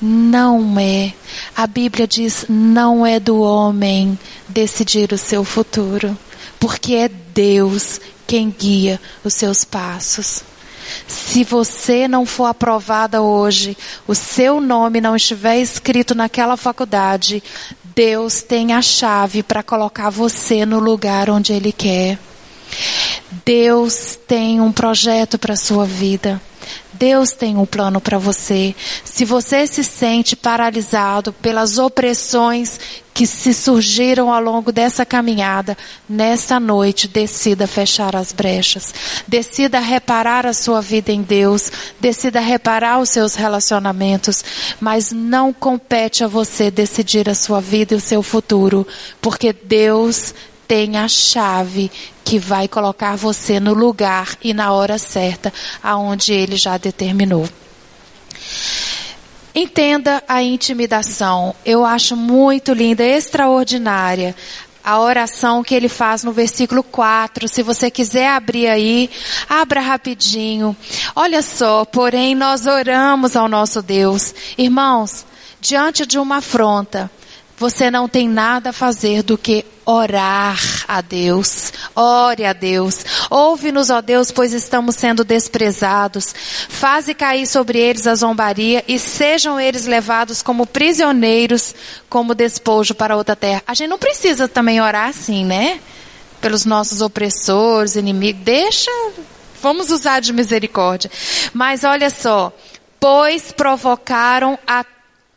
Não 0.00 0.78
é. 0.78 1.12
A 1.54 1.66
Bíblia 1.66 2.06
diz: 2.06 2.46
não 2.48 3.04
é 3.04 3.18
do 3.18 3.40
homem 3.40 4.18
decidir 4.48 5.12
o 5.12 5.18
seu 5.18 5.44
futuro. 5.44 6.16
Porque 6.58 6.94
é 6.94 7.08
Deus 7.08 8.00
quem 8.26 8.50
guia 8.50 9.00
os 9.22 9.34
seus 9.34 9.64
passos. 9.64 10.42
Se 11.06 11.44
você 11.44 12.08
não 12.08 12.24
for 12.26 12.46
aprovada 12.46 13.22
hoje, 13.22 13.76
o 14.06 14.14
seu 14.14 14.60
nome 14.60 15.00
não 15.00 15.16
estiver 15.16 15.58
escrito 15.58 16.14
naquela 16.14 16.56
faculdade, 16.56 17.42
Deus 17.94 18.42
tem 18.42 18.72
a 18.72 18.82
chave 18.82 19.42
para 19.42 19.62
colocar 19.62 20.10
você 20.10 20.66
no 20.66 20.78
lugar 20.78 21.30
onde 21.30 21.52
Ele 21.52 21.72
quer. 21.72 22.18
Deus 23.44 24.18
tem 24.26 24.60
um 24.60 24.72
projeto 24.72 25.38
para 25.38 25.54
a 25.54 25.56
sua 25.56 25.86
vida. 25.86 26.40
Deus 26.98 27.32
tem 27.32 27.56
um 27.56 27.66
plano 27.66 28.00
para 28.00 28.18
você. 28.18 28.74
Se 29.04 29.24
você 29.24 29.66
se 29.66 29.84
sente 29.84 30.34
paralisado 30.34 31.32
pelas 31.32 31.78
opressões 31.78 32.78
que 33.12 33.26
se 33.26 33.54
surgiram 33.54 34.30
ao 34.30 34.42
longo 34.42 34.70
dessa 34.70 35.06
caminhada, 35.06 35.76
nesta 36.06 36.60
noite 36.60 37.08
decida 37.08 37.66
fechar 37.66 38.14
as 38.14 38.30
brechas. 38.30 38.92
Decida 39.26 39.78
reparar 39.80 40.46
a 40.46 40.52
sua 40.52 40.82
vida 40.82 41.10
em 41.10 41.22
Deus, 41.22 41.72
decida 41.98 42.40
reparar 42.40 42.98
os 42.98 43.08
seus 43.08 43.34
relacionamentos, 43.34 44.44
mas 44.78 45.12
não 45.12 45.50
compete 45.50 46.24
a 46.24 46.28
você 46.28 46.70
decidir 46.70 47.26
a 47.28 47.34
sua 47.34 47.58
vida 47.58 47.94
e 47.94 47.96
o 47.96 48.00
seu 48.00 48.22
futuro, 48.22 48.86
porque 49.20 49.50
Deus 49.50 50.34
tem 50.66 50.96
a 50.96 51.08
chave 51.08 51.90
que 52.24 52.38
vai 52.38 52.66
colocar 52.66 53.16
você 53.16 53.60
no 53.60 53.72
lugar 53.72 54.36
e 54.42 54.52
na 54.52 54.72
hora 54.72 54.98
certa, 54.98 55.52
aonde 55.82 56.32
ele 56.32 56.56
já 56.56 56.76
determinou. 56.76 57.48
Entenda 59.54 60.22
a 60.28 60.42
intimidação. 60.42 61.54
Eu 61.64 61.84
acho 61.84 62.14
muito 62.14 62.74
linda, 62.74 63.02
extraordinária 63.02 64.34
a 64.86 65.00
oração 65.00 65.64
que 65.64 65.74
ele 65.74 65.88
faz 65.88 66.22
no 66.22 66.30
versículo 66.30 66.80
4. 66.80 67.48
Se 67.48 67.60
você 67.60 67.90
quiser 67.90 68.28
abrir 68.28 68.68
aí, 68.68 69.10
abra 69.48 69.80
rapidinho. 69.80 70.76
Olha 71.16 71.42
só, 71.42 71.84
porém 71.84 72.36
nós 72.36 72.66
oramos 72.66 73.34
ao 73.34 73.48
nosso 73.48 73.82
Deus. 73.82 74.32
Irmãos, 74.56 75.26
diante 75.60 76.06
de 76.06 76.20
uma 76.20 76.36
afronta, 76.36 77.10
você 77.56 77.90
não 77.90 78.08
tem 78.08 78.28
nada 78.28 78.70
a 78.70 78.72
fazer 78.72 79.22
do 79.22 79.38
que 79.38 79.64
orar 79.84 80.84
a 80.86 81.00
Deus. 81.00 81.72
Ore 81.94 82.44
a 82.44 82.52
Deus. 82.52 83.04
Ouve-nos, 83.30 83.88
ó 83.88 84.02
Deus, 84.02 84.30
pois 84.30 84.52
estamos 84.52 84.96
sendo 84.96 85.24
desprezados. 85.24 86.34
Faze 86.68 87.14
cair 87.14 87.46
sobre 87.46 87.78
eles 87.78 88.06
a 88.06 88.14
zombaria 88.14 88.84
e 88.86 88.98
sejam 88.98 89.58
eles 89.58 89.86
levados 89.86 90.42
como 90.42 90.66
prisioneiros, 90.66 91.74
como 92.10 92.34
despojo 92.34 92.94
para 92.94 93.16
outra 93.16 93.36
terra. 93.36 93.62
A 93.66 93.74
gente 93.74 93.88
não 93.88 93.98
precisa 93.98 94.46
também 94.46 94.80
orar 94.80 95.08
assim, 95.08 95.44
né? 95.44 95.80
Pelos 96.40 96.66
nossos 96.66 97.00
opressores, 97.00 97.96
inimigos. 97.96 98.42
Deixa, 98.42 98.90
vamos 99.62 99.90
usar 99.90 100.20
de 100.20 100.32
misericórdia. 100.32 101.10
Mas 101.54 101.84
olha 101.84 102.10
só, 102.10 102.52
pois 103.00 103.50
provocaram 103.52 104.58
a 104.66 104.84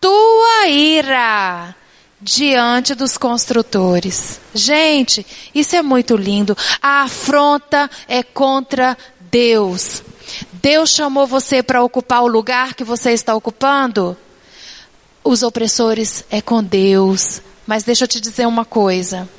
tua 0.01 0.67
ira 0.67 1.75
diante 2.21 2.93
dos 2.93 3.17
construtores. 3.17 4.39
Gente, 4.53 5.25
isso 5.53 5.75
é 5.75 5.81
muito 5.81 6.15
lindo. 6.15 6.55
A 6.81 7.03
afronta 7.03 7.89
é 8.07 8.23
contra 8.23 8.97
Deus. 9.31 10.03
Deus 10.53 10.91
chamou 10.91 11.25
você 11.25 11.63
para 11.63 11.83
ocupar 11.83 12.23
o 12.23 12.27
lugar 12.27 12.73
que 12.73 12.83
você 12.83 13.11
está 13.11 13.33
ocupando? 13.33 14.17
Os 15.23 15.43
opressores 15.43 16.23
é 16.29 16.41
com 16.41 16.63
Deus. 16.63 17.41
Mas 17.65 17.83
deixa 17.83 18.03
eu 18.03 18.07
te 18.07 18.19
dizer 18.19 18.47
uma 18.47 18.65
coisa. 18.65 19.29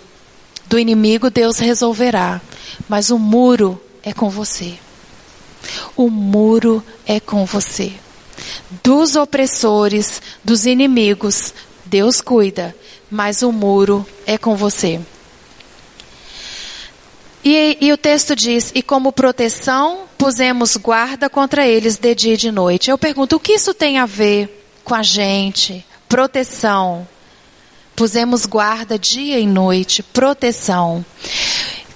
Do 0.67 0.79
inimigo 0.79 1.31
Deus 1.31 1.59
resolverá, 1.59 2.41
mas 2.89 3.11
o 3.11 3.19
muro 3.19 3.83
é 4.05 4.13
com 4.13 4.31
você. 4.31 4.79
O 5.97 6.09
muro 6.09 6.81
é 7.05 7.19
com 7.19 7.45
você. 7.45 7.93
Dos 8.83 9.17
opressores, 9.17 10.23
dos 10.45 10.67
inimigos, 10.67 11.53
Deus 11.91 12.21
cuida, 12.21 12.75
mas 13.11 13.43
o 13.43 13.51
muro 13.51 14.07
é 14.25 14.39
com 14.39 14.55
você. 14.55 15.01
E, 17.43 17.77
e, 17.81 17.93
o 17.93 17.97
texto 17.97 18.37
diz: 18.37 18.71
E 18.77 18.81
como 18.81 19.13
proteção, 19.13 20.03
pusemos 20.17 20.77
guarda 20.77 21.29
contra 21.29 21.67
eles 21.67 21.97
de 21.97 22.15
dia 22.15 22.35
e 22.35 22.37
de 22.37 22.53
noite. 22.53 22.91
Eu 22.91 22.97
pergunto: 22.97 23.35
o 23.35 23.41
que 23.41 23.55
isso 23.55 23.75
tem 23.75 23.99
a 23.99 24.07
ver 24.07 24.65
com 24.85 24.95
a 24.95 25.03
gente? 25.03 25.85
Proteção. 26.09 27.09
Pusemos 27.97 28.47
guarda 28.47 28.97
dia 28.97 29.41
e 29.41 29.47
noite, 29.47 30.01
proteção. 30.01 31.05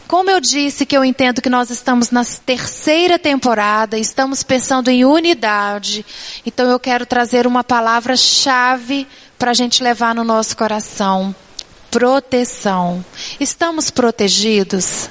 Como 0.07 0.31
eu 0.31 0.39
disse 0.39 0.85
que 0.85 0.97
eu 0.97 1.05
entendo 1.05 1.41
que 1.41 1.49
nós 1.49 1.71
estamos 1.71 2.11
na 2.11 2.25
terceira 2.25 3.19
temporada, 3.19 3.99
estamos 3.99 4.43
pensando 4.43 4.91
em 4.91 5.05
unidade, 5.05 6.05
então 6.45 6.71
eu 6.71 6.79
quero 6.79 7.07
trazer 7.07 7.47
uma 7.47 7.65
palavra-chave 7.65 9.09
para 9.39 9.51
a 9.51 9.55
gente 9.55 9.83
levar 9.83 10.15
no 10.15 10.25
nosso 10.25 10.57
coração. 10.57 11.35
Proteção. 11.91 13.05
Estamos 13.39 13.91
protegidos? 13.91 15.09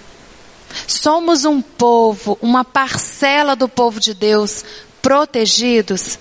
Somos 0.88 1.46
um 1.46 1.62
povo, 1.62 2.38
uma 2.42 2.66
parcela 2.66 3.56
do 3.56 3.70
povo 3.70 4.00
de 4.00 4.14
Deus 4.14 4.66
protegidos? 5.02 6.18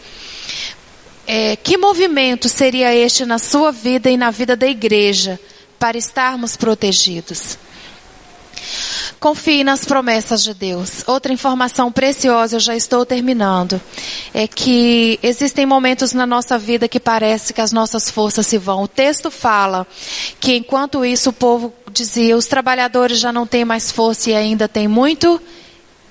É, 1.27 1.57
que 1.57 1.77
movimento 1.77 2.49
seria 2.49 2.95
este 2.95 3.25
na 3.25 3.39
sua 3.39 3.71
vida 3.71 4.11
e 4.11 4.17
na 4.17 4.31
vida 4.31 4.57
da 4.57 4.67
igreja 4.67 5.41
para 5.79 5.97
estarmos 5.97 6.57
protegidos? 6.57 7.57
Confie 9.19 9.63
nas 9.63 9.85
promessas 9.85 10.43
de 10.43 10.53
Deus. 10.53 11.05
Outra 11.07 11.33
informação 11.33 11.93
preciosa, 11.93 12.57
eu 12.57 12.61
já 12.61 12.77
estou 12.77 13.07
terminando, 13.07 13.81
é 14.35 14.47
que 14.47 15.19
existem 15.23 15.65
momentos 15.65 16.13
na 16.13 16.27
nossa 16.27 16.59
vida 16.59 16.89
que 16.89 16.99
parece 16.99 17.53
que 17.53 17.61
as 17.61 17.73
nossas 17.73 18.11
forças 18.11 18.47
se 18.47 18.59
vão. 18.59 18.83
O 18.83 18.89
texto 18.89 19.31
fala 19.31 19.87
que 20.41 20.57
enquanto 20.57 21.05
isso 21.05 21.31
o 21.31 21.33
povo 21.33 21.73
dizia, 21.93 22.37
os 22.37 22.47
trabalhadores 22.47 23.19
já 23.19 23.33
não 23.33 23.47
têm 23.47 23.65
mais 23.65 23.93
força 23.93 24.31
e 24.31 24.35
ainda 24.35 24.69
tem 24.69 24.89
muito 24.89 25.41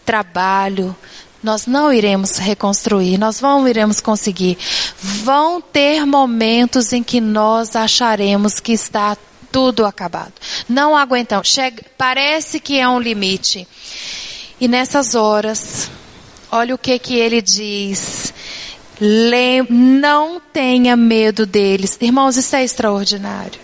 trabalho. 0.06 0.96
Nós 1.44 1.66
não 1.66 1.92
iremos 1.92 2.38
reconstruir, 2.38 3.18
nós 3.18 3.42
não 3.42 3.68
iremos 3.68 4.00
conseguir. 4.00 4.58
Vão 5.02 5.60
ter 5.60 6.06
momentos 6.06 6.94
em 6.94 7.02
que 7.02 7.20
nós 7.20 7.76
acharemos 7.76 8.60
que 8.60 8.74
está 8.74 9.18
tudo 9.52 9.86
acabado. 9.86 10.34
Não 10.68 10.96
aguentam. 10.96 11.44
Chega, 11.44 11.84
parece 11.98 12.60
que 12.60 12.80
é 12.80 12.88
um 12.88 13.00
limite. 13.00 13.68
E 14.60 14.68
nessas 14.68 15.16
horas, 15.16 15.90
olha 16.52 16.76
o 16.76 16.78
que 16.78 16.98
que 17.00 17.16
ele 17.16 17.42
diz. 17.42 18.34
Lem 19.00 19.66
não 19.70 20.40
tenha 20.40 20.96
medo 20.96 21.46
deles. 21.46 21.98
Irmãos, 22.00 22.38
isso 22.38 22.56
é 22.56 22.64
extraordinário. 22.64 23.60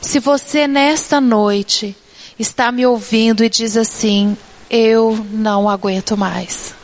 Se 0.00 0.18
você 0.18 0.66
nesta 0.66 1.20
noite 1.20 1.96
está 2.38 2.72
me 2.72 2.86
ouvindo 2.86 3.44
e 3.44 3.48
diz 3.48 3.76
assim: 3.76 4.36
Eu 4.68 5.26
não 5.30 5.68
aguento 5.68 6.16
mais. 6.16 6.74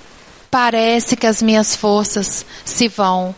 Parece 0.50 1.16
que 1.16 1.26
as 1.26 1.42
minhas 1.42 1.74
forças 1.74 2.44
se 2.64 2.88
vão. 2.88 3.34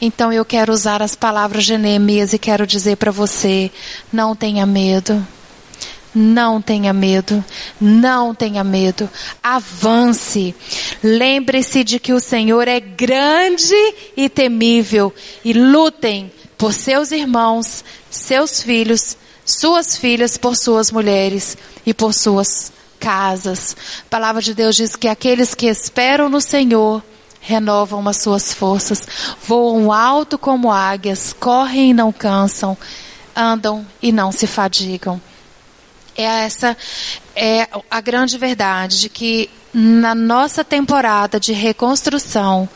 Então 0.00 0.32
eu 0.32 0.44
quero 0.44 0.72
usar 0.72 1.02
as 1.02 1.14
palavras 1.14 1.64
de 1.64 1.76
Neemias 1.76 2.32
e 2.32 2.38
quero 2.38 2.66
dizer 2.66 2.96
para 2.96 3.10
você: 3.10 3.70
não 4.12 4.34
tenha 4.34 4.66
medo. 4.66 5.26
Não 6.18 6.62
tenha 6.62 6.94
medo, 6.94 7.44
não 7.78 8.34
tenha 8.34 8.64
medo, 8.64 9.06
avance. 9.42 10.54
Lembre-se 11.02 11.84
de 11.84 12.00
que 12.00 12.14
o 12.14 12.20
Senhor 12.20 12.66
é 12.66 12.80
grande 12.80 13.74
e 14.16 14.26
temível 14.26 15.14
e 15.44 15.52
lutem 15.52 16.32
por 16.56 16.72
seus 16.72 17.12
irmãos, 17.12 17.84
seus 18.08 18.62
filhos, 18.62 19.14
suas 19.44 19.98
filhas, 19.98 20.38
por 20.38 20.56
suas 20.56 20.90
mulheres 20.90 21.54
e 21.84 21.92
por 21.92 22.14
suas 22.14 22.72
casas. 22.98 23.76
A 24.06 24.08
palavra 24.08 24.40
de 24.40 24.54
Deus 24.54 24.74
diz 24.74 24.96
que 24.96 25.08
aqueles 25.08 25.54
que 25.54 25.66
esperam 25.66 26.30
no 26.30 26.40
Senhor 26.40 27.02
renovam 27.46 28.06
as 28.08 28.16
suas 28.16 28.52
forças, 28.52 29.06
voam 29.46 29.92
alto 29.92 30.36
como 30.36 30.72
águias, 30.72 31.32
correm 31.32 31.90
e 31.90 31.94
não 31.94 32.12
cansam, 32.12 32.76
andam 33.36 33.86
e 34.02 34.10
não 34.10 34.32
se 34.32 34.48
fadigam. 34.48 35.20
É 36.16 36.24
essa 36.24 36.76
é 37.36 37.68
a 37.88 38.00
grande 38.00 38.36
verdade 38.36 39.00
de 39.00 39.08
que 39.08 39.48
na 39.72 40.12
nossa 40.12 40.64
temporada 40.64 41.38
de 41.38 41.52
reconstrução 41.52 42.68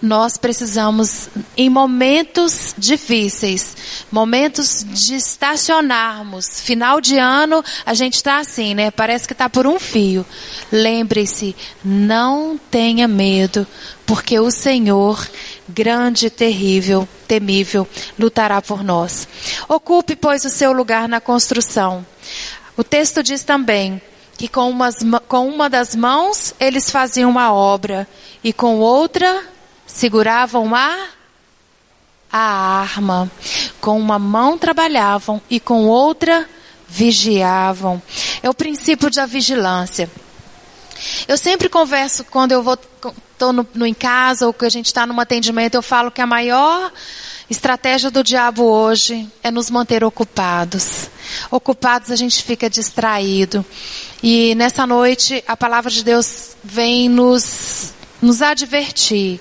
nós 0.00 0.36
precisamos, 0.36 1.28
em 1.56 1.68
momentos 1.68 2.74
difíceis, 2.78 3.76
momentos 4.10 4.84
de 4.88 5.14
estacionarmos. 5.14 6.60
Final 6.60 7.00
de 7.00 7.18
ano, 7.18 7.62
a 7.84 7.92
gente 7.92 8.14
está 8.14 8.38
assim, 8.38 8.74
né? 8.74 8.90
Parece 8.90 9.26
que 9.26 9.34
está 9.34 9.48
por 9.48 9.66
um 9.66 9.78
fio. 9.78 10.24
Lembre-se, 10.72 11.54
não 11.84 12.58
tenha 12.70 13.06
medo, 13.06 13.66
porque 14.06 14.38
o 14.38 14.50
Senhor, 14.50 15.28
grande, 15.68 16.30
terrível, 16.30 17.06
temível, 17.28 17.86
lutará 18.18 18.62
por 18.62 18.82
nós. 18.82 19.28
Ocupe, 19.68 20.16
pois, 20.16 20.44
o 20.44 20.50
seu 20.50 20.72
lugar 20.72 21.08
na 21.08 21.20
construção. 21.20 22.04
O 22.76 22.84
texto 22.84 23.22
diz 23.22 23.44
também 23.44 24.00
que 24.36 24.48
com, 24.48 24.68
umas, 24.68 24.96
com 25.28 25.48
uma 25.48 25.68
das 25.68 25.94
mãos 25.94 26.54
eles 26.60 26.90
faziam 26.90 27.30
uma 27.30 27.52
obra 27.52 28.06
e 28.44 28.52
com 28.52 28.76
outra 28.78 29.55
seguravam 29.96 30.74
a 30.74 31.08
a 32.30 32.80
arma. 32.82 33.30
Com 33.80 33.98
uma 33.98 34.18
mão 34.18 34.58
trabalhavam 34.58 35.40
e 35.48 35.58
com 35.58 35.86
outra 35.86 36.46
vigiavam. 36.86 38.02
É 38.42 38.50
o 38.50 38.54
princípio 38.54 39.10
da 39.10 39.24
vigilância. 39.24 40.10
Eu 41.26 41.38
sempre 41.38 41.68
converso 41.68 42.24
quando 42.24 42.52
eu 42.52 42.62
vou 42.62 42.76
tô 43.38 43.52
no, 43.52 43.66
no 43.74 43.86
em 43.86 43.94
casa 43.94 44.46
ou 44.46 44.52
que 44.52 44.64
a 44.64 44.68
gente 44.70 44.86
está 44.86 45.06
num 45.06 45.20
atendimento, 45.20 45.74
eu 45.74 45.82
falo 45.82 46.10
que 46.10 46.22
a 46.22 46.26
maior 46.26 46.90
estratégia 47.50 48.10
do 48.10 48.24
diabo 48.24 48.64
hoje 48.64 49.30
é 49.42 49.50
nos 49.50 49.70
manter 49.70 50.02
ocupados. 50.02 51.10
Ocupados 51.50 52.10
a 52.10 52.16
gente 52.16 52.42
fica 52.42 52.68
distraído. 52.68 53.64
E 54.22 54.54
nessa 54.56 54.86
noite 54.86 55.44
a 55.46 55.56
palavra 55.56 55.90
de 55.90 56.04
Deus 56.04 56.56
vem 56.62 57.08
nos 57.08 57.94
nos 58.20 58.40
advertir 58.40 59.40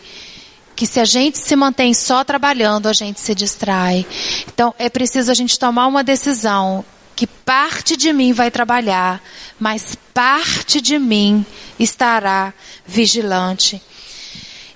que 0.75 0.85
se 0.85 0.99
a 0.99 1.05
gente 1.05 1.37
se 1.37 1.55
mantém 1.55 1.93
só 1.93 2.23
trabalhando, 2.23 2.87
a 2.87 2.93
gente 2.93 3.19
se 3.19 3.33
distrai. 3.33 4.05
Então 4.47 4.73
é 4.77 4.89
preciso 4.89 5.31
a 5.31 5.33
gente 5.33 5.57
tomar 5.57 5.87
uma 5.87 6.03
decisão 6.03 6.83
que 7.15 7.25
parte 7.25 7.95
de 7.95 8.11
mim 8.11 8.33
vai 8.33 8.51
trabalhar, 8.51 9.21
mas 9.57 9.95
parte 10.13 10.81
de 10.81 10.99
mim 10.99 11.45
estará 11.79 12.53
vigilante. 12.85 13.81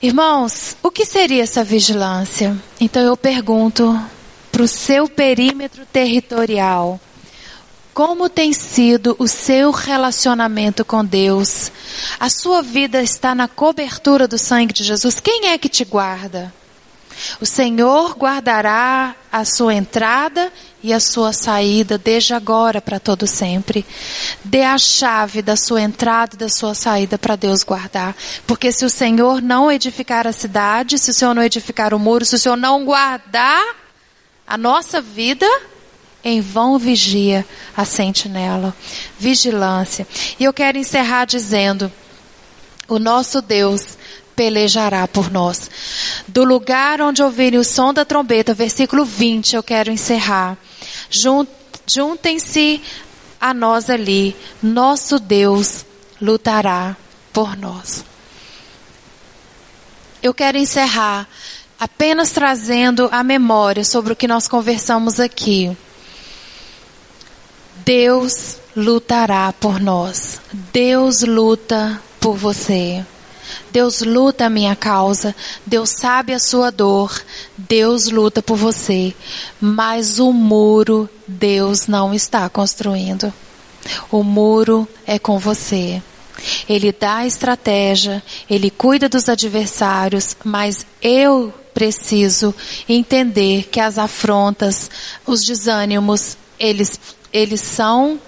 Irmãos, 0.01 0.77
o 0.81 0.89
que 0.89 1.05
seria 1.05 1.43
essa 1.43 1.63
vigilância? 1.63 2.55
Então 2.79 3.01
eu 3.01 3.17
pergunto 3.17 3.99
para 4.49 4.63
o 4.63 4.67
seu 4.67 5.09
perímetro 5.09 5.85
territorial. 5.85 6.99
Como 7.99 8.29
tem 8.29 8.53
sido 8.53 9.13
o 9.19 9.27
seu 9.27 9.71
relacionamento 9.71 10.85
com 10.85 11.03
Deus? 11.03 11.69
A 12.17 12.29
sua 12.29 12.61
vida 12.61 13.03
está 13.03 13.35
na 13.35 13.45
cobertura 13.45 14.25
do 14.25 14.37
sangue 14.37 14.73
de 14.73 14.85
Jesus? 14.85 15.19
Quem 15.19 15.49
é 15.49 15.57
que 15.57 15.67
te 15.67 15.83
guarda? 15.83 16.53
O 17.41 17.45
Senhor 17.45 18.17
guardará 18.17 19.13
a 19.29 19.43
sua 19.43 19.75
entrada 19.75 20.49
e 20.81 20.93
a 20.93 20.99
sua 21.01 21.33
saída 21.33 21.97
desde 21.97 22.33
agora 22.33 22.79
para 22.79 23.01
todo 23.01 23.27
sempre. 23.27 23.85
Dê 24.45 24.63
a 24.63 24.77
chave 24.77 25.41
da 25.41 25.57
sua 25.57 25.81
entrada 25.81 26.35
e 26.35 26.39
da 26.39 26.47
sua 26.47 26.73
saída 26.73 27.17
para 27.17 27.35
Deus 27.35 27.63
guardar. 27.63 28.15
Porque 28.47 28.71
se 28.71 28.85
o 28.85 28.89
Senhor 28.89 29.41
não 29.41 29.69
edificar 29.69 30.25
a 30.25 30.31
cidade, 30.31 30.97
se 30.97 31.11
o 31.11 31.13
Senhor 31.13 31.33
não 31.33 31.43
edificar 31.43 31.93
o 31.93 31.99
muro, 31.99 32.23
se 32.23 32.35
o 32.35 32.39
Senhor 32.39 32.55
não 32.55 32.85
guardar 32.85 33.75
a 34.47 34.57
nossa 34.57 35.01
vida, 35.01 35.45
em 36.23 36.41
vão 36.41 36.77
vigia 36.77 37.45
a 37.75 37.85
sentinela. 37.85 38.75
Vigilância. 39.17 40.07
E 40.39 40.43
eu 40.43 40.53
quero 40.53 40.77
encerrar 40.77 41.25
dizendo: 41.25 41.91
o 42.87 42.99
nosso 42.99 43.41
Deus 43.41 43.97
pelejará 44.35 45.07
por 45.07 45.29
nós. 45.29 45.69
Do 46.27 46.43
lugar 46.43 47.01
onde 47.01 47.21
ouvirem 47.21 47.59
o 47.59 47.63
som 47.63 47.93
da 47.93 48.05
trombeta, 48.05 48.53
versículo 48.53 49.03
20, 49.03 49.55
eu 49.55 49.63
quero 49.63 49.91
encerrar. 49.91 50.57
Juntem-se 51.85 52.81
a 53.39 53.53
nós 53.53 53.89
ali. 53.89 54.35
Nosso 54.61 55.19
Deus 55.19 55.85
lutará 56.21 56.95
por 57.31 57.57
nós. 57.57 58.03
Eu 60.21 60.33
quero 60.33 60.57
encerrar 60.57 61.27
apenas 61.79 62.31
trazendo 62.31 63.07
a 63.11 63.23
memória 63.23 63.85
sobre 63.85 64.13
o 64.13 64.15
que 64.15 64.27
nós 64.27 64.47
conversamos 64.47 65.19
aqui. 65.19 65.75
Deus 67.89 68.57
lutará 68.75 69.51
por 69.51 69.79
nós. 69.79 70.39
Deus 70.71 71.23
luta 71.23 71.99
por 72.19 72.37
você. 72.37 73.03
Deus 73.71 74.01
luta 74.01 74.45
a 74.45 74.49
minha 74.49 74.75
causa. 74.75 75.35
Deus 75.65 75.89
sabe 75.99 76.31
a 76.31 76.37
sua 76.37 76.69
dor. 76.69 77.19
Deus 77.57 78.11
luta 78.11 78.43
por 78.43 78.57
você. 78.57 79.11
Mas 79.59 80.19
o 80.19 80.31
muro 80.31 81.09
Deus 81.27 81.87
não 81.87 82.13
está 82.13 82.47
construindo. 82.47 83.33
O 84.11 84.21
muro 84.21 84.87
é 85.03 85.17
com 85.17 85.39
você. 85.39 85.99
Ele 86.69 86.91
dá 86.91 87.15
a 87.15 87.25
estratégia, 87.25 88.21
ele 88.47 88.69
cuida 88.69 89.09
dos 89.09 89.27
adversários, 89.27 90.37
mas 90.43 90.85
eu 91.01 91.51
preciso 91.73 92.53
entender 92.87 93.63
que 93.63 93.79
as 93.79 93.97
afrontas, 93.97 94.91
os 95.25 95.43
desânimos, 95.43 96.37
eles 96.59 96.99
eles 97.31 97.61
são 97.61 98.19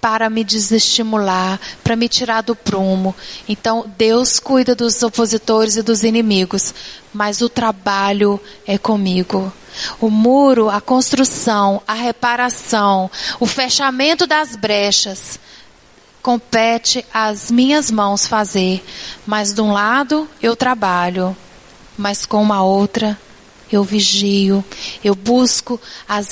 para 0.00 0.28
me 0.28 0.44
desestimular, 0.44 1.58
para 1.82 1.96
me 1.96 2.10
tirar 2.10 2.42
do 2.42 2.54
prumo. 2.54 3.14
Então, 3.48 3.90
Deus 3.96 4.38
cuida 4.38 4.74
dos 4.74 5.02
opositores 5.02 5.76
e 5.76 5.82
dos 5.82 6.04
inimigos, 6.04 6.74
mas 7.12 7.40
o 7.40 7.48
trabalho 7.48 8.38
é 8.66 8.76
comigo. 8.76 9.50
O 9.98 10.10
muro, 10.10 10.68
a 10.68 10.78
construção, 10.80 11.80
a 11.88 11.94
reparação, 11.94 13.10
o 13.40 13.46
fechamento 13.46 14.26
das 14.26 14.54
brechas, 14.54 15.40
compete 16.20 17.04
às 17.12 17.50
minhas 17.50 17.90
mãos 17.90 18.26
fazer. 18.26 18.84
Mas 19.26 19.54
de 19.54 19.60
um 19.62 19.72
lado 19.72 20.28
eu 20.42 20.54
trabalho, 20.54 21.34
mas 21.96 22.26
com 22.26 22.42
uma 22.42 22.62
outra 22.62 23.18
eu 23.70 23.82
vigio, 23.82 24.64
eu 25.02 25.14
busco 25.14 25.80
as 26.08 26.28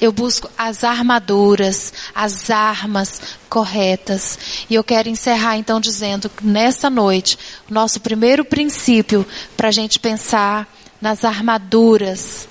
eu 0.00 0.12
busco 0.12 0.50
as 0.56 0.82
armaduras, 0.84 1.92
as 2.14 2.50
armas 2.50 3.20
corretas. 3.48 4.38
E 4.68 4.74
eu 4.74 4.84
quero 4.84 5.08
encerrar 5.08 5.56
então 5.56 5.80
dizendo 5.80 6.28
que 6.28 6.44
nessa 6.44 6.88
noite, 6.88 7.38
o 7.70 7.74
nosso 7.74 8.00
primeiro 8.00 8.44
princípio 8.44 9.26
para 9.56 9.68
a 9.68 9.72
gente 9.72 9.98
pensar 9.98 10.66
nas 11.00 11.24
armaduras, 11.24 12.48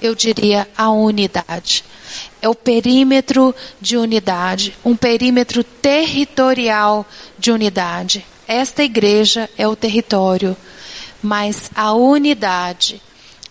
eu 0.00 0.14
diria 0.14 0.68
a 0.76 0.90
unidade. 0.90 1.84
É 2.40 2.48
o 2.48 2.54
perímetro 2.54 3.54
de 3.80 3.96
unidade, 3.96 4.76
um 4.84 4.96
perímetro 4.96 5.62
territorial 5.62 7.06
de 7.38 7.50
unidade. 7.50 8.24
Esta 8.46 8.82
igreja 8.82 9.48
é 9.58 9.68
o 9.68 9.76
território, 9.76 10.56
mas 11.22 11.70
a 11.74 11.92
unidade 11.92 13.02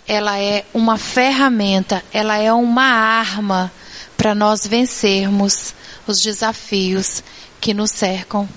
ela 0.07 0.39
é 0.39 0.65
uma 0.73 0.97
ferramenta, 0.97 2.03
ela 2.13 2.37
é 2.37 2.51
uma 2.53 2.85
arma 2.85 3.71
para 4.15 4.33
nós 4.33 4.65
vencermos 4.65 5.75
os 6.07 6.21
desafios 6.21 7.21
que 7.59 7.73
nos 7.73 7.91
cercam 7.91 8.47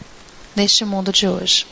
neste 0.54 0.84
mundo 0.84 1.12
de 1.12 1.26
hoje. 1.26 1.66